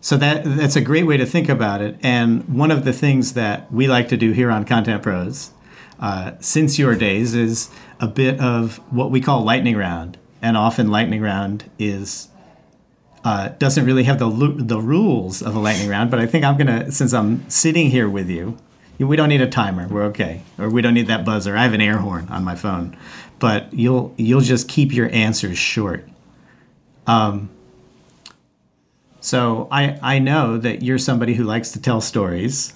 so 0.00 0.16
that 0.16 0.42
that's 0.44 0.74
a 0.74 0.80
great 0.80 1.04
way 1.04 1.16
to 1.16 1.26
think 1.26 1.48
about 1.48 1.80
it. 1.80 1.96
And 2.02 2.48
one 2.48 2.70
of 2.70 2.84
the 2.84 2.92
things 2.92 3.34
that 3.34 3.70
we 3.72 3.86
like 3.86 4.08
to 4.08 4.16
do 4.16 4.32
here 4.32 4.50
on 4.50 4.64
Content 4.64 5.02
Pros, 5.02 5.52
uh, 6.00 6.32
since 6.40 6.78
your 6.78 6.94
days, 6.94 7.34
is 7.34 7.70
a 8.00 8.06
bit 8.06 8.40
of 8.40 8.78
what 8.92 9.10
we 9.10 9.20
call 9.20 9.42
lightning 9.42 9.76
round. 9.76 10.18
And 10.42 10.56
often 10.56 10.90
lightning 10.90 11.22
round 11.22 11.70
is 11.78 12.28
uh, 13.24 13.48
doesn't 13.58 13.86
really 13.86 14.04
have 14.04 14.18
the 14.18 14.28
the 14.58 14.80
rules 14.80 15.40
of 15.42 15.56
a 15.56 15.58
lightning 15.58 15.88
round. 15.88 16.10
But 16.10 16.20
I 16.20 16.26
think 16.26 16.44
I'm 16.44 16.58
gonna 16.58 16.92
since 16.92 17.12
I'm 17.12 17.48
sitting 17.48 17.90
here 17.90 18.08
with 18.08 18.28
you. 18.28 18.58
We 18.98 19.16
don't 19.16 19.28
need 19.28 19.40
a 19.40 19.48
timer. 19.48 19.88
We're 19.88 20.04
okay, 20.04 20.42
or 20.56 20.70
we 20.70 20.80
don't 20.80 20.94
need 20.94 21.08
that 21.08 21.24
buzzer. 21.24 21.56
I 21.56 21.62
have 21.62 21.72
an 21.72 21.80
air 21.80 21.98
horn 21.98 22.28
on 22.28 22.44
my 22.44 22.54
phone, 22.54 22.96
but 23.38 23.72
you'll 23.72 24.14
you'll 24.16 24.42
just 24.42 24.68
keep 24.68 24.92
your 24.92 25.08
answers 25.10 25.58
short. 25.58 26.06
Um, 27.06 27.50
so 29.24 29.68
I, 29.70 29.98
I 30.02 30.18
know 30.18 30.58
that 30.58 30.82
you're 30.82 30.98
somebody 30.98 31.32
who 31.32 31.44
likes 31.44 31.70
to 31.72 31.80
tell 31.80 32.02
stories, 32.02 32.74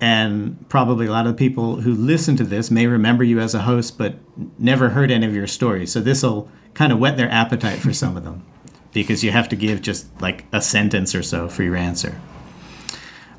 and 0.00 0.68
probably 0.68 1.06
a 1.06 1.10
lot 1.10 1.26
of 1.26 1.32
the 1.32 1.38
people 1.38 1.80
who 1.80 1.92
listen 1.94 2.36
to 2.36 2.44
this 2.44 2.70
may 2.70 2.86
remember 2.86 3.24
you 3.24 3.40
as 3.40 3.54
a 3.54 3.62
host, 3.62 3.98
but 3.98 4.16
never 4.58 4.90
heard 4.90 5.10
any 5.10 5.26
of 5.26 5.34
your 5.34 5.46
stories. 5.46 5.92
So 5.92 6.00
this 6.00 6.22
will 6.22 6.48
kind 6.74 6.92
of 6.92 6.98
whet 6.98 7.16
their 7.16 7.30
appetite 7.30 7.80
for 7.80 7.92
some 7.92 8.16
of 8.16 8.24
them, 8.24 8.44
because 8.92 9.24
you 9.24 9.30
have 9.32 9.48
to 9.48 9.56
give 9.56 9.82
just 9.82 10.06
like 10.20 10.44
a 10.52 10.60
sentence 10.60 11.14
or 11.14 11.22
so 11.22 11.48
for 11.48 11.62
your 11.62 11.76
answer. 11.76 12.20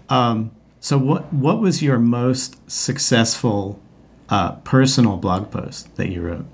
Um, 0.10 0.52
so 0.80 0.98
what 0.98 1.32
what 1.34 1.60
was 1.60 1.82
your 1.82 2.00
most 2.00 2.70
successful 2.70 3.80
uh, 4.30 4.54
personal 4.58 5.18
blog 5.18 5.52
post 5.52 5.96
that 5.98 6.10
you 6.10 6.22
wrote? 6.22 6.46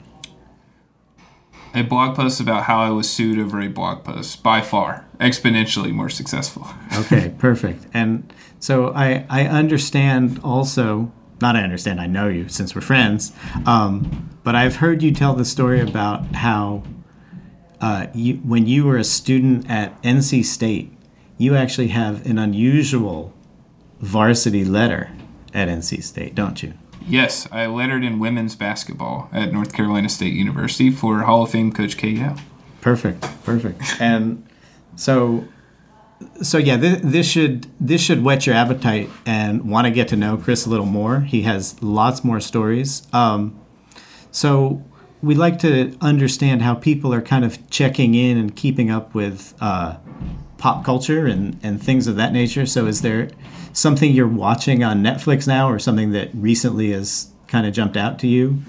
a 1.75 1.83
blog 1.83 2.15
post 2.15 2.39
about 2.39 2.63
how 2.63 2.79
I 2.79 2.89
was 2.89 3.09
sued 3.09 3.37
over 3.37 3.59
a 3.59 3.67
blog 3.67 4.03
post, 4.05 4.41
by 4.41 4.61
far, 4.61 5.05
exponentially 5.19 5.91
more 5.91 6.09
successful. 6.09 6.65
okay, 6.99 7.33
perfect. 7.37 7.85
And 7.93 8.31
so 8.65 8.91
I, 8.95 9.27
I 9.29 9.45
understand 9.45 10.39
also, 10.43 11.11
not 11.39 11.55
I 11.55 11.61
understand, 11.61 12.01
I 12.01 12.07
know 12.07 12.29
you 12.29 12.49
since 12.49 12.73
we're 12.73 12.81
friends, 12.81 13.31
um, 13.67 14.31
but 14.43 14.55
I've 14.55 14.77
heard 14.77 15.03
you 15.03 15.11
tell 15.11 15.35
the 15.35 15.45
story 15.45 15.79
about 15.81 16.25
how 16.33 16.81
uh, 17.79 18.07
you, 18.15 18.37
when 18.37 18.65
you 18.65 18.85
were 18.85 18.97
a 18.97 19.03
student 19.03 19.69
at 19.69 20.01
NC 20.01 20.43
State, 20.45 20.91
you 21.37 21.55
actually 21.55 21.89
have 21.89 22.25
an 22.25 22.39
unusual 22.39 23.35
varsity 23.99 24.65
letter 24.65 25.11
at 25.53 25.67
NC 25.67 26.01
State, 26.01 26.33
don't 26.33 26.63
you? 26.63 26.73
Yes, 27.07 27.47
I 27.51 27.67
lettered 27.67 28.03
in 28.03 28.17
women's 28.17 28.55
basketball 28.55 29.29
at 29.31 29.53
North 29.53 29.73
Carolina 29.73 30.09
State 30.09 30.33
University 30.33 30.89
for 30.89 31.19
Hall 31.19 31.43
of 31.43 31.51
Fame 31.51 31.71
coach 31.71 31.97
Kay. 31.97 32.31
Perfect, 32.81 33.21
perfect. 33.43 34.01
and 34.01 34.43
so, 34.95 35.47
so 36.41 36.57
yeah, 36.57 36.77
this, 36.77 37.01
this 37.03 37.27
should 37.27 37.67
this 37.79 38.01
should 38.01 38.23
whet 38.23 38.45
your 38.45 38.55
appetite 38.55 39.09
and 39.25 39.69
want 39.69 39.85
to 39.85 39.91
get 39.91 40.07
to 40.09 40.15
know 40.15 40.37
Chris 40.37 40.65
a 40.65 40.69
little 40.69 40.85
more. 40.85 41.21
He 41.21 41.43
has 41.43 41.81
lots 41.81 42.23
more 42.23 42.39
stories. 42.39 43.07
Um, 43.13 43.59
so 44.31 44.83
we 45.21 45.35
like 45.35 45.59
to 45.59 45.97
understand 46.01 46.61
how 46.61 46.75
people 46.75 47.13
are 47.13 47.21
kind 47.21 47.43
of 47.43 47.69
checking 47.69 48.15
in 48.15 48.37
and 48.37 48.55
keeping 48.55 48.89
up 48.89 49.15
with 49.15 49.53
uh, 49.59 49.97
pop 50.57 50.85
culture 50.85 51.25
and, 51.25 51.59
and 51.63 51.81
things 51.81 52.07
of 52.07 52.15
that 52.15 52.31
nature. 52.31 52.65
So 52.65 52.85
is 52.85 53.01
there 53.01 53.29
something 53.73 54.11
you're 54.11 54.27
watching 54.27 54.83
on 54.83 55.01
Netflix 55.01 55.47
now 55.47 55.69
or 55.69 55.79
something 55.79 56.11
that 56.11 56.29
recently 56.33 56.91
has 56.91 57.31
kind 57.47 57.65
of 57.65 57.73
jumped 57.73 57.97
out 57.97 58.19
to 58.19 58.27
you? 58.27 58.61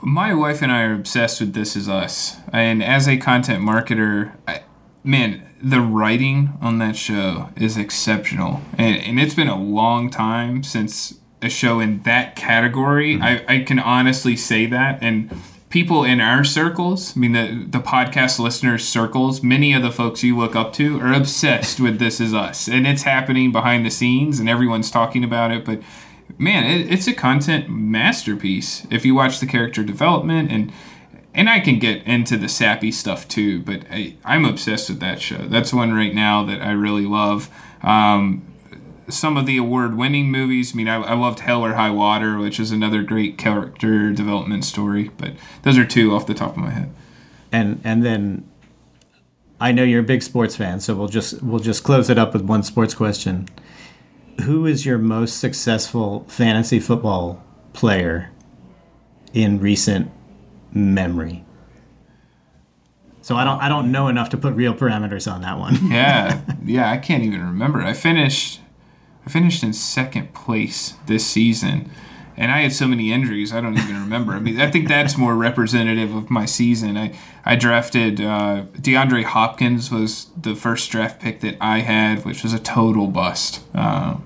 My 0.00 0.34
wife 0.34 0.62
and 0.62 0.72
I 0.72 0.82
are 0.82 0.94
obsessed 0.94 1.40
with 1.40 1.54
This 1.54 1.76
Is 1.76 1.88
Us. 1.88 2.36
And 2.52 2.82
as 2.82 3.06
a 3.06 3.16
content 3.16 3.62
marketer, 3.62 4.32
I, 4.48 4.62
man, 5.04 5.48
the 5.62 5.80
writing 5.80 6.58
on 6.60 6.78
that 6.78 6.96
show 6.96 7.50
is 7.56 7.76
exceptional. 7.76 8.60
And, 8.76 8.96
and 8.96 9.20
it's 9.20 9.34
been 9.34 9.48
a 9.48 9.60
long 9.60 10.10
time 10.10 10.62
since 10.62 11.14
a 11.40 11.48
show 11.48 11.80
in 11.80 12.02
that 12.02 12.36
category. 12.36 13.14
Mm-hmm. 13.14 13.22
I, 13.22 13.44
I 13.56 13.58
can 13.60 13.78
honestly 13.78 14.36
say 14.36 14.66
that. 14.66 14.98
And 15.02 15.30
people 15.70 16.04
in 16.04 16.20
our 16.20 16.44
circles, 16.44 17.16
I 17.16 17.20
mean, 17.20 17.32
the, 17.32 17.64
the 17.78 17.84
podcast 17.84 18.38
listeners' 18.38 18.86
circles, 18.86 19.42
many 19.42 19.72
of 19.72 19.82
the 19.82 19.90
folks 19.90 20.22
you 20.22 20.36
look 20.36 20.56
up 20.56 20.72
to 20.74 21.00
are 21.00 21.12
obsessed 21.12 21.80
with 21.80 21.98
This 21.98 22.20
Is 22.20 22.34
Us. 22.34 22.68
And 22.68 22.86
it's 22.86 23.02
happening 23.02 23.52
behind 23.52 23.86
the 23.86 23.90
scenes 23.90 24.40
and 24.40 24.48
everyone's 24.48 24.90
talking 24.90 25.22
about 25.22 25.52
it. 25.52 25.64
But 25.64 25.80
man, 26.38 26.64
it, 26.64 26.92
it's 26.92 27.06
a 27.06 27.12
content 27.12 27.68
masterpiece 27.68 28.86
if 28.90 29.04
you 29.04 29.14
watch 29.14 29.40
the 29.40 29.46
character 29.46 29.82
development 29.82 30.50
and 30.50 30.72
and 31.34 31.48
I 31.48 31.60
can 31.60 31.78
get 31.78 32.06
into 32.06 32.36
the 32.36 32.48
sappy 32.48 32.92
stuff 32.92 33.26
too, 33.26 33.62
but 33.62 33.84
I, 33.90 34.16
am 34.24 34.44
obsessed 34.44 34.90
with 34.90 35.00
that 35.00 35.20
show. 35.20 35.38
That's 35.38 35.72
one 35.72 35.92
right 35.92 36.14
now 36.14 36.44
that 36.44 36.60
I 36.60 36.72
really 36.72 37.06
love. 37.06 37.48
Um, 37.82 38.44
some 39.08 39.36
of 39.36 39.46
the 39.46 39.56
award-winning 39.56 40.30
movies. 40.30 40.72
I 40.72 40.76
mean, 40.76 40.88
I, 40.88 40.96
I, 40.96 41.14
loved 41.14 41.40
Hell 41.40 41.64
or 41.64 41.74
High 41.74 41.90
Water, 41.90 42.38
which 42.38 42.60
is 42.60 42.70
another 42.70 43.02
great 43.02 43.36
character 43.38 44.12
development 44.12 44.64
story. 44.64 45.10
But 45.16 45.32
those 45.62 45.78
are 45.78 45.84
two 45.84 46.14
off 46.14 46.26
the 46.26 46.34
top 46.34 46.52
of 46.52 46.58
my 46.58 46.70
head. 46.70 46.94
And 47.50 47.80
and 47.84 48.04
then 48.04 48.48
I 49.60 49.72
know 49.72 49.82
you're 49.82 50.00
a 50.00 50.04
big 50.04 50.22
sports 50.22 50.56
fan, 50.56 50.80
so 50.80 50.94
we'll 50.94 51.08
just 51.08 51.42
we'll 51.42 51.60
just 51.60 51.84
close 51.84 52.08
it 52.08 52.18
up 52.18 52.32
with 52.32 52.42
one 52.42 52.62
sports 52.62 52.94
question. 52.94 53.48
Who 54.44 54.66
is 54.66 54.86
your 54.86 54.98
most 54.98 55.38
successful 55.38 56.24
fantasy 56.28 56.80
football 56.80 57.44
player 57.74 58.30
in 59.34 59.60
recent 59.60 60.10
memory? 60.72 61.44
So 63.22 63.36
I 63.36 63.44
don't 63.44 63.60
I 63.60 63.68
don't 63.68 63.92
know 63.92 64.08
enough 64.08 64.30
to 64.30 64.36
put 64.36 64.54
real 64.54 64.74
parameters 64.74 65.32
on 65.32 65.42
that 65.42 65.58
one. 65.58 65.90
yeah, 65.90 66.42
yeah, 66.64 66.90
I 66.90 66.96
can't 66.96 67.22
even 67.22 67.40
remember. 67.40 67.80
I 67.80 67.92
finished 67.92 68.60
I 69.24 69.30
finished 69.30 69.62
in 69.62 69.72
second 69.72 70.34
place 70.34 70.94
this 71.06 71.24
season, 71.24 71.88
and 72.36 72.50
I 72.50 72.62
had 72.62 72.72
so 72.72 72.88
many 72.88 73.12
injuries 73.12 73.52
I 73.52 73.60
don't 73.60 73.78
even 73.78 73.94
remember. 74.00 74.32
I 74.32 74.40
mean, 74.40 74.60
I 74.60 74.68
think 74.70 74.88
that's 74.88 75.16
more 75.16 75.36
representative 75.36 76.12
of 76.14 76.30
my 76.30 76.46
season. 76.46 76.96
I 76.96 77.16
I 77.44 77.54
drafted 77.54 78.20
uh, 78.20 78.64
DeAndre 78.74 79.22
Hopkins 79.22 79.92
was 79.92 80.30
the 80.36 80.56
first 80.56 80.90
draft 80.90 81.20
pick 81.20 81.40
that 81.40 81.56
I 81.60 81.78
had, 81.78 82.24
which 82.24 82.42
was 82.42 82.52
a 82.52 82.58
total 82.58 83.06
bust. 83.06 83.60
Uh, 83.72 84.16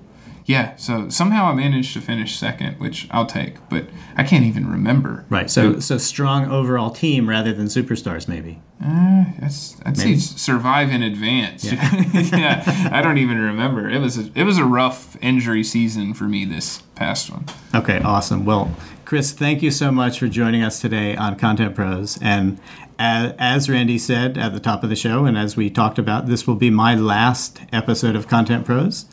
yeah, 0.47 0.77
so 0.77 1.09
somehow 1.09 1.47
I 1.47 1.55
managed 1.55 1.93
to 1.95 2.01
finish 2.01 2.39
second, 2.39 2.79
which 2.79 3.09
I'll 3.11 3.27
take, 3.27 3.57
but 3.69 3.87
I 4.17 4.23
can't 4.23 4.45
even 4.45 4.71
remember. 4.71 5.27
Right. 5.29 5.51
So, 5.51 5.81
so 5.81 5.99
strong 5.99 6.49
overall 6.49 6.91
team 6.91 7.29
rather 7.29 7.53
than 7.53 7.67
superstars, 7.67 8.29
maybe. 8.29 8.63
Uh, 8.81 9.25
that's, 9.41 9.77
I'd 9.85 9.99
maybe. 9.99 10.19
say 10.21 10.37
survive 10.37 10.91
in 10.91 11.03
advance. 11.03 11.65
Yeah. 11.65 12.03
yeah. 12.37 12.91
I 12.93 13.03
don't 13.03 13.19
even 13.19 13.41
remember. 13.41 13.91
It 13.91 13.99
was 13.99 14.19
a, 14.19 14.31
it 14.37 14.45
was 14.45 14.57
a 14.57 14.65
rough 14.65 15.17
injury 15.21 15.65
season 15.65 16.15
for 16.15 16.25
me 16.25 16.45
this 16.45 16.81
past 16.95 17.29
one. 17.29 17.47
Okay, 17.75 17.99
awesome. 17.99 18.45
Well, 18.45 18.73
Chris, 19.05 19.33
thank 19.33 19.63
you 19.63 19.73
so 19.73 19.91
much 19.91 20.21
for 20.21 20.29
joining 20.29 20.63
us 20.63 20.81
today 20.81 21.17
on 21.17 21.37
Content 21.37 21.75
Pros. 21.75 22.19
And 22.23 22.61
as, 23.01 23.35
as 23.39 23.69
Randy 23.69 23.99
said 23.99 24.39
at 24.39 24.53
the 24.53 24.61
top 24.61 24.85
of 24.85 24.91
the 24.91 24.97
show, 24.97 25.25
and 25.25 25.37
as 25.37 25.57
we 25.57 25.71
talked 25.71 25.99
about, 25.99 26.27
this 26.27 26.47
will 26.47 26.55
be 26.55 26.71
my 26.71 26.95
last 26.95 27.61
episode 27.73 28.15
of 28.15 28.29
Content 28.29 28.65
Pros. 28.65 29.07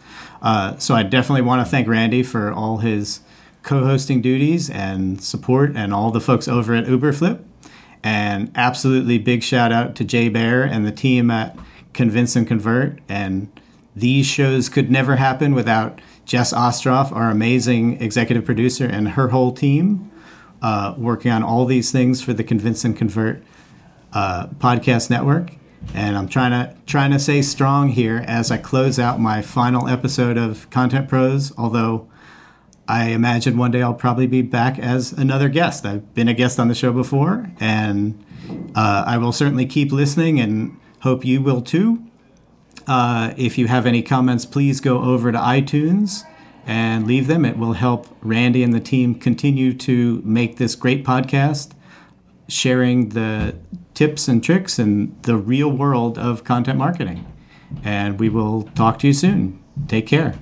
Uh, 0.44 0.78
so 0.78 0.94
I 0.94 1.04
definitely 1.04 1.41
want 1.41 1.66
to 1.66 1.72
thank 1.72 1.88
Randy 1.88 2.22
for 2.22 2.52
all 2.52 2.80
his 2.80 3.22
co-hosting 3.64 4.22
duties 4.22 4.70
and 4.70 5.24
support, 5.24 5.72
and 5.76 5.94
all 5.94 6.12
the 6.12 6.20
folks 6.20 6.50
over 6.50 6.76
at 6.76 6.86
Uberflip. 6.86 7.41
And 8.04 8.52
absolutely 8.56 9.18
big 9.18 9.41
shout 9.41 9.72
out 9.72 9.96
to 9.96 10.04
Jay 10.04 10.28
Baer 10.28 10.64
and 10.64 10.86
the 10.86 10.91
team 10.91 11.32
at 11.32 11.58
Convince 11.94 12.36
and 12.36 12.46
Convert. 12.46 13.00
And 13.08 13.50
these 13.96 14.26
shows 14.26 14.68
could 14.68 14.91
never 14.91 15.16
happen 15.16 15.56
without 15.56 16.02
Jess 16.26 16.54
Ostroff, 16.54 17.14
our 17.14 17.30
amazing 17.30 18.02
executive 18.02 18.44
producer, 18.44 18.86
and 18.86 19.10
her 19.10 19.30
whole 19.30 19.54
team 19.54 20.12
uh, 20.62 20.96
working 20.98 21.32
on 21.32 21.44
all 21.44 21.66
these 21.66 21.91
things 21.91 22.22
for 22.22 22.34
the 22.34 22.44
Convince 22.44 22.84
and 22.84 22.98
Convert 22.98 23.41
uh, 24.12 24.48
podcast 24.60 25.10
network 25.10 25.52
and 25.94 26.18
I'm 26.18 26.28
trying 26.28 26.52
to 26.52 26.76
trying 26.86 27.12
to 27.12 27.20
stay 27.20 27.42
strong 27.42 27.90
here 27.90 28.24
as 28.28 28.52
I 28.52 28.58
close 28.58 29.00
out 29.00 29.20
my 29.20 29.42
final 29.42 29.88
episode 29.88 30.38
of 30.38 30.70
Content 30.70 31.08
Pros. 31.08 31.52
Although 31.58 32.08
I 32.88 33.10
imagine 33.10 33.58
one 33.58 33.72
day 33.72 33.82
I'll 33.82 33.94
probably 33.94 34.28
be 34.28 34.42
back 34.42 34.78
as 34.80 35.14
another 35.14 35.50
guest. 35.50 35.86
I've 35.86 36.14
been 36.14 36.28
a 36.28 36.34
guest 36.34 36.60
on 36.60 36.68
the 36.68 36.76
show 36.76 36.92
before, 36.92 37.50
and 37.60 38.24
uh, 38.76 39.04
I 39.08 39.18
will 39.18 39.32
certainly 39.32 39.66
keep 39.66 39.92
listening, 39.92 40.40
and 40.40 40.78
hope 41.00 41.24
you 41.24 41.42
will 41.42 41.62
too. 41.62 42.04
Uh, 42.88 43.34
if 43.38 43.58
you 43.58 43.68
have 43.68 43.86
any 43.86 44.02
comments, 44.02 44.46
please 44.46 44.82
go 44.82 45.02
over 45.02 45.32
to 45.32 45.38
iTunes 45.38 46.24
and 46.66 47.08
leave 47.08 47.28
them. 47.28 47.46
It 47.46 47.58
will 47.58 47.74
help 47.74 48.08
Randy 48.22 48.64
and 48.64 48.74
the 48.74 48.80
team 48.80 49.16
continue 49.16 49.74
to 49.74 50.22
make 50.26 50.58
this 50.58 50.76
great 50.76 51.06
podcast, 51.06 51.72
sharing 52.48 53.10
the 53.10 53.56
tips 53.94 54.28
and 54.28 54.44
tricks 54.44 54.80
in 54.80 55.16
the 55.24 55.36
real 55.36 55.70
world 55.70 56.18
of 56.18 56.44
content 56.44 56.78
marketing. 56.78 57.26
And 57.84 58.20
we 58.20 58.30
will 58.30 58.64
talk 58.76 59.00
to 59.00 59.08
you 59.08 59.14
soon. 59.14 59.64
Take 59.88 60.08
care. 60.08 60.36